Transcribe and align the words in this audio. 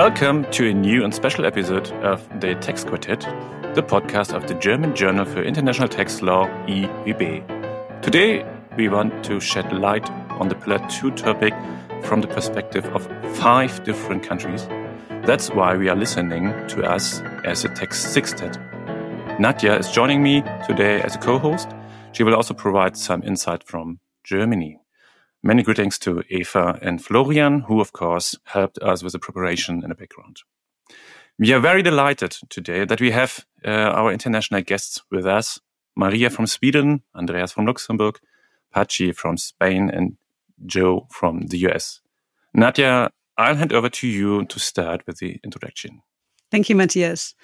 Welcome 0.00 0.50
to 0.52 0.66
a 0.66 0.72
new 0.72 1.04
and 1.04 1.14
special 1.14 1.44
episode 1.44 1.92
of 2.02 2.26
the 2.40 2.54
Tax 2.54 2.84
Quartet, 2.84 3.20
the 3.74 3.82
podcast 3.82 4.34
of 4.34 4.46
the 4.48 4.54
German 4.54 4.96
Journal 4.96 5.26
for 5.26 5.42
International 5.42 5.88
Tax 5.88 6.22
Law, 6.22 6.46
IWB. 6.66 8.00
Today, 8.00 8.46
we 8.78 8.88
want 8.88 9.22
to 9.24 9.38
shed 9.40 9.70
light 9.74 10.08
on 10.40 10.48
the 10.48 10.54
Pillar 10.54 10.78
2 10.88 11.10
topic 11.10 11.52
from 12.02 12.22
the 12.22 12.28
perspective 12.28 12.86
of 12.94 13.06
five 13.36 13.84
different 13.84 14.22
countries. 14.22 14.66
That's 15.26 15.50
why 15.50 15.76
we 15.76 15.90
are 15.90 15.96
listening 15.96 16.46
to 16.68 16.82
us 16.82 17.20
as 17.44 17.66
a 17.66 17.68
tax 17.68 18.02
sextet. 18.02 18.58
Nadja 19.38 19.78
is 19.78 19.90
joining 19.90 20.22
me 20.22 20.42
today 20.66 21.02
as 21.02 21.14
a 21.14 21.18
co-host. 21.18 21.68
She 22.12 22.22
will 22.22 22.34
also 22.34 22.54
provide 22.54 22.96
some 22.96 23.22
insight 23.22 23.64
from 23.64 24.00
Germany. 24.24 24.79
Many 25.42 25.62
greetings 25.62 25.98
to 26.00 26.22
Eva 26.28 26.78
and 26.82 27.02
Florian, 27.02 27.60
who 27.60 27.80
of 27.80 27.92
course 27.92 28.36
helped 28.44 28.78
us 28.78 29.02
with 29.02 29.14
the 29.14 29.18
preparation 29.18 29.82
in 29.82 29.88
the 29.88 29.94
background. 29.94 30.42
We 31.38 31.54
are 31.54 31.60
very 31.60 31.82
delighted 31.82 32.36
today 32.50 32.84
that 32.84 33.00
we 33.00 33.10
have 33.12 33.46
uh, 33.64 33.70
our 33.70 34.12
international 34.12 34.60
guests 34.60 35.00
with 35.10 35.26
us. 35.26 35.58
Maria 35.96 36.28
from 36.28 36.46
Sweden, 36.46 37.02
Andreas 37.14 37.52
from 37.52 37.64
Luxembourg, 37.64 38.18
Patxi 38.74 39.14
from 39.14 39.38
Spain, 39.38 39.90
and 39.90 40.18
Joe 40.66 41.06
from 41.10 41.46
the 41.46 41.58
US. 41.68 42.00
Nadja, 42.54 43.08
I'll 43.38 43.56
hand 43.56 43.72
over 43.72 43.88
to 43.88 44.06
you 44.06 44.44
to 44.44 44.60
start 44.60 45.06
with 45.06 45.18
the 45.18 45.40
introduction. 45.42 46.02
Thank 46.50 46.68
you, 46.68 46.76
Matthias. 46.76 47.34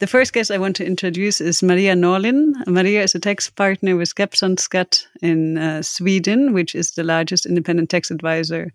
The 0.00 0.06
first 0.06 0.32
guest 0.32 0.52
I 0.52 0.58
want 0.58 0.76
to 0.76 0.86
introduce 0.86 1.40
is 1.40 1.60
Maria 1.60 1.96
Norlin. 1.96 2.52
Maria 2.68 3.02
is 3.02 3.16
a 3.16 3.18
tax 3.18 3.50
partner 3.50 3.96
with 3.96 4.14
Skeppsbron 4.14 4.56
Skatt 4.56 5.04
in 5.22 5.58
uh, 5.58 5.82
Sweden, 5.82 6.52
which 6.52 6.76
is 6.76 6.92
the 6.92 7.02
largest 7.02 7.44
independent 7.44 7.90
tax 7.90 8.12
advisor 8.12 8.72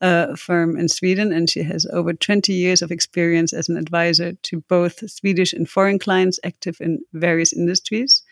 uh, 0.00 0.34
firm 0.36 0.78
in 0.78 0.88
Sweden. 0.88 1.34
And 1.34 1.50
she 1.50 1.62
has 1.64 1.84
over 1.92 2.14
20 2.14 2.54
years 2.54 2.80
of 2.80 2.90
experience 2.90 3.52
as 3.52 3.68
an 3.68 3.76
advisor 3.76 4.32
to 4.32 4.60
both 4.62 5.10
Swedish 5.10 5.52
and 5.52 5.68
foreign 5.68 5.98
clients 5.98 6.40
active 6.44 6.78
in 6.80 7.00
various 7.12 7.52
industries. 7.52 8.22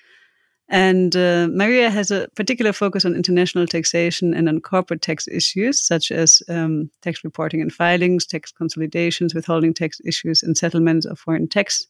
And 0.70 1.14
uh, 1.14 1.48
Maria 1.50 1.90
has 1.90 2.10
a 2.10 2.28
particular 2.34 2.72
focus 2.72 3.04
on 3.04 3.14
international 3.14 3.66
taxation 3.66 4.32
and 4.32 4.48
on 4.48 4.62
corporate 4.62 5.02
tax 5.02 5.28
issues, 5.28 5.78
such 5.78 6.10
as 6.10 6.42
um, 6.48 6.90
tax 7.02 7.24
reporting 7.24 7.60
and 7.60 7.70
filings, 7.70 8.24
tax 8.24 8.50
consolidations, 8.52 9.34
withholding 9.34 9.74
tax 9.74 10.00
issues, 10.06 10.42
and 10.42 10.56
settlements 10.56 11.04
of 11.04 11.18
foreign 11.18 11.46
tax 11.46 11.86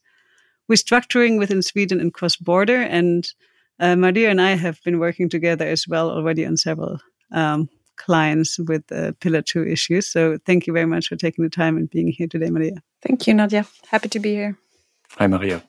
restructuring 0.71 1.37
within 1.37 1.61
Sweden 1.61 1.99
and 1.99 2.13
cross 2.13 2.35
border. 2.35 2.81
And 2.81 3.27
uh, 3.79 3.95
Maria 3.95 4.29
and 4.29 4.41
I 4.41 4.51
have 4.51 4.79
been 4.83 4.99
working 4.99 5.29
together 5.29 5.65
as 5.65 5.87
well 5.87 6.09
already 6.09 6.45
on 6.45 6.57
several 6.57 6.99
um, 7.31 7.69
clients 7.97 8.59
with 8.59 8.91
uh, 8.91 9.11
Pillar 9.19 9.41
2 9.41 9.67
issues. 9.67 10.07
So 10.07 10.37
thank 10.45 10.67
you 10.67 10.73
very 10.73 10.85
much 10.85 11.07
for 11.07 11.15
taking 11.15 11.43
the 11.43 11.49
time 11.49 11.77
and 11.77 11.89
being 11.89 12.07
here 12.07 12.27
today, 12.27 12.49
Maria. 12.49 12.81
Thank 13.01 13.27
you, 13.27 13.33
Nadja. 13.33 13.67
Happy 13.87 14.09
to 14.09 14.19
be 14.19 14.33
here. 14.33 14.57
Hi, 15.17 15.27
Maria. 15.27 15.63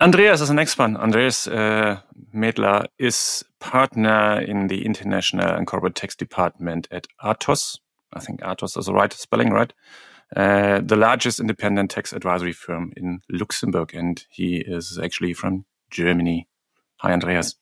Andreas 0.00 0.40
is 0.40 0.48
the 0.48 0.54
next 0.54 0.78
one. 0.78 0.96
Andreas 0.96 1.46
uh, 1.46 2.00
Medler 2.32 2.86
is 2.98 3.44
partner 3.60 4.40
in 4.40 4.68
the 4.68 4.84
International 4.84 5.48
and 5.48 5.66
Corporate 5.66 5.94
Tax 5.94 6.16
Department 6.16 6.88
at 6.90 7.06
ATOZ. 7.22 7.78
I 8.12 8.20
think 8.20 8.40
ATOZ 8.40 8.78
is 8.78 8.86
the 8.86 8.94
right 8.94 9.12
spelling, 9.12 9.50
right? 9.50 9.72
Uh, 10.36 10.80
the 10.80 10.96
largest 10.96 11.38
independent 11.38 11.90
tax 11.90 12.12
advisory 12.12 12.52
firm 12.52 12.92
in 12.96 13.20
Luxembourg, 13.30 13.94
and 13.94 14.24
he 14.30 14.56
is 14.56 14.98
actually 14.98 15.32
from 15.32 15.64
Germany. 15.90 16.48
Hi, 16.96 17.12
Andreas. 17.12 17.54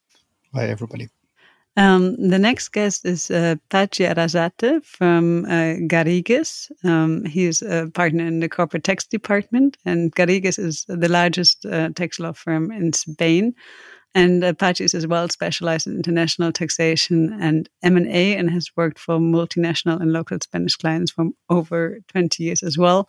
Hi, 0.55 0.67
everybody. 0.67 1.09
Um, 1.77 2.29
the 2.29 2.39
next 2.39 2.69
guest 2.69 3.07
is 3.07 3.31
uh, 3.31 3.57
Patxi 3.71 4.07
Arrasate 4.07 4.85
from 4.85 5.47
uh, 5.47 5.77
Garrigues. 5.87 6.71
Um, 6.85 7.25
he 7.25 7.47
is 7.47 7.63
a 7.63 7.91
partner 7.95 8.27
in 8.27 8.41
the 8.41 8.49
corporate 8.49 8.85
tax 8.85 9.07
department, 9.07 9.79
and 9.87 10.15
Garrigues 10.15 10.59
is 10.59 10.85
the 10.87 11.09
largest 11.09 11.65
uh, 11.65 11.89
tax 11.91 12.21
law 12.21 12.33
firm 12.33 12.71
in 12.71 12.93
Spain. 12.93 13.55
And 14.15 14.43
Patxi 14.43 14.83
is 14.83 14.95
as 14.95 15.07
well 15.07 15.29
specialized 15.29 15.87
in 15.87 15.97
international 15.97 16.53
taxation 16.53 17.39
and 17.41 17.69
M&A 17.83 18.37
and 18.37 18.51
has 18.51 18.71
worked 18.77 18.99
for 18.99 19.19
multinational 19.19 20.01
and 20.01 20.13
local 20.13 20.39
Spanish 20.43 20.77
clients 20.77 21.11
for 21.11 21.31
over 21.49 21.99
20 22.09 22.43
years 22.43 22.63
as 22.63 22.77
well. 22.77 23.09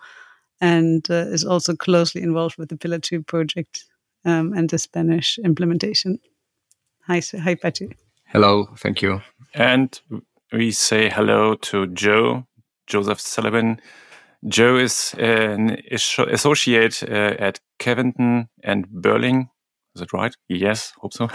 And 0.61 1.05
uh, 1.09 1.27
is 1.27 1.43
also 1.43 1.75
closely 1.75 2.21
involved 2.21 2.57
with 2.57 2.69
the 2.69 2.77
Pillar 2.77 2.99
2 2.99 3.23
project 3.23 3.85
um, 4.23 4.53
and 4.53 4.69
the 4.69 4.77
Spanish 4.77 5.37
implementation. 5.39 6.19
Hi, 7.07 7.19
hi, 7.19 7.55
Patxi. 7.55 7.93
Hello, 8.27 8.69
thank 8.77 9.01
you. 9.01 9.21
And 9.53 9.99
we 10.53 10.71
say 10.71 11.09
hello 11.09 11.55
to 11.55 11.87
Joe, 11.87 12.47
Joseph 12.87 13.19
Sullivan. 13.19 13.81
Joe 14.47 14.77
is 14.77 15.13
an 15.19 15.77
associate 15.91 17.03
uh, 17.03 17.35
at 17.39 17.59
Covington 17.79 18.47
and 18.63 18.87
Burling 18.89 19.49
is 19.95 20.01
it 20.01 20.13
right? 20.13 20.35
Yes, 20.47 20.93
hope 20.97 21.13
so. 21.13 21.29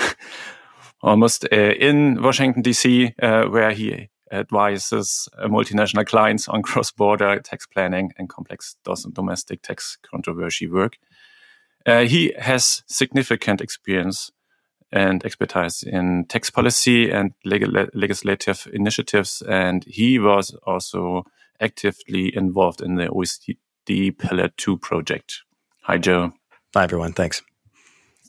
Almost 1.03 1.47
uh, 1.53 1.57
in 1.57 2.21
Washington, 2.23 2.63
D.C., 2.63 3.15
uh, 3.23 3.45
where 3.45 3.71
he 3.71 4.09
advises 4.33 5.29
uh, 5.39 5.47
multinational 5.47 6.07
clients 6.07 6.49
on 6.49 6.63
cross 6.63 6.91
border 6.91 7.39
tax 7.41 7.67
planning 7.67 8.13
and 8.19 8.29
complex 8.29 8.77
domestic 9.13 9.63
tax 9.63 9.97
controversy 10.11 10.69
work. 10.69 10.99
Uh, 11.87 12.01
he 12.01 12.35
has 12.39 12.83
significant 12.87 13.61
experience 13.61 14.31
and 14.91 15.25
expertise 15.25 15.83
in 15.83 16.25
tax 16.27 16.51
policy 16.51 17.11
and 17.11 17.33
legislative 17.45 18.67
initiatives, 18.73 19.43
and 19.49 19.85
he 19.85 20.19
was 20.19 20.55
also 20.67 21.25
actively 21.61 22.35
involved 22.35 22.81
in 22.81 22.97
the 22.97 23.07
OECD 23.07 24.19
Pillar 24.19 24.49
2 24.57 24.79
project. 24.79 25.43
Hi, 25.83 25.99
Joe. 25.99 26.33
Hi, 26.75 26.85
everyone. 26.85 27.13
Thanks. 27.13 27.43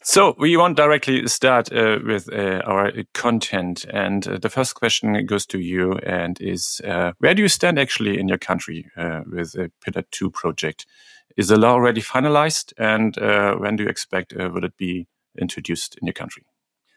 So 0.09 0.33
we 0.39 0.57
want 0.57 0.75
directly 0.75 1.27
start 1.27 1.71
uh, 1.71 1.99
with 2.03 2.33
uh, 2.33 2.63
our 2.65 2.91
content, 3.13 3.85
and 3.93 4.27
uh, 4.27 4.39
the 4.39 4.49
first 4.49 4.73
question 4.73 5.23
goes 5.27 5.45
to 5.45 5.59
you, 5.59 5.99
and 5.99 6.41
is 6.41 6.81
uh, 6.83 7.11
where 7.19 7.35
do 7.35 7.43
you 7.43 7.47
stand 7.47 7.77
actually 7.77 8.19
in 8.19 8.27
your 8.27 8.39
country 8.39 8.89
uh, 8.97 9.21
with 9.31 9.51
the 9.51 9.71
Pillar 9.85 10.03
Two 10.09 10.31
project? 10.31 10.87
Is 11.37 11.49
the 11.49 11.59
law 11.59 11.73
already 11.73 12.01
finalized, 12.01 12.73
and 12.75 13.19
uh, 13.19 13.53
when 13.57 13.75
do 13.75 13.83
you 13.83 13.89
expect 13.89 14.33
will 14.35 14.65
it 14.65 14.77
be 14.77 15.05
introduced 15.39 15.95
in 16.01 16.07
your 16.07 16.15
country? 16.15 16.43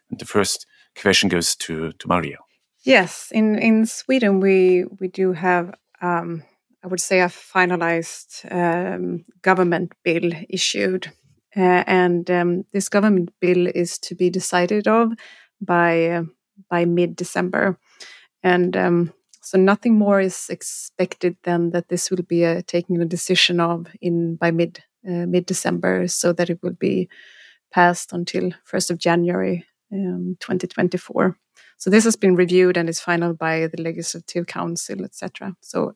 And 0.09 0.19
the 0.19 0.25
first 0.25 0.65
question 0.99 1.29
goes 1.29 1.55
to 1.57 1.91
to 1.91 2.07
Maria. 2.07 2.37
Yes, 2.83 3.29
in 3.31 3.59
in 3.59 3.85
Sweden 3.85 4.39
we 4.39 4.85
we 4.99 5.07
do 5.07 5.33
have. 5.33 5.75
Um, 6.01 6.41
I 6.83 6.87
would 6.87 6.99
say 6.99 7.21
a 7.21 7.29
finalized 7.29 8.43
um, 8.51 9.23
government 9.43 9.93
bill 10.03 10.31
issued 10.49 11.13
uh, 11.55 11.83
and 11.85 12.29
um, 12.31 12.65
this 12.73 12.89
government 12.89 13.31
bill 13.39 13.67
is 13.67 13.97
to 13.99 14.15
be 14.15 14.29
decided 14.29 14.87
of 14.87 15.11
by 15.61 16.07
uh, 16.07 16.23
by 16.69 16.85
mid 16.85 17.15
December, 17.15 17.77
and 18.41 18.75
um, 18.75 19.13
so 19.41 19.57
nothing 19.57 19.97
more 19.97 20.19
is 20.19 20.47
expected 20.49 21.35
than 21.43 21.71
that 21.71 21.89
this 21.89 22.09
will 22.09 22.23
be 22.23 22.43
a, 22.43 22.61
taking 22.61 23.01
a 23.01 23.05
decision 23.05 23.59
of 23.59 23.87
in 24.01 24.35
by 24.35 24.51
mid 24.51 24.83
uh, 25.07 25.25
mid 25.27 25.45
December, 25.45 26.07
so 26.07 26.33
that 26.33 26.49
it 26.49 26.59
will 26.63 26.77
be 26.79 27.09
passed 27.71 28.13
until 28.13 28.51
first 28.63 28.91
of 28.91 28.97
January 28.97 29.65
um, 29.91 30.37
2024. 30.39 31.37
So 31.77 31.89
this 31.89 32.05
has 32.05 32.15
been 32.15 32.35
reviewed 32.35 32.77
and 32.77 32.87
is 32.87 32.99
final 32.99 33.33
by 33.33 33.67
the 33.67 33.81
Legislative 33.81 34.47
Council, 34.47 35.03
etc. 35.03 35.55
So 35.61 35.95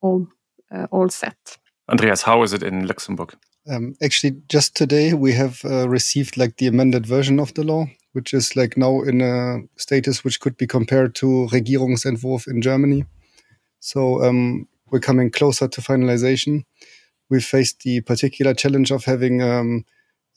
all 0.00 0.26
uh, 0.70 0.86
all 0.90 1.08
set. 1.08 1.58
Andreas, 1.88 2.22
how 2.22 2.42
is 2.42 2.52
it 2.52 2.62
in 2.62 2.86
Luxembourg? 2.86 3.34
Um, 3.68 3.94
actually, 4.02 4.36
just 4.48 4.74
today 4.74 5.12
we 5.12 5.32
have 5.34 5.60
uh, 5.64 5.88
received 5.88 6.36
like 6.36 6.56
the 6.56 6.66
amended 6.66 7.06
version 7.06 7.38
of 7.38 7.52
the 7.54 7.62
law, 7.62 7.86
which 8.12 8.32
is 8.32 8.56
like 8.56 8.76
now 8.76 9.02
in 9.02 9.20
a 9.20 9.60
status 9.76 10.24
which 10.24 10.40
could 10.40 10.56
be 10.56 10.66
compared 10.66 11.14
to 11.16 11.46
Regierungsentwurf 11.50 12.48
in 12.48 12.62
Germany. 12.62 13.04
So 13.80 14.24
um, 14.24 14.66
we're 14.90 15.00
coming 15.00 15.30
closer 15.30 15.68
to 15.68 15.80
finalization. 15.80 16.64
We 17.28 17.40
faced 17.40 17.80
the 17.80 18.00
particular 18.00 18.54
challenge 18.54 18.90
of 18.90 19.04
having 19.04 19.42
um, 19.42 19.84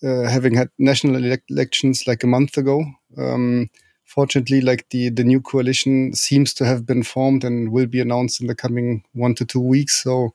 uh, 0.03 0.24
having 0.24 0.53
had 0.53 0.69
national 0.77 1.15
elect 1.15 1.50
elections 1.50 2.06
like 2.06 2.24
a 2.24 2.27
month 2.27 2.57
ago. 2.57 2.83
Um, 3.18 3.69
fortunately, 4.06 4.59
like 4.59 4.89
the 4.89 5.09
the 5.09 5.24
new 5.24 5.39
coalition 5.39 6.13
seems 6.13 6.53
to 6.56 6.65
have 6.65 6.86
been 6.86 7.03
formed 7.03 7.44
and 7.45 7.71
will 7.71 7.88
be 7.88 8.01
announced 8.01 8.42
in 8.42 8.47
the 8.47 8.56
coming 8.56 9.03
one 9.13 9.33
to 9.36 9.45
two 9.45 9.62
weeks. 9.62 10.03
So 10.03 10.33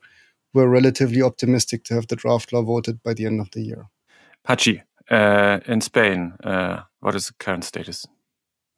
we're 0.53 0.67
relatively 0.67 1.21
optimistic 1.21 1.83
to 1.85 1.93
have 1.93 2.07
the 2.07 2.15
draft 2.15 2.51
law 2.53 2.61
voted 2.61 3.01
by 3.03 3.13
the 3.13 3.25
end 3.25 3.39
of 3.39 3.51
the 3.51 3.61
year. 3.61 3.89
Patxi, 4.47 4.81
uh, 5.09 5.59
in 5.67 5.81
Spain, 5.81 6.33
uh, 6.43 6.81
what 6.99 7.15
is 7.15 7.27
the 7.27 7.33
current 7.33 7.63
status? 7.63 8.05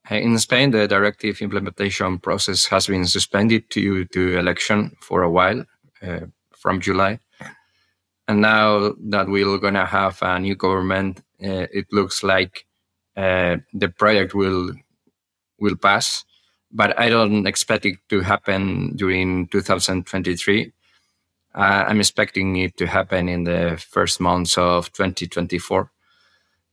In 0.10 0.38
Spain, 0.40 0.72
the 0.72 0.88
directive 0.88 1.42
implementation 1.42 2.20
process 2.20 2.66
has 2.66 2.88
been 2.88 3.06
suspended 3.06 3.70
due 3.70 4.06
to 4.06 4.38
election 4.38 4.96
for 5.00 5.22
a 5.22 5.30
while 5.30 5.64
uh, 6.02 6.22
from 6.58 6.82
July. 6.82 7.20
And 8.28 8.42
now 8.42 8.94
that 9.10 9.28
we're 9.28 9.58
going 9.58 9.76
to 9.76 9.86
have 9.86 10.18
a 10.22 10.40
new 10.40 10.56
government, 10.56 11.20
uh, 11.44 11.68
it 11.72 11.86
looks 11.92 12.24
like 12.24 12.66
uh, 13.16 13.58
the 13.74 13.90
project 13.90 14.34
will 14.34 14.72
will 15.60 15.76
pass. 15.76 16.24
But 16.72 16.98
I 17.00 17.10
don't 17.10 17.46
expect 17.46 17.86
it 17.86 17.98
to 18.10 18.22
happen 18.22 18.96
during 18.96 19.48
2023 19.50 20.72
Uh, 21.54 21.86
I'm 21.88 22.00
expecting 22.00 22.56
it 22.56 22.78
to 22.78 22.88
happen 22.88 23.28
in 23.28 23.44
the 23.44 23.84
first 23.90 24.20
months 24.20 24.58
of 24.58 24.92
2024. 24.94 25.92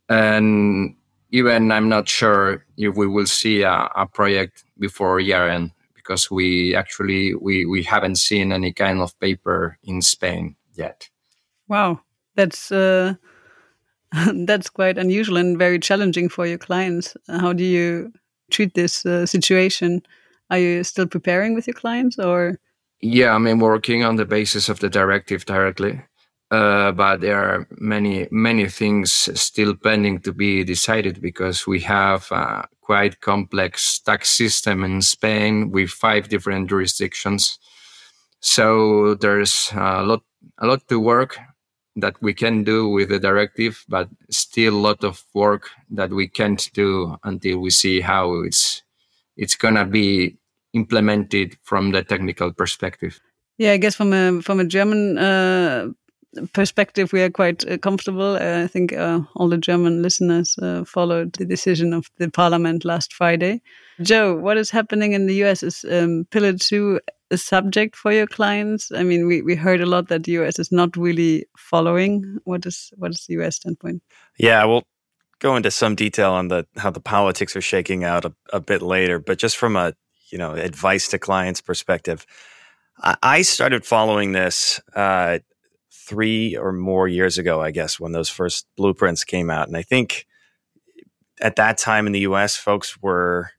And 0.08 0.96
even 1.30 1.72
I'm 1.72 1.88
not 1.88 2.08
sure 2.08 2.64
if 2.76 2.96
we 2.96 3.06
will 3.06 3.26
see 3.26 3.62
a, 3.62 3.90
a 3.94 4.06
project 4.06 4.64
before 4.78 5.20
year 5.20 5.48
end 5.48 5.72
because 5.94 6.30
we 6.30 6.74
actually 6.74 7.34
we, 7.34 7.66
we 7.66 7.82
haven't 7.82 8.16
seen 8.16 8.52
any 8.52 8.72
kind 8.72 9.00
of 9.00 9.18
paper 9.20 9.78
in 9.82 10.00
Spain 10.00 10.56
yet. 10.74 11.10
Wow, 11.66 12.00
that's 12.34 12.72
uh, 12.72 13.14
that's 14.32 14.70
quite 14.70 14.96
unusual 14.96 15.36
and 15.36 15.58
very 15.58 15.78
challenging 15.78 16.28
for 16.28 16.46
your 16.46 16.58
clients. 16.58 17.16
How 17.28 17.52
do 17.52 17.64
you 17.64 18.12
treat 18.50 18.74
this 18.74 19.04
uh, 19.04 19.26
situation? 19.26 20.02
Are 20.50 20.58
you 20.58 20.82
still 20.84 21.06
preparing 21.06 21.54
with 21.54 21.66
your 21.66 21.74
clients 21.74 22.18
or? 22.18 22.58
Yeah, 23.00 23.34
I 23.34 23.38
mean, 23.38 23.58
working 23.60 24.04
on 24.04 24.16
the 24.16 24.24
basis 24.24 24.68
of 24.68 24.80
the 24.80 24.88
directive 24.88 25.44
directly. 25.44 26.02
Uh, 26.50 26.92
but 26.92 27.20
there 27.20 27.38
are 27.38 27.68
many, 27.78 28.26
many 28.30 28.68
things 28.68 29.12
still 29.38 29.74
pending 29.76 30.20
to 30.20 30.32
be 30.32 30.64
decided 30.64 31.20
because 31.20 31.66
we 31.66 31.80
have 31.80 32.30
a 32.32 32.66
quite 32.80 33.20
complex 33.20 34.00
tax 34.00 34.30
system 34.30 34.82
in 34.82 35.02
Spain 35.02 35.70
with 35.70 35.90
five 35.90 36.28
different 36.28 36.70
jurisdictions. 36.70 37.58
So 38.40 39.14
there's 39.14 39.70
a 39.74 40.02
lot, 40.02 40.22
a 40.58 40.66
lot 40.66 40.88
to 40.88 40.98
work 40.98 41.38
that 41.96 42.16
we 42.22 42.32
can 42.32 42.64
do 42.64 42.88
with 42.88 43.10
the 43.10 43.18
directive, 43.18 43.84
but 43.88 44.08
still 44.30 44.74
a 44.74 44.78
lot 44.88 45.04
of 45.04 45.22
work 45.34 45.68
that 45.90 46.10
we 46.10 46.28
can't 46.28 46.70
do 46.72 47.16
until 47.24 47.58
we 47.58 47.70
see 47.70 48.00
how 48.00 48.42
it's 48.42 48.82
it's 49.36 49.54
gonna 49.56 49.84
be 49.84 50.36
implemented 50.78 51.56
from 51.62 51.92
the 51.92 52.02
technical 52.02 52.52
perspective. 52.52 53.20
Yeah, 53.58 53.72
I 53.72 53.78
guess 53.78 53.96
from 53.96 54.12
a 54.12 54.42
from 54.42 54.60
a 54.60 54.64
German 54.64 55.18
uh, 55.18 55.88
perspective, 56.52 57.12
we 57.12 57.22
are 57.22 57.30
quite 57.30 57.68
uh, 57.68 57.78
comfortable. 57.78 58.36
Uh, 58.36 58.64
I 58.64 58.68
think 58.68 58.92
uh, 58.92 59.20
all 59.34 59.48
the 59.48 59.58
German 59.58 60.02
listeners 60.02 60.56
uh, 60.62 60.84
followed 60.84 61.32
the 61.38 61.44
decision 61.44 61.92
of 61.92 62.06
the 62.18 62.30
parliament 62.30 62.84
last 62.84 63.12
Friday. 63.12 63.60
Joe, 64.00 64.36
what 64.36 64.56
is 64.56 64.70
happening 64.70 65.12
in 65.12 65.26
the 65.26 65.44
US? 65.44 65.62
Is 65.62 65.84
um, 65.90 66.26
Pillar 66.30 66.52
Two 66.52 67.00
a 67.30 67.36
subject 67.36 67.96
for 67.96 68.12
your 68.12 68.26
clients? 68.26 68.90
I 68.92 69.02
mean, 69.02 69.26
we, 69.26 69.42
we 69.42 69.54
heard 69.54 69.80
a 69.80 69.86
lot 69.86 70.08
that 70.08 70.24
the 70.24 70.32
US 70.32 70.58
is 70.58 70.70
not 70.72 70.96
really 70.96 71.46
following. 71.56 72.38
What 72.44 72.66
is 72.66 72.92
what 72.96 73.10
is 73.10 73.26
the 73.26 73.34
US 73.40 73.56
standpoint? 73.56 74.02
Yeah, 74.38 74.64
we'll 74.64 74.86
go 75.40 75.56
into 75.56 75.70
some 75.70 75.94
detail 75.94 76.32
on 76.32 76.48
the 76.48 76.66
how 76.76 76.90
the 76.90 77.00
politics 77.00 77.56
are 77.56 77.60
shaking 77.60 78.04
out 78.04 78.24
a, 78.24 78.32
a 78.52 78.60
bit 78.60 78.82
later. 78.82 79.18
But 79.18 79.38
just 79.38 79.56
from 79.56 79.76
a 79.76 79.94
you 80.30 80.38
know 80.38 80.52
advice 80.52 81.08
to 81.08 81.18
clients 81.18 81.60
perspective, 81.60 82.26
I, 83.00 83.42
started 83.42 83.84
following 83.84 84.32
this 84.32 84.80
uh, 84.94 85.38
three 85.92 86.56
or 86.56 86.72
more 86.72 87.06
years 87.06 87.38
ago, 87.38 87.60
I 87.60 87.70
guess, 87.70 88.00
when 88.00 88.12
those 88.12 88.28
first 88.28 88.66
blueprints 88.76 89.24
came 89.24 89.50
out, 89.50 89.68
and 89.68 89.76
I 89.76 89.82
think 89.82 90.26
at 91.40 91.56
that 91.56 91.78
time 91.78 92.06
in 92.06 92.12
the 92.12 92.20
U.S., 92.20 92.56
folks 92.56 93.00
were 93.00 93.50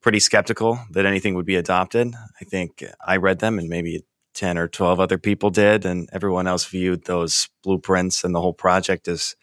pretty 0.00 0.20
skeptical 0.20 0.78
that 0.92 1.06
anything 1.06 1.34
would 1.34 1.46
be 1.46 1.56
adopted. 1.56 2.14
I 2.40 2.44
think 2.44 2.84
I 3.04 3.16
read 3.16 3.40
them 3.40 3.58
and 3.58 3.68
maybe 3.68 4.04
10 4.34 4.56
or 4.56 4.68
12 4.68 5.00
other 5.00 5.18
people 5.18 5.50
did, 5.50 5.84
and 5.84 6.08
everyone 6.12 6.46
else 6.46 6.64
viewed 6.64 7.04
those 7.04 7.48
blueprints 7.62 8.24
and 8.24 8.34
the 8.34 8.40
whole 8.40 8.54
project 8.54 9.08
as, 9.08 9.34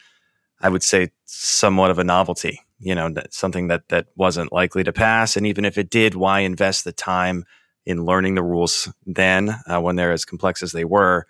I 0.62 0.70
would 0.70 0.84
say, 0.84 1.12
somewhat 1.26 1.92
of 1.92 2.00
a 2.00 2.04
novelty, 2.04 2.62
you 2.80 2.96
know, 2.96 3.14
something 3.30 3.68
that, 3.68 3.88
that 3.90 4.08
wasn't 4.16 4.52
likely 4.52 4.84
to 4.84 4.94
pass. 4.94 5.38
And 5.38 5.48
even 5.48 5.66
if 5.66 5.78
it 5.78 5.90
did, 5.90 6.16
why 6.16 6.42
invest 6.42 6.84
the 6.84 6.92
time 6.92 7.46
in 7.86 8.06
learning 8.06 8.36
the 8.36 8.44
rules 8.44 8.92
then 9.06 9.56
uh, 9.68 9.80
when 9.80 9.96
they're 9.96 10.12
as 10.12 10.26
complex 10.26 10.64
as 10.64 10.72
they 10.72 10.86
were? 10.86 11.28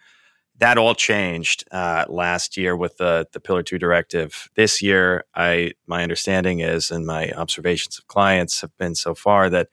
that 0.60 0.78
all 0.78 0.96
changed 0.96 1.66
uh, 1.72 2.06
last 2.08 2.58
year 2.58 2.76
with 2.76 2.98
the 2.98 3.28
the 3.34 3.40
Pillar 3.40 3.64
Two 3.64 3.78
directive. 3.78 4.50
This 4.56 4.82
year, 4.82 5.26
I 5.36 5.74
my 5.88 6.04
understanding 6.04 6.60
is, 6.60 6.92
and 6.92 7.06
my 7.06 7.32
observations 7.32 7.98
of 7.98 8.08
clients 8.08 8.62
have 8.62 8.76
been 8.78 8.96
so 8.96 9.14
far 9.14 9.50
that 9.50 9.68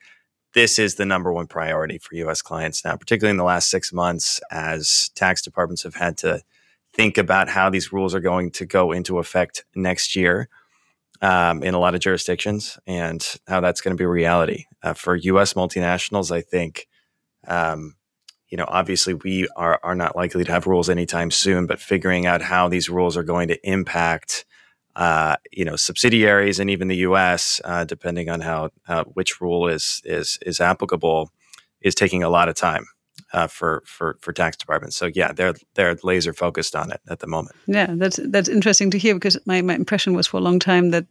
this 0.53 0.77
is 0.77 0.95
the 0.95 1.05
number 1.05 1.31
one 1.33 1.47
priority 1.47 1.97
for 1.97 2.15
U.S. 2.15 2.41
clients 2.41 2.85
now, 2.85 2.95
particularly 2.95 3.31
in 3.31 3.37
the 3.37 3.43
last 3.43 3.69
six 3.69 3.91
months, 3.91 4.39
as 4.51 5.09
tax 5.15 5.41
departments 5.41 5.83
have 5.83 5.95
had 5.95 6.17
to 6.19 6.41
think 6.93 7.17
about 7.17 7.49
how 7.49 7.69
these 7.69 7.91
rules 7.91 8.13
are 8.13 8.19
going 8.19 8.51
to 8.51 8.65
go 8.65 8.91
into 8.91 9.17
effect 9.17 9.65
next 9.75 10.15
year 10.15 10.49
um, 11.23 11.63
in 11.63 11.73
a 11.73 11.79
lot 11.79 11.95
of 11.95 12.01
jurisdictions 12.01 12.77
and 12.85 13.25
how 13.47 13.61
that's 13.61 13.81
going 13.81 13.95
to 13.95 14.01
be 14.01 14.05
reality 14.05 14.65
uh, 14.83 14.93
for 14.93 15.15
U.S. 15.15 15.53
multinationals. 15.53 16.31
I 16.31 16.41
think. 16.41 16.87
Um, 17.47 17.95
you 18.49 18.57
know, 18.57 18.65
obviously 18.67 19.15
we 19.15 19.47
are, 19.55 19.79
are 19.81 19.95
not 19.95 20.15
likely 20.15 20.43
to 20.43 20.51
have 20.51 20.67
rules 20.67 20.87
anytime 20.87 21.31
soon, 21.31 21.65
but 21.65 21.79
figuring 21.79 22.27
out 22.27 22.43
how 22.43 22.69
these 22.69 22.87
rules 22.87 23.17
are 23.17 23.23
going 23.23 23.47
to 23.47 23.67
impact, 23.67 24.45
uh, 24.95 25.37
you 25.51 25.65
know, 25.65 25.75
subsidiaries 25.75 26.59
and 26.59 26.69
even 26.69 26.87
the 26.87 26.97
U.S., 26.97 27.59
uh, 27.65 27.83
depending 27.83 28.29
on 28.29 28.41
how, 28.41 28.69
how, 28.83 29.05
which 29.05 29.41
rule 29.41 29.67
is 29.67 30.03
is 30.05 30.37
is 30.45 30.61
applicable, 30.61 31.31
is 31.81 31.95
taking 31.95 32.21
a 32.21 32.29
lot 32.29 32.47
of 32.47 32.53
time 32.53 32.85
uh, 33.33 33.47
for 33.47 33.83
for 33.85 34.17
for 34.21 34.33
tax 34.33 34.57
departments. 34.57 34.95
So 34.95 35.09
yeah, 35.13 35.33
they're 35.33 35.55
they're 35.75 35.97
laser 36.03 36.33
focused 36.33 36.75
on 36.75 36.91
it 36.91 37.01
at 37.09 37.19
the 37.19 37.27
moment. 37.27 37.55
Yeah, 37.67 37.93
that's 37.95 38.19
that's 38.29 38.49
interesting 38.49 38.91
to 38.91 38.97
hear 38.97 39.13
because 39.13 39.37
my 39.45 39.61
my 39.61 39.75
impression 39.75 40.13
was 40.13 40.27
for 40.27 40.37
a 40.37 40.41
long 40.41 40.59
time 40.59 40.91
that 40.91 41.05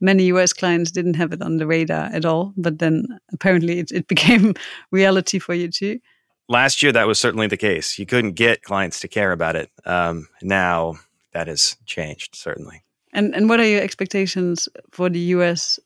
many 0.00 0.24
US 0.24 0.52
clients 0.52 0.90
didn't 0.90 1.14
have 1.14 1.32
it 1.32 1.42
on 1.42 1.58
the 1.58 1.66
radar 1.66 2.06
at 2.12 2.24
all, 2.24 2.52
but 2.56 2.78
then 2.78 3.06
apparently 3.32 3.78
it, 3.78 3.92
it 3.92 4.08
became 4.14 4.54
reality 4.90 5.38
for 5.38 5.54
you 5.54 5.68
too 5.68 6.00
last 6.48 6.82
year 6.82 6.92
that 6.92 7.06
was 7.06 7.18
certainly 7.18 7.46
the 7.46 7.56
case. 7.56 7.98
You 7.98 8.06
couldn't 8.06 8.32
get 8.32 8.62
clients 8.62 9.00
to 9.00 9.08
care 9.08 9.32
about 9.32 9.56
it. 9.56 9.70
Um, 9.84 10.28
now 10.42 10.96
that 11.32 11.48
has 11.48 11.76
changed 11.86 12.36
certainly. 12.36 12.84
And 13.12 13.34
and 13.34 13.48
what 13.48 13.60
are 13.60 13.66
your 13.66 13.82
expectations 13.82 14.68
for 14.90 15.08
the 15.10 15.20
U.S. 15.36 15.78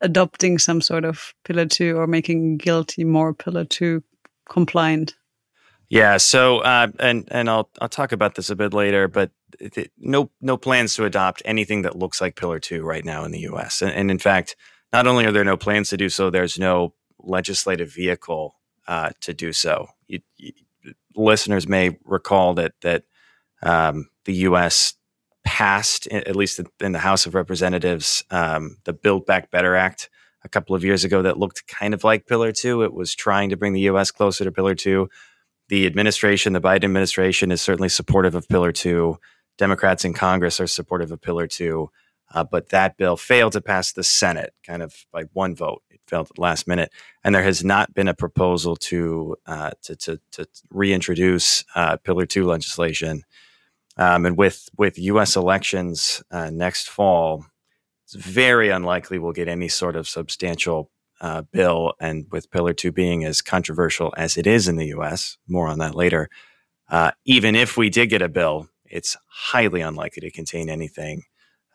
adopting 0.00 0.58
some 0.58 0.80
sort 0.80 1.04
of 1.04 1.34
Pillar 1.44 1.66
Two 1.66 1.96
or 1.98 2.06
making 2.06 2.58
GILTI 2.58 3.04
more 3.04 3.34
Pillar 3.34 3.64
Two 3.64 4.02
compliant? 4.50 5.14
Yeah. 5.88 6.18
So 6.18 6.58
uh, 6.58 6.88
and 6.98 7.26
and 7.30 7.48
I'll 7.48 7.70
I'll 7.80 7.88
talk 7.88 8.12
about 8.12 8.34
this 8.34 8.50
a 8.50 8.56
bit 8.56 8.74
later, 8.74 9.08
but 9.08 9.30
no 9.98 10.30
no 10.40 10.56
plans 10.56 10.94
to 10.94 11.04
adopt 11.04 11.42
anything 11.44 11.82
that 11.82 11.96
looks 11.96 12.20
like 12.20 12.36
Pillar 12.36 12.60
Two 12.60 12.82
right 12.82 13.04
now 13.04 13.24
in 13.24 13.32
the 13.32 13.40
U.S. 13.40 13.80
And, 13.80 13.92
and 13.92 14.10
in 14.10 14.18
fact, 14.18 14.56
not 14.92 15.06
only 15.06 15.24
are 15.24 15.32
there 15.32 15.44
no 15.44 15.56
plans 15.56 15.88
to 15.90 15.96
do 15.96 16.08
so, 16.08 16.30
there's 16.30 16.58
no 16.58 16.94
legislative 17.18 17.92
vehicle 17.92 18.56
uh, 18.86 19.10
to 19.20 19.34
do 19.34 19.52
so. 19.52 19.88
You, 20.06 20.20
you, 20.36 20.52
listeners 21.16 21.66
may 21.66 21.98
recall 22.04 22.54
that 22.54 22.72
that 22.82 23.04
um, 23.62 24.10
the 24.24 24.34
U.S. 24.34 24.94
passed, 25.44 26.06
at 26.08 26.36
least 26.36 26.60
in 26.80 26.92
the 26.92 26.98
House 26.98 27.26
of 27.26 27.34
Representatives, 27.34 28.24
um, 28.30 28.76
the 28.84 28.92
Build 28.92 29.26
Back 29.26 29.50
Better 29.50 29.74
Act 29.74 30.08
a 30.42 30.48
couple 30.48 30.74
of 30.74 30.84
years 30.84 31.04
ago 31.04 31.22
that 31.22 31.38
looked 31.38 31.66
kind 31.66 31.94
of 31.94 32.04
like 32.04 32.26
Pillar 32.26 32.52
Two. 32.52 32.82
It 32.82 32.94
was 32.94 33.14
trying 33.14 33.50
to 33.50 33.56
bring 33.56 33.72
the 33.72 33.80
U.S. 33.82 34.10
closer 34.10 34.44
to 34.44 34.52
Pillar 34.52 34.74
Two. 34.74 35.08
The 35.68 35.86
administration, 35.86 36.52
the 36.52 36.60
Biden 36.60 36.84
administration, 36.84 37.52
is 37.52 37.60
certainly 37.60 37.88
supportive 37.88 38.34
of 38.34 38.48
Pillar 38.48 38.72
Two. 38.72 39.18
Democrats 39.58 40.04
in 40.04 40.14
Congress 40.14 40.60
are 40.60 40.66
supportive 40.66 41.12
of 41.12 41.20
Pillar 41.20 41.46
Two. 41.46 41.90
Uh, 42.32 42.44
but 42.44 42.68
that 42.68 42.96
bill 42.96 43.16
failed 43.16 43.52
to 43.52 43.60
pass 43.60 43.92
the 43.92 44.04
Senate, 44.04 44.54
kind 44.64 44.82
of 44.82 45.04
by 45.12 45.24
one 45.32 45.54
vote. 45.54 45.82
It 45.90 46.00
failed 46.06 46.28
at 46.30 46.36
the 46.36 46.40
last 46.40 46.68
minute, 46.68 46.92
and 47.24 47.34
there 47.34 47.42
has 47.42 47.64
not 47.64 47.92
been 47.92 48.08
a 48.08 48.14
proposal 48.14 48.76
to 48.76 49.36
uh, 49.46 49.72
to, 49.82 49.96
to, 49.96 50.20
to, 50.32 50.46
reintroduce 50.70 51.64
uh, 51.74 51.96
Pillar 51.96 52.26
Two 52.26 52.46
legislation. 52.46 53.24
Um, 53.96 54.26
and 54.26 54.38
with 54.38 54.68
with 54.78 54.98
U.S. 54.98 55.34
elections 55.34 56.22
uh, 56.30 56.50
next 56.50 56.88
fall, 56.88 57.46
it's 58.12 58.24
very 58.24 58.70
unlikely 58.70 59.18
we'll 59.18 59.32
get 59.32 59.48
any 59.48 59.68
sort 59.68 59.94
of 59.94 60.08
substantial 60.08 60.90
uh, 61.20 61.42
bill. 61.52 61.94
And 62.00 62.26
with 62.30 62.50
Pillar 62.50 62.72
Two 62.72 62.90
being 62.90 63.24
as 63.24 63.40
controversial 63.42 64.12
as 64.16 64.36
it 64.36 64.46
is 64.46 64.66
in 64.66 64.76
the 64.76 64.88
U.S., 64.88 65.38
more 65.46 65.68
on 65.68 65.78
that 65.78 65.94
later. 65.94 66.28
Uh, 66.88 67.12
even 67.24 67.54
if 67.54 67.76
we 67.76 67.88
did 67.88 68.08
get 68.08 68.22
a 68.22 68.28
bill, 68.28 68.68
it's 68.84 69.16
highly 69.28 69.80
unlikely 69.80 70.22
to 70.22 70.30
contain 70.30 70.68
anything 70.68 71.22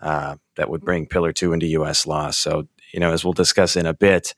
uh, 0.01 0.35
that 0.57 0.69
would 0.69 0.81
bring 0.81 1.07
Pillar 1.07 1.31
2 1.31 1.53
into 1.53 1.67
U.S. 1.67 2.05
law. 2.05 2.31
So, 2.31 2.67
you 2.93 2.99
know, 2.99 3.13
as 3.13 3.23
we'll 3.23 3.33
discuss 3.33 3.77
in 3.77 3.85
a 3.85 3.93
bit, 3.93 4.35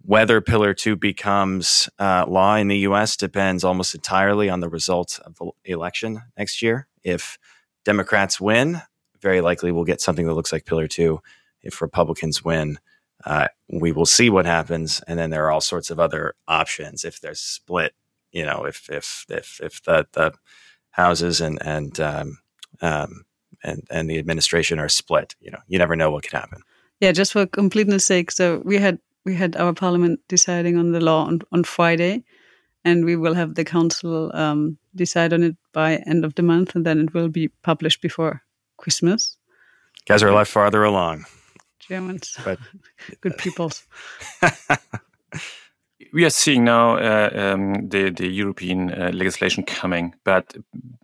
whether 0.00 0.40
Pillar 0.40 0.74
2 0.74 0.96
becomes 0.96 1.88
uh, 2.00 2.24
law 2.26 2.56
in 2.56 2.66
the 2.66 2.78
U.S. 2.78 3.16
depends 3.16 3.62
almost 3.62 3.94
entirely 3.94 4.50
on 4.50 4.58
the 4.58 4.68
results 4.68 5.20
of 5.20 5.36
the 5.36 5.52
election 5.70 6.22
next 6.36 6.60
year. 6.60 6.88
If 7.04 7.38
Democrats 7.84 8.40
win, 8.40 8.82
very 9.24 9.40
likely 9.40 9.72
we'll 9.72 9.84
get 9.84 10.00
something 10.00 10.26
that 10.26 10.34
looks 10.34 10.52
like 10.52 10.66
Pillar 10.66 10.86
2. 10.86 11.20
If 11.62 11.82
Republicans 11.82 12.44
win, 12.44 12.78
uh, 13.24 13.48
we 13.68 13.90
will 13.90 14.06
see 14.06 14.30
what 14.30 14.46
happens. 14.46 15.02
And 15.08 15.18
then 15.18 15.30
there 15.30 15.46
are 15.46 15.50
all 15.50 15.62
sorts 15.62 15.90
of 15.90 15.98
other 15.98 16.34
options 16.46 17.04
if 17.04 17.20
there's 17.20 17.40
split, 17.40 17.94
you 18.30 18.44
know, 18.44 18.66
if, 18.66 18.88
if, 18.90 19.24
if, 19.28 19.60
if 19.62 19.82
the, 19.82 20.06
the 20.12 20.34
houses 20.90 21.40
and, 21.40 21.58
and, 21.64 21.98
um, 21.98 22.38
um, 22.82 23.24
and, 23.64 23.82
and 23.90 24.10
the 24.10 24.18
administration 24.18 24.78
are 24.78 24.90
split. 24.90 25.34
You 25.40 25.50
know, 25.52 25.60
you 25.66 25.78
never 25.78 25.96
know 25.96 26.10
what 26.10 26.24
could 26.24 26.38
happen. 26.38 26.60
Yeah, 27.00 27.12
just 27.12 27.32
for 27.32 27.46
completeness 27.46 28.04
sake, 28.04 28.30
so 28.30 28.62
we 28.64 28.76
had 28.78 28.98
we 29.24 29.34
had 29.34 29.56
our 29.56 29.72
parliament 29.72 30.20
deciding 30.28 30.76
on 30.76 30.92
the 30.92 31.00
law 31.00 31.24
on, 31.24 31.40
on 31.50 31.64
Friday, 31.64 32.24
and 32.84 33.04
we 33.04 33.16
will 33.16 33.34
have 33.34 33.54
the 33.54 33.64
council 33.64 34.30
um, 34.34 34.78
decide 34.94 35.32
on 35.32 35.42
it 35.42 35.56
by 35.72 35.96
end 36.06 36.24
of 36.24 36.34
the 36.34 36.42
month, 36.42 36.74
and 36.76 36.84
then 36.84 37.00
it 37.00 37.14
will 37.14 37.28
be 37.28 37.48
published 37.62 38.02
before 38.02 38.42
Christmas. 38.84 39.38
guys 40.06 40.22
are 40.22 40.28
a 40.28 40.34
lot 40.34 40.46
farther 40.46 40.84
along. 40.84 41.24
Germans, 41.88 42.36
But 42.44 42.58
good 43.22 43.38
peoples. 43.38 43.86
we 46.12 46.24
are 46.24 46.30
seeing 46.30 46.64
now 46.64 46.96
uh, 46.96 47.30
um, 47.34 47.88
the 47.88 48.10
the 48.10 48.28
European 48.28 48.90
uh, 48.90 49.10
legislation 49.12 49.64
coming, 49.64 50.14
but 50.24 50.54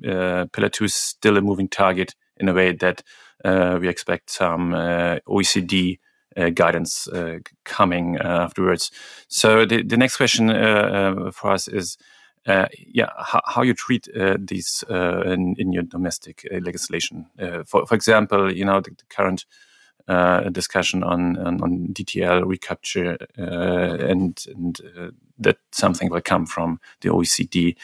uh, 0.07 0.45
Pillar 0.53 0.69
Two 0.69 0.85
is 0.85 0.95
still 0.95 1.37
a 1.37 1.41
moving 1.41 1.69
target 1.69 2.15
in 2.37 2.49
a 2.49 2.53
way 2.53 2.73
that 2.77 3.03
uh, 3.45 3.79
we 3.81 3.89
expect 3.89 4.31
some 4.31 4.75
uh, 4.75 5.19
OECD 5.27 5.99
uh, 6.37 6.51
guidance 6.51 7.09
uh, 7.09 7.39
coming 7.65 8.19
uh, 8.19 8.45
afterwards. 8.47 8.91
So 9.29 9.67
the, 9.67 9.83
the 9.83 9.97
next 9.97 10.17
question 10.17 10.49
for 11.33 11.51
us 11.51 11.69
is. 11.69 11.97
Uh, 12.47 12.67
yeah, 12.87 13.11
how, 13.19 13.43
how 13.45 13.63
you 13.63 13.75
treat 13.75 14.09
uh, 14.17 14.37
these 14.41 14.83
uh, 14.91 15.23
in, 15.23 15.55
in 15.59 15.73
your 15.73 15.83
domestic 15.83 16.47
legislation. 16.63 17.27
For, 17.67 17.87
for 17.87 17.95
example, 17.95 18.51
you 18.53 18.65
know 18.65 18.81
the, 18.81 18.91
the 18.91 19.05
current 19.11 19.45
uh, 20.09 20.49
discussion 20.51 21.05
on, 21.05 21.37
on, 21.39 21.63
on 21.63 21.89
DTL 21.93 22.45
recapture, 22.45 23.17
uh, 23.39 24.05
and, 24.09 24.45
and 24.57 24.81
uh, 24.99 25.11
that 25.39 25.59
something 25.71 26.11
will 26.11 26.21
come 26.21 26.47
from 26.47 26.81
the 27.03 27.11
OECD. 27.11 27.77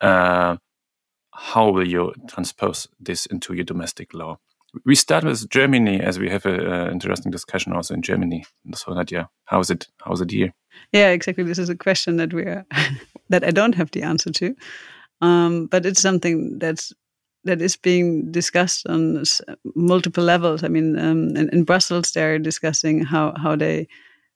How 0.00 1.70
will 1.70 1.88
you 1.88 2.12
transpose 2.28 2.86
this 2.98 3.24
into 3.26 3.54
your 3.54 3.64
domestic 3.64 4.12
law? 4.12 4.38
We 4.84 4.94
start 4.94 5.24
with 5.24 5.48
Germany, 5.48 6.00
as 6.00 6.18
we 6.18 6.28
have 6.28 6.44
an 6.44 6.92
interesting 6.92 7.32
discussion 7.32 7.72
also 7.72 7.94
in 7.94 8.02
Germany. 8.02 8.44
So 8.74 8.92
Nadja, 8.92 9.28
how 9.44 9.60
is 9.60 9.70
it? 9.70 9.88
How 10.04 10.12
is 10.12 10.20
it 10.20 10.30
here? 10.30 10.52
Yeah, 10.92 11.10
exactly. 11.10 11.44
This 11.44 11.58
is 11.58 11.70
a 11.70 11.76
question 11.76 12.16
that 12.18 12.34
we 12.34 12.42
are 12.42 12.66
that 13.30 13.44
I 13.44 13.50
don't 13.50 13.74
have 13.74 13.90
the 13.92 14.02
answer 14.02 14.30
to, 14.30 14.54
um, 15.20 15.66
but 15.66 15.86
it's 15.86 16.02
something 16.02 16.58
that's 16.58 16.92
that 17.44 17.62
is 17.62 17.76
being 17.76 18.30
discussed 18.30 18.86
on 18.86 19.24
multiple 19.74 20.22
levels. 20.22 20.62
I 20.62 20.68
mean, 20.68 20.98
um, 20.98 21.34
in, 21.36 21.48
in 21.50 21.64
Brussels, 21.64 22.12
they're 22.12 22.38
discussing 22.38 23.02
how 23.02 23.34
how 23.36 23.56
they 23.56 23.88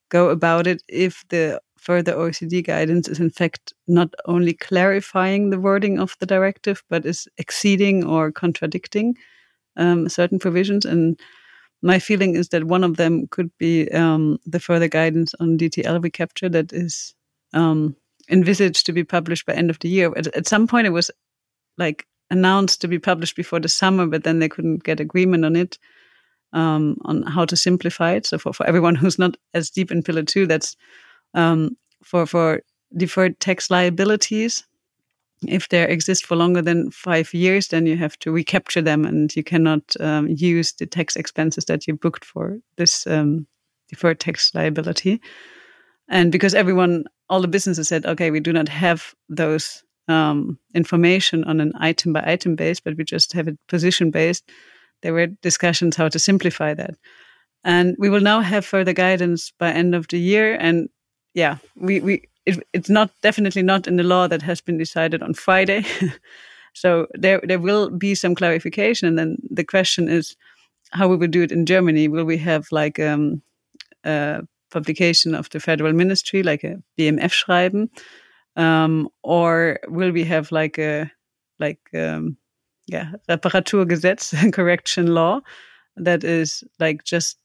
go 0.09 0.31
about 0.31 0.67
it 0.67 0.83
if 0.89 1.25
the 1.29 1.61
further 1.77 2.15
OECD 2.15 2.65
guidance 2.65 3.09
is 3.09 3.21
in 3.21 3.29
fact 3.29 3.75
not 3.87 4.15
only 4.25 4.55
clarifying 4.55 5.51
the 5.51 5.61
wording 5.61 5.99
of 5.99 6.17
the 6.19 6.27
directive, 6.27 6.83
but 6.89 7.05
is 7.05 7.29
exceeding 7.37 8.05
or 8.05 8.33
contradicting 8.33 9.15
um, 9.77 10.09
certain 10.09 10.39
provisions. 10.39 10.87
And 10.87 11.21
my 11.83 11.99
feeling 11.99 12.37
is 12.37 12.49
that 12.49 12.65
one 12.65 12.85
of 12.85 12.97
them 12.97 13.27
could 13.29 13.51
be 13.59 13.91
um, 13.93 14.39
the 14.47 14.61
further 14.61 14.89
guidance 14.89 15.35
on 15.41 15.59
DTL 15.59 16.03
recapture 16.03 16.49
that 16.49 16.73
is 16.73 17.15
um, 17.53 17.95
envisaged 18.28 18.87
to 18.87 18.93
be 18.93 19.04
published 19.04 19.47
by 19.47 19.54
end 19.54 19.71
of 19.71 19.78
the 19.81 19.88
year. 19.88 20.12
At, 20.16 20.28
at 20.28 20.47
some 20.47 20.66
point, 20.66 20.87
it 20.87 20.90
was 20.90 21.11
like 21.78 22.07
announced 22.31 22.81
to 22.81 22.88
be 22.88 22.99
published 22.99 23.37
before 23.37 23.61
the 23.61 23.69
summer, 23.69 24.07
but 24.07 24.25
then 24.25 24.38
they 24.38 24.49
couldn't 24.49 24.85
get 24.85 25.00
agreement 25.00 25.45
on 25.45 25.57
it 25.57 25.78
um, 26.52 26.97
on 27.04 27.23
how 27.23 27.45
to 27.45 27.57
simplify 27.57 28.12
it. 28.12 28.26
So 28.26 28.38
for, 28.38 28.52
for 28.52 28.66
everyone 28.66 28.95
who's 29.00 29.19
not 29.19 29.37
as 29.52 29.71
deep 29.71 29.90
in 29.90 30.02
Pillar 30.02 30.23
Two, 30.23 30.47
that's 30.47 30.76
um, 31.35 31.76
for 32.02 32.26
for 32.26 32.62
deferred 32.97 33.38
tax 33.40 33.71
liabilities. 33.71 34.64
If 35.47 35.69
they 35.69 35.83
exist 35.83 36.25
for 36.25 36.37
longer 36.37 36.62
than 36.62 36.90
five 36.90 37.35
years, 37.35 37.69
then 37.69 37.85
you 37.85 37.97
have 37.97 38.19
to 38.21 38.33
recapture 38.33 38.81
them, 38.81 39.04
and 39.04 39.35
you 39.37 39.45
cannot 39.45 39.83
um, 40.00 40.28
use 40.28 40.73
the 40.73 40.87
tax 40.87 41.16
expenses 41.16 41.66
that 41.66 41.87
you 41.87 41.95
booked 41.95 42.25
for 42.25 42.59
this 42.76 43.07
um, 43.07 43.47
deferred 43.88 44.21
tax 44.21 44.54
liability. 44.54 45.21
And 46.09 46.33
because 46.33 46.54
everyone, 46.54 47.04
all 47.28 47.40
the 47.40 47.49
businesses 47.49 47.88
said, 47.88 48.07
okay, 48.07 48.31
we 48.31 48.40
do 48.40 48.52
not 48.52 48.69
have 48.69 49.14
those 49.28 49.83
um, 50.09 50.59
information 50.75 51.45
on 51.45 51.61
an 51.61 51.73
item 51.78 52.12
by 52.12 52.23
item 52.26 52.57
base, 52.57 52.81
but 52.81 52.97
we 52.97 53.04
just 53.04 53.33
have 53.33 53.49
it 53.49 53.59
position 53.69 54.11
based. 54.11 54.50
There 55.02 55.12
were 55.12 55.26
discussions 55.26 55.97
how 55.97 56.09
to 56.09 56.19
simplify 56.19 56.75
that, 56.75 56.95
and 57.62 57.97
we 57.99 58.09
will 58.09 58.21
now 58.21 58.40
have 58.40 58.64
further 58.64 58.93
guidance 58.93 59.52
by 59.59 59.71
end 59.71 59.95
of 59.95 60.09
the 60.09 60.19
year. 60.19 60.54
And 60.54 60.88
yeah, 61.35 61.59
we 61.76 62.00
we 62.00 62.23
it, 62.47 62.66
it's 62.73 62.90
not 62.90 63.11
definitely 63.23 63.62
not 63.62 63.87
in 63.87 63.97
the 63.97 64.02
law 64.02 64.28
that 64.28 64.43
has 64.43 64.61
been 64.61 64.78
decided 64.78 65.23
on 65.23 65.35
Friday. 65.35 65.85
so 66.75 67.07
there 67.14 67.40
there 67.45 67.59
will 67.59 67.90
be 67.90 68.14
some 68.14 68.35
clarification, 68.35 69.09
and 69.09 69.19
then 69.19 69.37
the 69.50 69.64
question 69.64 70.09
is 70.09 70.37
how 70.90 71.09
we 71.09 71.16
will 71.16 71.28
do 71.28 71.43
it 71.43 71.52
in 71.52 71.66
Germany. 71.66 72.09
Will 72.09 72.25
we 72.25 72.38
have 72.38 72.66
like 72.71 72.99
um, 72.99 73.43
a 74.04 74.43
publication 74.75 75.35
of 75.35 75.49
the 75.50 75.61
federal 75.61 75.95
ministry, 75.95 76.43
like 76.43 76.64
a 76.64 76.76
BMF 76.99 77.33
schreiben? 77.33 77.88
um, 78.57 79.09
or 79.23 79.78
will 79.88 80.12
we 80.12 80.25
have 80.25 80.52
like 80.52 80.78
a 80.78 81.11
like 81.59 81.81
um, 81.95 82.37
yeah 82.87 83.12
Reparaturgesetz 83.28 84.52
correction 84.52 85.14
law 85.14 85.40
that 85.97 86.25
is 86.25 86.64
like 86.78 87.04
just 87.04 87.37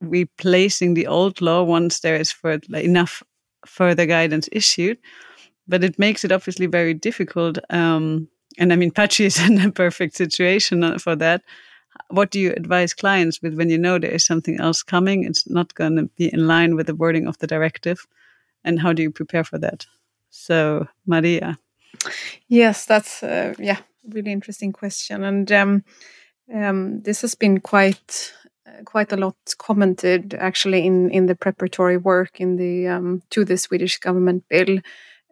replacing 0.00 0.94
the 0.94 1.06
old 1.06 1.40
law 1.40 1.62
once 1.62 2.00
there 2.00 2.16
is 2.16 2.32
for 2.32 2.58
like, 2.68 2.84
enough 2.84 3.22
further 3.66 4.06
guidance 4.06 4.48
issued, 4.52 4.96
but 5.68 5.84
it 5.84 5.98
makes 5.98 6.24
it 6.24 6.32
obviously 6.32 6.66
very 6.66 6.94
difficult. 6.94 7.58
Um, 7.68 8.28
and 8.58 8.72
I 8.72 8.76
mean, 8.76 8.90
Patxi 8.90 9.26
is 9.26 9.38
in 9.46 9.60
a 9.60 9.70
perfect 9.70 10.16
situation 10.16 10.98
for 10.98 11.16
that. 11.16 11.42
What 12.08 12.30
do 12.30 12.40
you 12.40 12.52
advise 12.52 12.94
clients 12.94 13.40
with 13.42 13.54
when 13.54 13.70
you 13.70 13.78
know 13.78 13.98
there 13.98 14.10
is 14.10 14.24
something 14.24 14.60
else 14.60 14.82
coming? 14.82 15.24
It's 15.24 15.48
not 15.48 15.74
going 15.74 15.96
to 15.96 16.04
be 16.16 16.32
in 16.32 16.46
line 16.46 16.76
with 16.76 16.86
the 16.86 16.94
wording 16.94 17.26
of 17.26 17.38
the 17.38 17.46
directive, 17.46 18.06
and 18.64 18.80
how 18.80 18.92
do 18.92 19.02
you 19.02 19.10
prepare 19.10 19.44
for 19.44 19.58
that? 19.58 19.86
So, 20.30 20.86
Maria. 21.06 21.58
Yes, 22.48 22.86
that's 22.86 23.22
uh, 23.22 23.54
yeah, 23.58 23.78
really 24.08 24.32
interesting 24.32 24.72
question, 24.72 25.24
and 25.24 25.50
um, 25.52 25.84
um, 26.54 27.02
this 27.02 27.20
has 27.22 27.34
been 27.34 27.60
quite 27.60 28.32
uh, 28.66 28.82
quite 28.84 29.12
a 29.12 29.16
lot 29.16 29.36
commented 29.58 30.34
actually 30.34 30.86
in 30.86 31.10
in 31.10 31.26
the 31.26 31.34
preparatory 31.34 31.96
work 31.96 32.40
in 32.40 32.56
the 32.56 32.88
um, 32.88 33.22
to 33.30 33.44
the 33.44 33.56
Swedish 33.56 33.98
government 33.98 34.44
bill, 34.48 34.78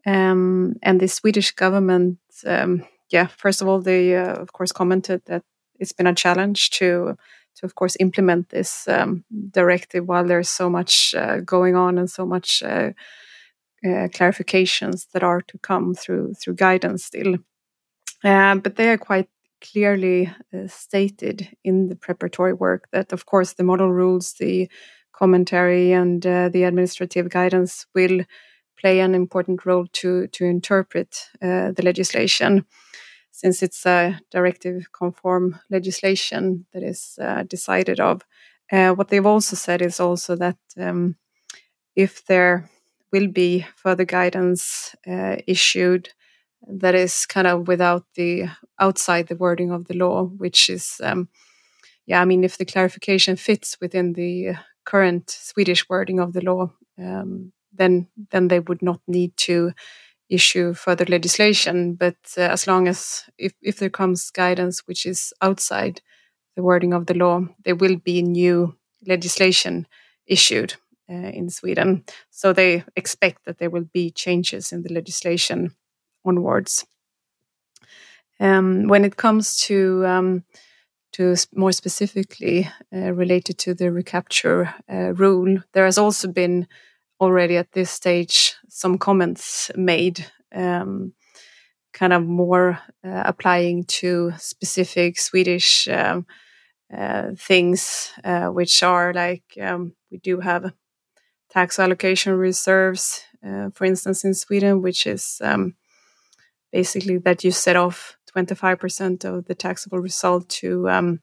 um, 0.07 0.77
and 0.83 1.01
the 1.01 1.09
Swedish 1.09 1.53
government, 1.53 2.19
um, 2.47 2.85
yeah, 3.11 3.27
first 3.27 3.63
of 3.63 3.69
all, 3.69 3.81
they 3.81 4.17
uh, 4.17 4.35
of 4.35 4.53
course 4.53 4.73
commented 4.73 5.23
that 5.27 5.45
it's 5.79 5.93
been 5.93 6.07
a 6.07 6.15
challenge 6.15 6.71
to 6.71 7.17
to 7.59 7.67
of 7.67 7.75
course 7.75 7.97
implement 8.01 8.49
this 8.51 8.87
um, 8.89 9.25
directive 9.51 10.07
while 10.07 10.25
there's 10.25 10.49
so 10.49 10.71
much 10.71 11.15
uh, 11.15 11.41
going 11.41 11.77
on 11.77 11.99
and 11.99 12.11
so 12.11 12.25
much 12.25 12.63
uh, 12.63 12.91
uh, 13.85 14.09
clarifications 14.09 15.07
that 15.13 15.23
are 15.23 15.41
to 15.43 15.59
come 15.59 15.95
through 15.95 16.35
through 16.35 16.55
guidance 16.55 17.05
still. 17.05 17.37
Uh, 18.25 18.57
but 18.57 18.75
they 18.75 18.89
are 18.91 18.99
quite 18.99 19.29
clearly 19.61 20.33
uh, 20.53 20.67
stated 20.67 21.49
in 21.63 21.89
the 21.89 21.95
preparatory 21.95 22.53
work 22.53 22.89
that, 22.91 23.13
of 23.13 23.27
course, 23.27 23.53
the 23.53 23.63
model 23.63 23.93
rules, 23.93 24.33
the 24.35 24.69
commentary, 25.13 25.93
and 25.93 26.27
uh, 26.27 26.49
the 26.49 26.65
administrative 26.65 27.29
guidance 27.29 27.87
will 27.95 28.23
play 28.77 28.99
an 29.01 29.15
important 29.15 29.65
role 29.65 29.87
to 29.93 30.27
to 30.29 30.45
interpret 30.45 31.29
the 31.41 31.83
legislation, 31.83 32.65
since 33.41 33.63
it's 33.63 33.87
a 33.87 34.21
directive 34.31 34.93
conform 34.93 35.61
legislation 35.71 36.67
that 36.73 36.83
is 36.83 37.19
uh, 37.23 37.45
decided 37.45 38.01
of. 38.01 38.23
what 38.71 39.09
they've 39.09 39.33
also 39.35 39.57
said 39.57 39.81
is 39.83 40.01
also 40.01 40.37
that 40.37 40.59
um, 40.77 41.17
if 41.97 42.27
there 42.27 42.69
will 43.13 43.29
be 43.29 43.65
further 43.77 44.05
guidance 44.05 44.95
uh, 45.07 45.37
issued 45.47 46.11
that 46.67 46.95
is 46.95 47.27
kind 47.27 47.47
of 47.47 47.69
without 47.69 48.05
the 48.15 48.47
outside 48.81 49.29
the 49.29 49.37
wording 49.37 49.71
of 49.71 49.87
the 49.87 49.95
law, 49.95 50.25
which 50.25 50.69
is, 50.69 51.01
um, 51.03 51.29
yeah, 52.07 52.21
I 52.21 52.25
mean, 52.25 52.45
if 52.45 52.59
the 52.59 52.65
clarification 52.65 53.37
fits 53.37 53.79
within 53.81 54.15
the 54.15 54.55
current 54.85 55.31
Swedish 55.31 55.89
wording 55.89 56.21
of 56.21 56.33
the 56.33 56.43
law, 56.43 56.73
um, 56.99 57.53
then 57.73 58.09
then 58.31 58.49
they 58.49 58.61
would 58.61 58.83
not 58.83 59.01
need 59.07 59.37
to 59.39 59.73
issue 60.29 60.75
further 60.75 61.05
legislation. 61.07 61.95
But 61.95 62.17
uh, 62.37 62.43
as 62.43 62.67
long 62.67 62.89
as 62.89 63.25
if 63.39 63.53
if 63.63 63.79
there 63.79 63.91
comes 63.91 64.31
guidance 64.31 64.87
which 64.87 65.07
is 65.07 65.33
outside 65.43 66.01
the 66.57 66.63
wording 66.63 66.95
of 66.95 67.07
the 67.07 67.15
law, 67.15 67.43
there 67.65 67.77
will 67.77 67.97
be 67.97 68.23
new 68.23 68.77
legislation 69.07 69.87
issued 70.27 70.75
uh, 71.11 71.15
in 71.15 71.51
Sweden. 71.51 72.05
So 72.31 72.53
they 72.53 72.85
expect 72.97 73.45
that 73.45 73.59
there 73.59 73.71
will 73.71 73.89
be 73.93 74.11
changes 74.11 74.73
in 74.73 74.83
the 74.83 74.93
legislation 74.93 75.75
onwards. 76.25 76.87
Um, 78.41 78.87
when 78.87 79.05
it 79.05 79.17
comes 79.17 79.57
to 79.67 80.07
um, 80.07 80.45
to 81.13 81.35
more 81.55 81.73
specifically 81.73 82.69
uh, 82.95 83.13
related 83.13 83.59
to 83.59 83.75
the 83.75 83.91
recapture 83.91 84.75
uh, 84.93 85.13
rule, 85.15 85.59
there 85.73 85.87
has 85.87 85.99
also 85.99 86.29
been 86.29 86.69
already 87.21 87.57
at 87.57 87.73
this 87.73 87.91
stage 87.91 88.55
some 88.69 88.99
comments 88.99 89.71
made, 89.77 90.25
um, 90.55 91.13
kind 91.93 92.13
of 92.13 92.25
more 92.25 92.79
uh, 93.05 93.23
applying 93.25 93.85
to 93.85 94.33
specific 94.39 95.19
Swedish 95.19 95.89
um, 95.89 96.27
uh, 96.97 97.31
things, 97.37 98.13
uh, 98.25 98.47
which 98.47 98.83
are 98.83 99.13
like 99.13 99.45
um, 99.61 99.95
we 100.11 100.19
do 100.19 100.41
have 100.41 100.73
tax 101.51 101.79
allocation 101.79 102.35
reserves 102.35 103.25
uh, 103.47 103.71
for 103.73 103.85
instance, 103.85 104.25
in 104.25 104.35
Sweden, 104.35 104.83
which 104.83 105.07
is 105.07 105.41
um, 105.43 105.75
basically 106.73 107.19
that 107.19 107.45
you 107.45 107.51
set 107.51 107.77
off 107.77 108.17
25% 108.37 109.25
of 109.25 109.45
the 109.47 109.55
taxable 109.55 109.99
result 109.99 110.49
to, 110.49 110.89
um, 110.89 111.21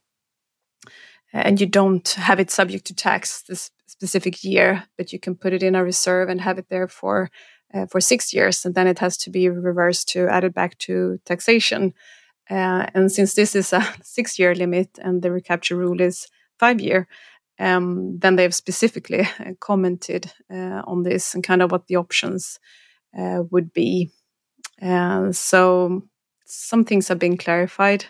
and 1.35 1.59
you 1.59 1.67
don't 1.67 2.07
have 2.11 2.39
it 2.39 2.49
subject 2.49 2.85
to 2.87 2.95
tax 2.95 3.43
this 3.43 3.69
specific 3.87 4.43
year, 4.43 4.83
but 4.97 5.11
you 5.11 5.19
can 5.19 5.35
put 5.35 5.53
it 5.53 5.63
in 5.63 5.75
a 5.75 5.83
reserve 5.83 6.29
and 6.29 6.41
have 6.41 6.57
it 6.57 6.67
there 6.69 6.87
for 6.87 7.29
uh, 7.73 7.85
for 7.87 7.99
six 7.99 8.33
years, 8.33 8.65
and 8.65 8.75
then 8.75 8.87
it 8.87 8.99
has 8.99 9.17
to 9.17 9.29
be 9.29 9.49
reversed 9.49 10.07
to 10.09 10.27
added 10.29 10.53
back 10.53 10.77
to 10.77 11.19
taxation. 11.25 11.93
Uh, 12.49 12.85
and 12.93 13.11
since 13.11 13.33
this 13.33 13.55
is 13.55 13.73
a 13.73 13.81
six-year 14.03 14.55
limit 14.55 14.89
and 15.01 15.21
the 15.21 15.31
recapture 15.31 15.75
rule 15.75 15.99
is 15.99 16.27
five-year, 16.59 17.07
um, 17.59 18.17
then 18.19 18.35
they've 18.35 18.53
specifically 18.53 19.21
uh, 19.21 19.53
commented 19.59 20.31
uh, 20.51 20.81
on 20.85 21.03
this 21.03 21.33
and 21.33 21.43
kind 21.43 21.61
of 21.61 21.71
what 21.71 21.87
the 21.87 21.95
options 21.95 22.59
uh, 23.17 23.43
would 23.51 23.73
be. 23.73 24.09
Uh, 24.81 25.31
so 25.31 26.03
some 26.45 26.85
things 26.85 27.07
have 27.07 27.19
been 27.19 27.37
clarified. 27.37 28.05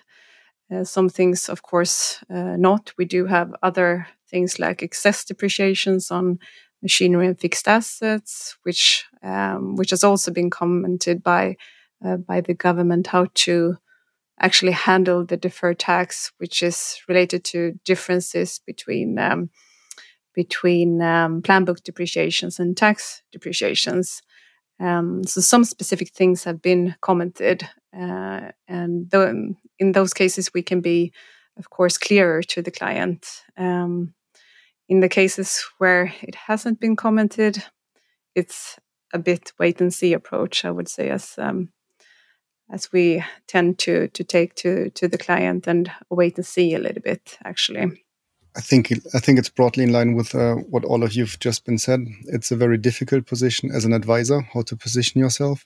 Some 0.84 1.10
things, 1.10 1.50
of 1.50 1.62
course, 1.62 2.24
not. 2.30 2.94
We 2.98 3.06
do 3.06 3.26
have 3.26 3.54
other 3.62 4.08
things 4.30 4.60
like 4.60 4.82
excess 4.82 5.24
depreciations 5.24 6.12
on 6.12 6.40
machinery 6.82 7.28
and 7.28 7.40
fixed 7.40 7.68
assets, 7.68 8.58
which 8.64 9.06
um, 9.24 9.76
which 9.76 9.90
has 9.90 10.04
also 10.04 10.32
been 10.32 10.50
commented 10.50 11.24
by 11.24 11.58
uh, 12.06 12.18
by 12.18 12.42
the 12.42 12.54
government 12.54 13.08
how 13.08 13.28
to 13.46 13.78
actually 14.40 14.74
handle 14.74 15.26
the 15.26 15.38
deferred 15.38 15.80
tax, 15.80 16.32
which 16.38 16.62
is 16.62 17.00
related 17.08 17.44
to 17.46 17.74
differences 17.86 18.60
between 18.66 19.18
um, 19.18 19.50
between 20.34 21.02
um, 21.02 21.42
plan 21.42 21.66
book 21.66 21.84
depreciations 21.84 22.60
and 22.60 22.76
tax 22.78 23.24
depreciations. 23.32 24.22
Um, 24.80 25.24
so 25.24 25.42
some 25.42 25.64
specific 25.64 26.10
things 26.10 26.44
have 26.44 26.62
been 26.62 26.96
commented, 27.02 27.68
uh, 27.98 28.52
and 28.68 29.10
th- 29.10 29.56
in 29.80 29.92
those 29.94 30.14
cases 30.14 30.54
we 30.54 30.62
can 30.62 30.82
be, 30.82 31.14
of 31.58 31.70
course, 31.70 31.98
clearer 31.98 32.44
to 32.44 32.62
the 32.62 32.72
client. 32.72 33.26
Um, 33.58 34.14
in 34.90 35.00
the 35.00 35.10
cases 35.10 35.66
where 35.78 36.14
it 36.22 36.36
hasn't 36.36 36.80
been 36.80 36.96
commented, 36.96 37.64
it's 38.36 38.78
a 39.14 39.20
bit 39.20 39.54
wait 39.58 39.80
and 39.82 39.94
see 39.94 40.14
approach, 40.14 40.66
I 40.66 40.72
would 40.72 40.90
say, 40.90 41.10
as 41.10 41.36
um, 41.38 41.70
as 42.70 42.92
we 42.92 43.24
tend 43.48 43.80
to 43.80 44.10
to 44.10 44.24
take 44.24 44.56
to 44.56 44.90
to 44.92 45.08
the 45.08 45.18
client 45.18 45.68
and 45.68 45.90
wait 46.10 46.38
and 46.38 46.46
see 46.46 46.74
a 46.74 46.80
little 46.80 47.02
bit, 47.02 47.38
actually. 47.44 48.05
I 48.56 48.62
think 48.62 48.92
I 49.14 49.20
think 49.20 49.38
it's 49.38 49.50
broadly 49.50 49.84
in 49.84 49.92
line 49.92 50.14
with 50.14 50.34
uh, 50.34 50.56
what 50.56 50.86
all 50.86 51.04
of 51.04 51.14
you've 51.14 51.40
just 51.40 51.66
been 51.66 51.78
said. 51.78 52.08
It's 52.28 52.52
a 52.52 52.56
very 52.56 52.78
difficult 52.78 53.26
position 53.26 53.70
as 53.72 53.84
an 53.84 53.94
advisor, 53.94 54.42
how 54.54 54.62
to 54.64 54.78
position 54.78 55.20
yourself. 55.20 55.66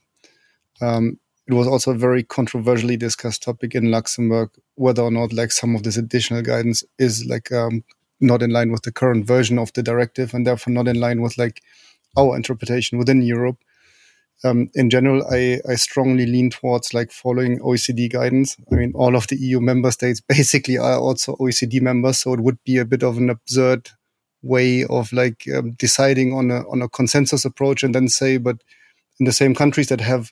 Um, 0.81 1.19
it 1.47 1.53
was 1.53 1.67
also 1.67 1.91
a 1.91 1.97
very 1.97 2.23
controversially 2.23 2.97
discussed 2.97 3.43
topic 3.43 3.73
in 3.75 3.91
Luxembourg 3.91 4.51
whether 4.75 5.01
or 5.01 5.11
not 5.11 5.33
like 5.33 5.51
some 5.51 5.75
of 5.75 5.83
this 5.83 5.97
additional 5.97 6.41
guidance 6.41 6.83
is 6.97 7.25
like 7.25 7.51
um, 7.51 7.83
not 8.21 8.41
in 8.41 8.51
line 8.51 8.71
with 8.71 8.83
the 8.83 8.91
current 8.91 9.25
version 9.25 9.57
of 9.57 9.73
the 9.73 9.83
directive 9.83 10.33
and 10.33 10.45
therefore 10.45 10.73
not 10.73 10.87
in 10.87 10.99
line 10.99 11.21
with 11.21 11.37
like 11.37 11.61
our 12.17 12.35
interpretation 12.35 12.97
within 12.97 13.21
Europe. 13.21 13.57
Um, 14.43 14.69
in 14.73 14.89
general, 14.89 15.25
I, 15.29 15.59
I 15.67 15.75
strongly 15.75 16.25
lean 16.25 16.49
towards 16.49 16.93
like 16.93 17.11
following 17.11 17.59
OECD 17.59 18.11
guidance. 18.11 18.55
I 18.71 18.75
mean, 18.75 18.93
all 18.95 19.15
of 19.15 19.27
the 19.27 19.35
EU 19.35 19.59
member 19.59 19.91
states 19.91 20.21
basically 20.27 20.77
are 20.77 20.97
also 20.97 21.35
OECD 21.35 21.81
members, 21.81 22.19
so 22.19 22.33
it 22.33 22.39
would 22.39 22.63
be 22.63 22.77
a 22.77 22.85
bit 22.85 23.03
of 23.03 23.17
an 23.17 23.29
absurd 23.29 23.89
way 24.41 24.85
of 24.85 25.11
like 25.11 25.43
um, 25.53 25.71
deciding 25.71 26.33
on 26.33 26.49
a 26.49 26.61
on 26.69 26.81
a 26.81 26.87
consensus 26.87 27.43
approach 27.43 27.83
and 27.83 27.93
then 27.93 28.07
say, 28.07 28.37
but 28.37 28.57
in 29.19 29.25
the 29.25 29.33
same 29.33 29.53
countries 29.53 29.89
that 29.89 29.99
have 29.99 30.31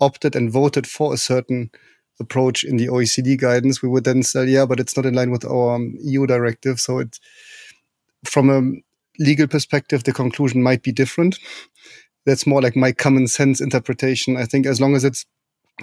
opted 0.00 0.34
and 0.34 0.50
voted 0.50 0.86
for 0.86 1.12
a 1.12 1.18
certain 1.18 1.70
approach 2.18 2.64
in 2.64 2.78
the 2.78 2.88
OECD 2.88 3.38
guidance, 3.38 3.82
we 3.82 3.88
would 3.88 4.04
then 4.04 4.22
say, 4.22 4.46
yeah, 4.46 4.64
but 4.64 4.80
it's 4.80 4.96
not 4.96 5.06
in 5.06 5.14
line 5.14 5.30
with 5.30 5.44
our 5.44 5.74
um, 5.74 5.94
EU 6.00 6.26
directive. 6.26 6.80
So 6.80 6.98
it, 7.00 7.18
from 8.24 8.50
a 8.50 9.22
legal 9.22 9.46
perspective, 9.46 10.04
the 10.04 10.12
conclusion 10.12 10.62
might 10.62 10.82
be 10.82 10.92
different. 10.92 11.38
That's 12.26 12.46
more 12.46 12.60
like 12.60 12.76
my 12.76 12.92
common 12.92 13.28
sense 13.28 13.60
interpretation. 13.60 14.36
I 14.36 14.44
think 14.44 14.66
as 14.66 14.80
long 14.80 14.94
as 14.94 15.04
it's 15.04 15.24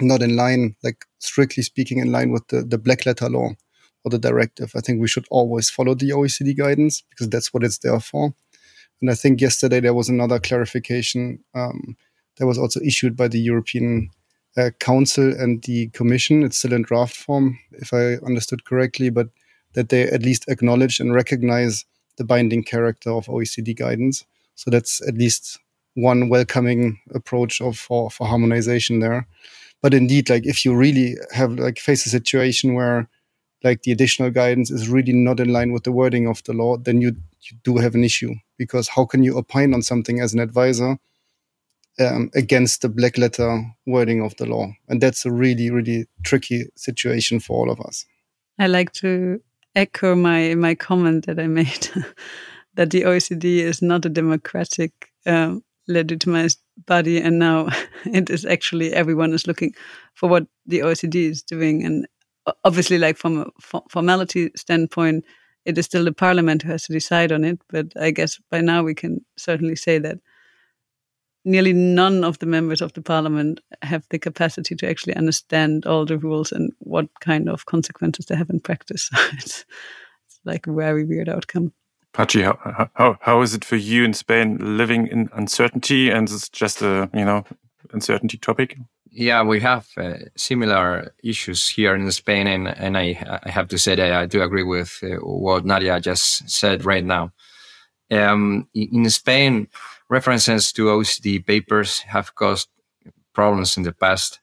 not 0.00 0.22
in 0.22 0.36
line, 0.36 0.76
like 0.84 1.04
strictly 1.18 1.62
speaking, 1.62 1.98
in 1.98 2.12
line 2.12 2.30
with 2.30 2.46
the, 2.48 2.62
the 2.62 2.78
black 2.78 3.06
letter 3.06 3.28
law 3.28 3.50
or 4.04 4.10
the 4.10 4.18
directive, 4.18 4.72
I 4.76 4.80
think 4.80 5.00
we 5.00 5.08
should 5.08 5.26
always 5.30 5.70
follow 5.70 5.94
the 5.94 6.10
OECD 6.10 6.56
guidance 6.56 7.02
because 7.10 7.28
that's 7.28 7.52
what 7.54 7.64
it's 7.64 7.78
there 7.78 8.00
for. 8.00 8.34
And 9.00 9.10
I 9.10 9.14
think 9.14 9.40
yesterday 9.40 9.80
there 9.80 9.94
was 9.94 10.08
another 10.08 10.38
clarification 10.38 11.40
um, 11.54 11.96
that 12.36 12.46
was 12.46 12.58
also 12.58 12.80
issued 12.80 13.16
by 13.16 13.28
the 13.28 13.40
European 13.40 14.10
uh, 14.56 14.70
Council 14.80 15.32
and 15.38 15.62
the 15.64 15.88
Commission. 15.88 16.42
It's 16.42 16.58
still 16.58 16.72
in 16.72 16.82
draft 16.82 17.16
form, 17.16 17.58
if 17.72 17.92
I 17.92 18.14
understood 18.24 18.64
correctly, 18.64 19.10
but 19.10 19.28
that 19.74 19.88
they 19.88 20.04
at 20.04 20.22
least 20.22 20.44
acknowledge 20.48 21.00
and 21.00 21.12
recognize 21.12 21.84
the 22.16 22.24
binding 22.24 22.62
character 22.62 23.10
of 23.10 23.26
OECD 23.26 23.76
guidance. 23.76 24.24
So 24.54 24.70
that's 24.70 25.06
at 25.06 25.14
least 25.14 25.58
one 25.94 26.28
welcoming 26.28 27.00
approach 27.14 27.60
of 27.60 27.78
for, 27.78 28.10
for 28.10 28.26
harmonization 28.26 29.00
there. 29.00 29.26
But 29.82 29.94
indeed, 29.94 30.30
like 30.30 30.46
if 30.46 30.64
you 30.64 30.74
really 30.74 31.16
have 31.32 31.52
like 31.52 31.78
face 31.78 32.06
a 32.06 32.10
situation 32.10 32.74
where 32.74 33.08
like 33.62 33.82
the 33.82 33.92
additional 33.92 34.30
guidance 34.30 34.70
is 34.70 34.88
really 34.88 35.12
not 35.12 35.40
in 35.40 35.52
line 35.52 35.72
with 35.72 35.84
the 35.84 35.92
wording 35.92 36.26
of 36.26 36.42
the 36.44 36.52
law, 36.52 36.76
then 36.76 37.00
you, 37.00 37.16
you 37.42 37.56
do 37.62 37.78
have 37.78 37.94
an 37.94 38.04
issue 38.04 38.34
because 38.58 38.88
how 38.88 39.04
can 39.04 39.22
you 39.22 39.38
opine 39.38 39.72
on 39.74 39.82
something 39.82 40.20
as 40.20 40.34
an 40.34 40.40
advisor 40.40 40.98
um, 42.00 42.30
against 42.34 42.82
the 42.82 42.88
black 42.88 43.18
letter 43.18 43.62
wording 43.86 44.20
of 44.20 44.36
the 44.36 44.46
law. 44.46 44.72
And 44.88 45.00
that's 45.00 45.24
a 45.24 45.32
really, 45.32 45.70
really 45.70 46.06
tricky 46.24 46.66
situation 46.76 47.40
for 47.40 47.58
all 47.58 47.70
of 47.70 47.80
us. 47.80 48.04
I 48.58 48.66
like 48.66 48.92
to 48.94 49.40
echo 49.74 50.14
my, 50.14 50.54
my 50.54 50.74
comment 50.74 51.26
that 51.26 51.38
I 51.38 51.46
made 51.46 51.88
that 52.74 52.90
the 52.90 53.02
OECD 53.02 53.58
is 53.58 53.82
not 53.82 54.04
a 54.04 54.08
democratic 54.08 54.92
um, 55.26 55.62
legitimized 55.88 56.60
body. 56.86 57.20
And 57.20 57.38
now 57.38 57.68
it 58.04 58.30
is 58.30 58.44
actually 58.44 58.92
everyone 58.92 59.32
is 59.32 59.46
looking 59.46 59.74
for 60.14 60.28
what 60.28 60.46
the 60.66 60.80
OECD 60.80 61.30
is 61.30 61.42
doing. 61.42 61.84
And 61.84 62.06
obviously, 62.64 62.98
like 62.98 63.16
from 63.16 63.40
a 63.40 63.80
formality 63.88 64.50
standpoint, 64.56 65.24
it 65.64 65.78
is 65.78 65.86
still 65.86 66.04
the 66.04 66.12
parliament 66.12 66.62
who 66.62 66.70
has 66.70 66.84
to 66.84 66.92
decide 66.92 67.32
on 67.32 67.44
it. 67.44 67.60
But 67.68 67.92
I 68.00 68.10
guess 68.10 68.38
by 68.50 68.60
now 68.60 68.82
we 68.82 68.94
can 68.94 69.24
certainly 69.36 69.76
say 69.76 69.98
that 69.98 70.18
nearly 71.44 71.72
none 71.72 72.24
of 72.24 72.38
the 72.38 72.46
members 72.46 72.80
of 72.80 72.92
the 72.94 73.02
parliament 73.02 73.60
have 73.82 74.06
the 74.10 74.18
capacity 74.18 74.74
to 74.74 74.88
actually 74.88 75.14
understand 75.14 75.86
all 75.86 76.06
the 76.06 76.18
rules 76.18 76.52
and 76.52 76.72
what 76.78 77.06
kind 77.20 77.48
of 77.48 77.66
consequences 77.66 78.26
they 78.26 78.36
have 78.36 78.50
in 78.50 78.60
practice. 78.60 79.10
it's, 79.34 79.64
it's 80.26 80.40
like 80.44 80.66
a 80.66 80.72
very 80.72 81.04
weird 81.04 81.28
outcome. 81.28 81.72
Patxi, 82.14 82.44
how, 82.44 82.88
how, 82.94 83.18
how 83.20 83.42
is 83.42 83.54
it 83.54 83.64
for 83.64 83.76
you 83.76 84.04
in 84.04 84.14
Spain 84.14 84.76
living 84.78 85.08
in 85.08 85.28
uncertainty 85.32 86.10
and 86.10 86.30
it's 86.30 86.48
just 86.48 86.80
a, 86.80 87.10
you 87.12 87.24
know, 87.24 87.44
uncertainty 87.92 88.38
topic? 88.38 88.78
Yeah, 89.10 89.42
we 89.42 89.60
have 89.60 89.88
uh, 89.96 90.14
similar 90.36 91.12
issues 91.22 91.68
here 91.68 91.94
in 91.94 92.10
Spain, 92.10 92.46
and, 92.46 92.68
and 92.68 92.96
I, 92.96 93.40
I 93.44 93.50
have 93.50 93.68
to 93.68 93.78
say 93.78 93.94
that 93.94 94.12
I 94.12 94.26
do 94.26 94.42
agree 94.42 94.64
with 94.64 94.98
uh, 95.02 95.16
what 95.24 95.64
Nadja 95.64 96.00
just 96.00 96.48
said 96.48 96.84
right 96.84 97.04
now. 97.04 97.32
Um, 98.10 98.68
in 98.74 99.08
Spain, 99.10 99.68
references 100.08 100.72
to 100.72 100.86
OECD 100.86 101.44
papers 101.44 102.00
have 102.00 102.34
caused 102.34 102.68
problems 103.32 103.76
in 103.76 103.82
the 103.82 103.92
past 103.92 104.40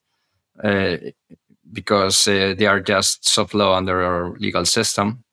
uh, 0.63 0.97
because 1.71 2.27
uh, 2.27 2.53
they 2.57 2.65
are 2.65 2.79
just 2.79 3.27
soft 3.27 3.53
law 3.53 3.75
under 3.75 4.01
our 4.01 4.37
legal 4.39 4.65
system, 4.65 5.23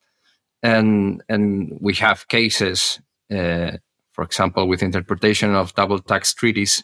and 0.62 1.22
and 1.28 1.76
we 1.80 1.94
have 1.94 2.28
cases, 2.28 3.00
uh, 3.30 3.72
for 4.12 4.24
example, 4.24 4.66
with 4.68 4.82
interpretation 4.82 5.54
of 5.54 5.74
double 5.74 5.98
tax 5.98 6.34
treaties, 6.34 6.82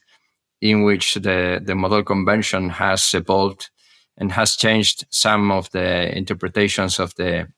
in 0.61 0.85
which 0.85 1.15
the 1.15 1.61
the 1.65 1.75
model 1.75 2.03
convention 2.03 2.71
has 2.71 3.15
evolved 3.15 3.71
and 4.17 4.33
has 4.33 4.57
changed 4.57 5.07
some 5.11 5.51
of 5.51 5.71
the 5.71 6.17
interpretations 6.17 6.99
of 7.01 7.15
the 7.17 7.49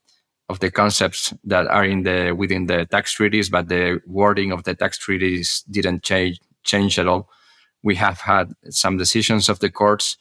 of 0.49 0.61
the 0.61 0.71
concepts 0.71 1.35
that 1.45 1.67
are 1.67 1.85
in 1.85 2.03
the 2.05 2.33
within 2.33 2.67
the 2.67 2.87
tax 2.87 3.13
treaties, 3.13 3.51
but 3.51 3.69
the 3.69 4.01
wording 4.07 4.53
of 4.53 4.65
the 4.65 4.75
tax 4.75 4.99
treaties 4.99 5.65
didn't 5.71 6.03
change 6.03 6.39
change 6.63 6.99
at 6.99 7.09
all. 7.09 7.29
We 7.83 7.95
have 7.97 8.21
had 8.21 8.53
some 8.71 8.97
decisions 8.97 9.49
of 9.49 9.59
the 9.59 9.71
courts 9.71 10.17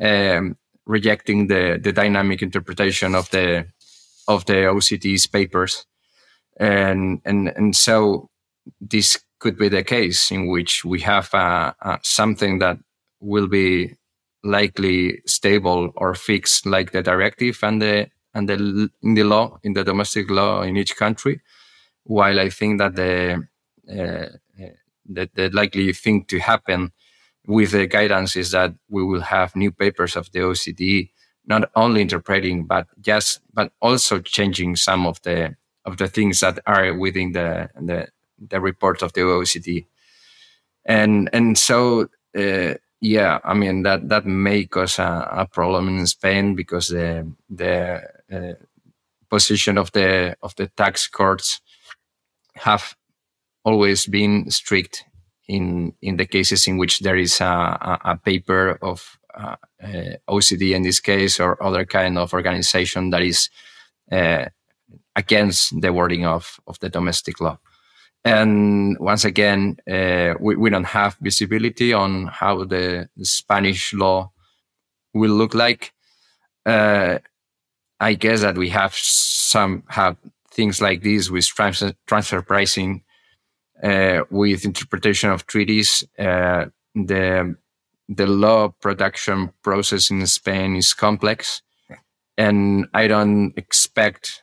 um, 0.00 0.56
rejecting 0.86 1.48
the 1.48 1.78
the 1.82 1.92
dynamic 1.92 2.42
interpretation 2.42 3.14
of 3.14 3.30
the 3.30 3.66
of 4.28 4.44
the 4.46 4.54
OECD's 4.54 5.26
papers, 5.26 5.86
and 6.58 7.20
and 7.24 7.48
and 7.48 7.76
so 7.76 8.30
this 8.80 9.20
could 9.38 9.58
be 9.58 9.68
the 9.68 9.84
case 9.84 10.30
in 10.30 10.46
which 10.46 10.84
we 10.84 11.00
have 11.00 11.32
uh, 11.34 11.72
uh, 11.82 11.98
something 12.02 12.58
that 12.60 12.78
will 13.20 13.46
be 13.48 13.94
likely 14.42 15.20
stable 15.26 15.90
or 15.96 16.14
fixed, 16.14 16.66
like 16.66 16.92
the 16.92 17.02
directive 17.02 17.58
and 17.62 17.80
the 17.82 18.08
and 18.34 18.48
the 18.48 18.90
in 19.02 19.14
the 19.14 19.24
law 19.24 19.58
in 19.62 19.74
the 19.74 19.84
domestic 19.84 20.30
law 20.30 20.62
in 20.62 20.76
each 20.76 20.96
country. 20.96 21.40
While 22.04 22.38
i 22.38 22.50
think 22.50 22.78
that 22.78 22.96
the 22.96 23.48
uh, 23.90 24.28
the, 25.06 25.28
the 25.34 25.50
likely 25.50 25.92
thing 25.92 26.24
to 26.26 26.38
happen 26.38 26.92
with 27.46 27.72
the 27.72 27.86
guidance 27.86 28.36
is 28.36 28.50
that 28.52 28.74
we 28.88 29.04
will 29.04 29.20
have 29.20 29.54
new 29.54 29.70
papers 29.70 30.16
of 30.16 30.30
the 30.32 30.40
OECD, 30.40 31.10
not 31.46 31.70
only 31.76 32.00
interpreting, 32.00 32.64
but 32.64 32.86
just, 33.00 33.40
but 33.52 33.72
also 33.80 34.20
changing 34.20 34.76
some 34.76 35.06
of 35.06 35.20
the, 35.22 35.56
of 35.84 35.96
the 35.98 36.08
things 36.08 36.40
that 36.40 36.58
are 36.66 36.94
within 36.94 37.32
the, 37.32 37.68
the, 37.80 38.08
the 38.48 38.60
report 38.60 39.02
of 39.02 39.12
the 39.12 39.20
OECD. 39.20 39.86
And, 40.86 41.28
and 41.32 41.58
so, 41.58 42.08
uh, 42.36 42.74
yeah, 43.00 43.38
I 43.44 43.54
mean, 43.54 43.82
that, 43.82 44.08
that 44.08 44.26
may 44.26 44.64
cause 44.64 44.98
a, 44.98 45.28
a 45.30 45.46
problem 45.46 45.88
in 45.88 46.06
Spain 46.06 46.54
because 46.54 46.88
the, 46.88 47.30
the, 47.50 48.02
uh, 48.32 48.54
position 49.28 49.78
of 49.78 49.92
the, 49.92 50.36
of 50.42 50.54
the 50.56 50.68
tax 50.68 51.08
courts 51.08 51.60
have 52.56 52.94
always 53.64 54.06
been 54.06 54.50
strict 54.50 55.04
in 55.48 55.92
in 56.00 56.16
the 56.16 56.26
cases 56.26 56.66
in 56.66 56.78
which 56.78 57.00
there 57.00 57.16
is 57.16 57.40
a, 57.40 57.44
a, 57.44 58.00
a 58.12 58.16
paper 58.16 58.78
of 58.82 59.18
uh, 59.36 59.56
uh, 59.82 60.40
in 60.60 60.82
this 60.82 61.00
case 61.00 61.40
or 61.40 61.62
other 61.62 61.84
kind 61.84 62.18
of 62.18 62.32
organization 62.32 63.10
that 63.10 63.22
is 63.22 63.50
uh, 64.12 64.46
against 65.16 65.80
the 65.80 65.92
wording 65.92 66.26
of 66.26 66.60
of 66.66 66.78
the 66.80 66.88
domestic 66.88 67.40
law. 67.40 67.58
And 68.24 68.96
once 68.98 69.24
again, 69.24 69.76
uh, 69.90 70.34
we, 70.40 70.56
we 70.56 70.70
don't 70.70 70.86
have 70.86 71.16
visibility 71.20 71.92
on 71.92 72.28
how 72.28 72.64
the, 72.64 73.08
the 73.16 73.24
Spanish 73.24 73.92
law 73.92 74.32
will 75.12 75.32
look 75.32 75.54
like. 75.54 75.92
Uh, 76.64 77.18
I 78.00 78.14
guess 78.14 78.40
that 78.40 78.56
we 78.56 78.70
have 78.70 78.94
some 78.94 79.82
have 79.88 80.16
things 80.50 80.80
like 80.80 81.02
this 81.02 81.28
with 81.28 81.46
transfer, 81.46 81.92
transfer 82.06 82.40
pricing 82.40 83.02
uh, 83.82 84.22
with 84.30 84.64
interpretation 84.64 85.30
of 85.30 85.46
treaties. 85.46 86.02
The 86.16 87.56
the 88.08 88.26
law 88.26 88.68
production 88.68 89.52
process 89.62 90.10
in 90.10 90.26
Spain 90.26 90.76
is 90.76 90.94
complex, 90.94 91.62
and 92.36 92.86
I 92.92 93.06
don't 93.06 93.52
expect 93.56 94.42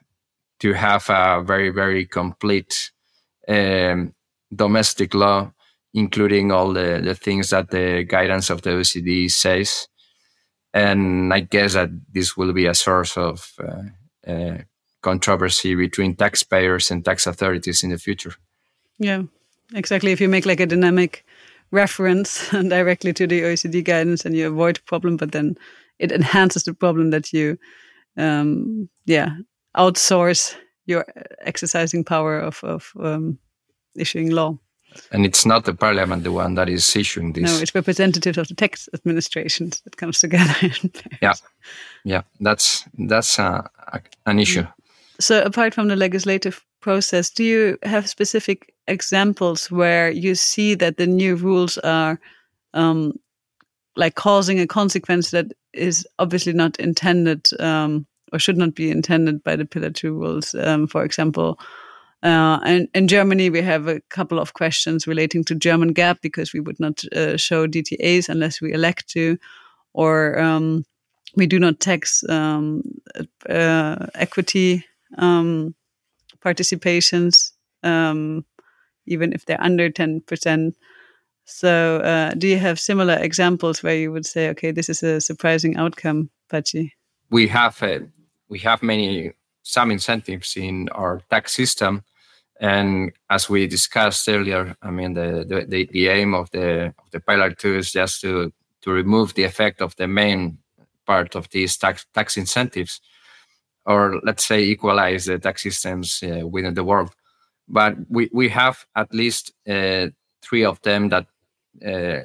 to 0.60 0.74
have 0.74 1.10
a 1.10 1.44
very 1.44 1.70
very 1.70 2.06
complete 2.06 2.92
um, 3.48 4.14
domestic 4.54 5.14
law, 5.14 5.52
including 5.94 6.52
all 6.52 6.74
the, 6.74 7.02
the 7.04 7.16
things 7.16 7.50
that 7.50 7.72
the 7.72 8.04
guidance 8.04 8.50
of 8.50 8.62
the 8.62 8.72
OECD 8.72 9.32
says. 9.32 9.88
And 10.74 11.34
I 11.34 11.42
guess 11.42 11.74
that 11.74 11.90
this 12.12 12.38
will 12.38 12.54
be 12.54 12.66
a 12.66 12.74
source 12.74 13.18
of 13.18 13.52
uh, 13.60 14.32
uh, 14.32 14.58
controversy 15.02 15.76
between 15.76 16.16
taxpayers 16.16 16.92
and 16.92 17.04
tax 17.04 17.28
authorities 17.28 17.84
in 17.84 17.90
the 17.90 17.98
future. 17.98 18.34
Yeah, 18.98 19.24
exactly. 19.74 20.12
If 20.12 20.22
you 20.22 20.30
make 20.30 20.46
like 20.46 20.60
a 20.60 20.66
dynamic 20.66 21.26
reference 21.72 22.50
directly 22.52 23.14
to 23.14 23.28
the 23.28 23.42
OECD 23.42 23.84
guidance 23.84 24.26
and 24.26 24.36
you 24.36 24.48
avoid 24.48 24.78
the 24.78 24.82
problem, 24.82 25.18
but 25.18 25.32
then 25.32 25.58
it 26.00 26.12
enhances 26.12 26.64
the 26.64 26.74
problem 26.74 27.12
that 27.12 27.34
you, 27.34 27.58
um, 28.18 28.90
yeah, 29.06 29.30
outsource 29.76 30.56
your 30.86 31.06
exercising 31.42 32.04
power 32.04 32.40
of, 32.40 32.64
of 32.64 32.92
um, 33.00 33.38
issuing 33.96 34.32
law. 34.32 34.58
And 35.12 35.26
it's 35.26 35.46
not 35.46 35.64
the 35.64 35.74
parliament 35.74 36.24
the 36.24 36.32
one 36.32 36.56
that 36.56 36.68
is 36.68 36.96
issuing 36.96 37.34
this. 37.34 37.44
No, 37.44 37.62
it's 37.62 37.74
representatives 37.74 38.38
of 38.38 38.50
the 38.50 38.56
tax 38.56 38.90
administrations 38.94 39.82
that 39.82 39.96
comes 39.96 40.20
together. 40.20 40.54
yeah, 41.22 41.34
yeah, 42.04 42.24
that's 42.42 42.84
that's 42.98 43.40
uh, 43.40 43.62
an 44.26 44.40
issue. 44.40 44.68
So, 45.18 45.44
apart 45.44 45.74
from 45.74 45.88
the 45.88 45.96
legislative 45.96 46.66
process, 46.82 47.30
do 47.30 47.44
you 47.44 47.78
have 47.84 48.10
specific 48.10 48.74
examples 48.88 49.72
where 49.72 50.10
you 50.12 50.36
see 50.36 50.76
that 50.76 50.98
the 50.98 51.08
new 51.08 51.36
rules 51.36 51.78
are 51.80 52.20
um, 52.74 53.14
like 53.96 54.16
causing 54.16 54.60
a 54.60 54.68
consequence 54.68 55.32
that 55.32 55.48
is 55.74 56.08
obviously 56.20 56.54
not 56.54 56.80
intended 56.80 57.48
um, 57.60 58.06
or 58.34 58.40
should 58.40 58.58
not 58.58 58.76
be 58.76 58.90
intended 58.90 59.44
by 59.44 59.56
the 59.56 59.66
Pillar 59.66 59.90
Two 59.90 60.14
rules? 60.14 60.56
Um, 60.56 60.88
for 60.88 61.04
example, 61.04 61.60
uh, 62.24 62.60
and 62.64 62.88
in 62.94 63.08
Germany, 63.08 63.50
we 63.50 63.62
have 63.62 63.88
a 63.88 64.00
couple 64.10 64.40
of 64.40 64.54
questions 64.54 65.08
relating 65.08 65.44
to 65.46 65.56
German 65.56 65.94
GAAP 65.94 66.22
because 66.22 66.54
we 66.54 66.60
would 66.60 66.80
not 66.80 67.04
uh, 67.16 67.36
show 67.36 67.68
DTAs 67.68 68.30
unless 68.30 68.62
we 68.62 68.74
elect 68.74 69.10
to, 69.10 69.38
or 69.94 70.40
um, 70.40 70.86
we 71.36 71.48
do 71.48 71.60
not 71.60 71.80
tax 71.80 72.24
um, 72.30 72.84
uh, 73.50 74.06
equity 74.14 74.86
um, 75.18 75.74
participations, 76.44 77.52
um, 77.84 78.46
even 79.06 79.34
if 79.34 79.46
they're 79.46 79.62
under 79.62 79.90
10%. 79.90 80.74
So, 81.46 81.98
uh, 81.98 82.34
do 82.36 82.48
you 82.48 82.58
have 82.58 82.80
similar 82.80 83.16
examples 83.16 83.84
where 83.84 83.96
you 83.96 84.12
would 84.12 84.26
say, 84.26 84.50
okay, 84.50 84.72
this 84.72 84.90
is 84.90 85.04
a 85.04 85.20
surprising 85.20 85.76
outcome, 85.76 86.30
Patxi? 86.50 86.92
We 87.30 87.48
have 87.48 87.82
uh, 87.82 88.00
we 88.50 88.60
have 88.60 88.84
many 88.84 89.32
some 89.64 89.92
incentives 89.92 90.56
in 90.56 90.90
our 90.90 91.22
tax 91.30 91.54
system, 91.54 92.04
and 92.60 93.12
as 93.30 93.50
we 93.50 93.68
discussed 93.68 94.28
earlier, 94.30 94.76
I 94.82 94.92
mean 94.92 95.14
the 95.14 95.46
the, 95.48 95.66
the, 95.68 95.90
the 95.92 96.08
aim 96.10 96.34
of 96.34 96.52
the 96.52 96.94
of 97.00 97.12
the 97.12 97.20
pillar 97.20 97.52
two 97.52 97.76
is 97.78 97.92
just 97.92 98.22
to 98.22 98.54
to 98.82 98.92
remove 98.92 99.34
the 99.34 99.44
effect 99.44 99.82
of 99.82 99.96
the 99.96 100.08
main 100.08 100.60
part 101.06 101.36
of 101.36 101.50
these 101.50 101.78
tax 101.78 102.06
tax 102.14 102.38
incentives 102.38 103.02
or 103.86 104.20
let's 104.24 104.46
say 104.46 104.64
equalize 104.64 105.26
the 105.26 105.40
tax 105.40 105.64
systems 105.64 106.24
uh, 106.24 106.48
within 106.48 106.74
the 106.74 106.84
world. 106.84 107.12
But 107.68 107.96
we, 108.10 108.30
we 108.34 108.50
have 108.50 108.86
at 108.96 109.14
least 109.14 109.54
uh, 109.68 110.08
three 110.42 110.66
of 110.66 110.82
them 110.82 111.10
that 111.10 111.28
uh, 111.86 112.22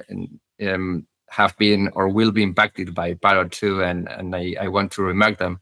um, 0.65 1.07
have 1.29 1.57
been 1.57 1.89
or 1.93 2.09
will 2.09 2.31
be 2.31 2.43
impacted 2.43 2.93
by 2.93 3.13
Pillar 3.13 3.45
2, 3.45 3.83
and, 3.83 4.09
and 4.09 4.35
I, 4.35 4.55
I 4.59 4.67
want 4.67 4.91
to 4.93 5.03
remark 5.03 5.37
them. 5.37 5.59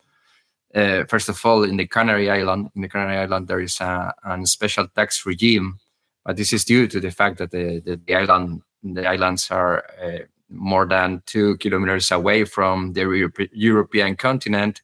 Uh, 0.74 1.06
first 1.06 1.30
of 1.30 1.46
all, 1.46 1.64
in 1.64 1.78
the 1.78 1.88
Canary 1.88 2.30
Island, 2.30 2.70
in 2.76 2.82
the 2.82 2.90
Canary 2.90 3.18
Island, 3.18 3.48
there 3.48 3.62
is 3.62 3.80
a, 3.80 4.14
a 4.24 4.46
special 4.46 4.88
tax 4.88 5.26
regime, 5.26 5.80
but 6.26 6.36
this 6.36 6.52
is 6.52 6.66
due 6.66 6.88
to 6.88 7.00
the 7.00 7.12
fact 7.12 7.38
that 7.38 7.52
the, 7.52 7.82
the, 7.86 8.00
the 8.06 8.16
island 8.16 8.62
the 8.94 9.08
islands 9.08 9.50
are 9.50 9.84
uh, 10.04 10.20
more 10.50 10.86
than 10.86 11.24
two 11.26 11.58
kilometers 11.58 12.12
away 12.12 12.46
from 12.46 12.94
the 12.94 13.02
Europe, 13.02 13.40
European 13.52 14.16
continent, 14.16 14.82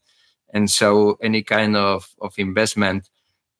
and 0.53 0.69
so 0.69 1.17
any 1.21 1.43
kind 1.43 1.75
of, 1.75 2.07
of 2.21 2.33
investment 2.37 3.09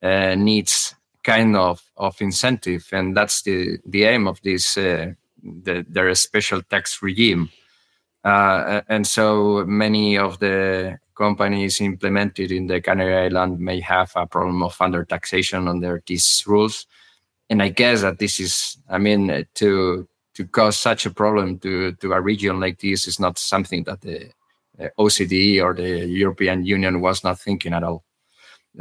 uh, 0.02 0.34
needs 0.34 0.94
kind 1.22 1.56
of, 1.56 1.82
of 1.96 2.20
incentive. 2.20 2.88
And 2.92 3.16
that's 3.16 3.42
the, 3.42 3.78
the 3.86 4.04
aim 4.04 4.26
of 4.26 4.40
this 4.42 4.76
uh, 4.76 5.12
the, 5.42 5.84
their 5.88 6.14
special 6.14 6.62
tax 6.62 7.02
regime. 7.02 7.50
Uh, 8.24 8.82
and 8.88 9.06
so 9.06 9.64
many 9.66 10.16
of 10.16 10.38
the 10.38 10.98
companies 11.16 11.80
implemented 11.80 12.52
in 12.52 12.66
the 12.66 12.80
Canary 12.80 13.26
Island 13.26 13.58
may 13.58 13.80
have 13.80 14.12
a 14.14 14.26
problem 14.26 14.62
of 14.62 14.80
under 14.80 15.04
taxation 15.04 15.68
under 15.68 16.02
these 16.06 16.44
rules. 16.46 16.86
And 17.50 17.62
I 17.62 17.68
guess 17.68 18.02
that 18.02 18.18
this 18.18 18.40
is 18.40 18.78
I 18.88 18.98
mean 18.98 19.46
to 19.54 20.08
to 20.34 20.44
cause 20.46 20.78
such 20.78 21.04
a 21.04 21.10
problem 21.10 21.58
to 21.58 21.92
to 21.92 22.12
a 22.12 22.20
region 22.20 22.60
like 22.60 22.78
this 22.78 23.06
is 23.06 23.18
not 23.18 23.38
something 23.38 23.84
that 23.84 24.00
the 24.00 24.30
OCDE 24.98 25.62
or 25.62 25.74
the 25.74 26.06
European 26.06 26.64
Union 26.64 27.00
was 27.00 27.22
not 27.24 27.38
thinking 27.38 27.72
at 27.72 27.82
all. 27.82 28.04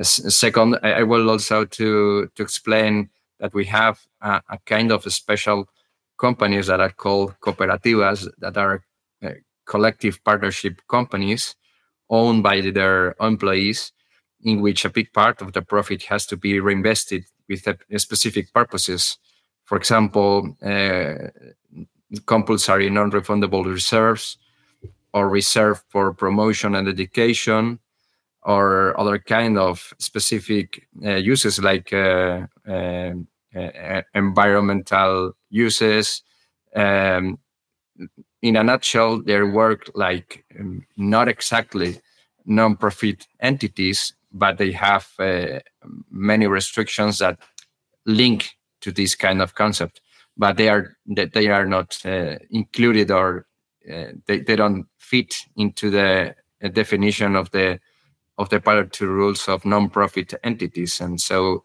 Second, 0.02 0.80
I 0.84 1.04
will 1.04 1.30
also 1.30 1.66
to 1.66 2.30
to 2.36 2.44
explain 2.44 3.10
that 3.40 3.54
we 3.54 3.66
have 3.66 4.00
a, 4.22 4.42
a 4.50 4.58
kind 4.66 4.92
of 4.92 5.04
special 5.12 5.68
companies 6.18 6.68
that 6.68 6.80
are 6.80 6.92
called 6.92 7.36
cooperativas 7.42 8.28
that 8.38 8.56
are 8.56 8.86
uh, 9.24 9.32
collective 9.66 10.24
partnership 10.24 10.82
companies 10.88 11.56
owned 12.10 12.44
by 12.44 12.62
their 12.62 13.16
employees 13.20 13.92
in 14.44 14.62
which 14.62 14.86
a 14.86 14.90
big 14.90 15.12
part 15.12 15.42
of 15.42 15.54
the 15.54 15.62
profit 15.62 16.04
has 16.04 16.26
to 16.28 16.38
be 16.38 16.60
reinvested 16.60 17.26
with 17.50 17.68
a, 17.68 17.78
a 17.92 18.00
specific 18.00 18.54
purposes 18.54 19.18
for 19.66 19.78
example 19.78 20.56
uh, 20.64 21.28
compulsory 22.26 22.90
non-refundable 22.90 23.66
reserves 23.66 24.38
or 25.14 25.30
reserved 25.30 25.84
for 25.90 26.14
promotion 26.14 26.76
and 26.76 26.88
education 26.88 27.80
or 28.44 29.00
other 29.00 29.20
kind 29.20 29.58
of 29.58 29.94
specific 30.00 30.88
uh, 31.06 31.16
uses 31.16 31.60
like 31.60 31.94
uh, 31.94 32.48
uh, 32.68 33.14
uh 33.56 34.02
environmental 34.16 35.34
uses 35.50 36.24
um, 36.76 37.38
in 38.42 38.56
a 38.56 38.64
nutshell 38.64 39.22
they 39.22 39.42
work 39.42 39.92
like 39.94 40.44
um, 40.60 40.86
not 40.98 41.28
exactly 41.28 42.00
non-profit 42.46 43.28
entities 43.42 44.14
but 44.32 44.58
they 44.58 44.72
have 44.72 45.08
uh, 45.20 45.60
many 46.10 46.48
restrictions 46.48 47.20
that 47.20 47.38
link 48.06 48.58
to 48.82 48.92
this 48.92 49.16
kind 49.16 49.42
of 49.42 49.56
concept. 49.56 50.02
But 50.38 50.58
they 50.58 50.70
are 50.70 50.96
that 51.08 51.34
they 51.34 51.48
are 51.48 51.66
not 51.66 52.00
uh, 52.06 52.38
included 52.50 53.12
or 53.12 53.46
they, 53.86 54.40
they 54.40 54.56
don't 54.56 54.86
fit 54.98 55.36
into 55.56 55.90
the 55.90 56.36
uh, 56.64 56.68
definition 56.70 57.36
of 57.36 57.52
the 57.52 57.80
of 58.38 58.50
the 58.50 58.60
Pillar 58.60 58.86
Two 58.86 59.08
rules 59.08 59.48
of 59.48 59.66
non-profit 59.66 60.34
entities, 60.44 61.02
and 61.02 61.20
so 61.20 61.64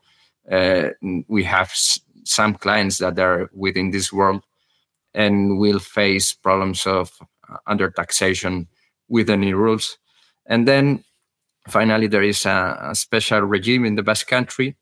uh, 0.51 0.89
we 1.29 1.45
have 1.45 1.73
some 2.25 2.55
clients 2.55 2.99
that 2.99 3.19
are 3.19 3.51
within 3.55 3.91
this 3.91 4.13
world 4.13 4.43
and 5.15 5.59
will 5.59 5.79
face 5.79 6.35
problems 6.35 6.87
of 6.87 7.11
uh, 7.49 7.57
under 7.67 7.91
taxation 7.91 8.67
with 9.09 9.29
the 9.29 9.37
new 9.37 9.57
rules. 9.57 9.99
And 10.47 10.67
then 10.69 11.05
finally, 11.69 12.07
there 12.07 12.23
is 12.23 12.45
a, 12.47 12.79
a 12.91 12.95
special 12.95 13.41
regime 13.43 13.85
in 13.85 13.95
the 13.95 14.03
Basque 14.03 14.27
Country 14.27 14.77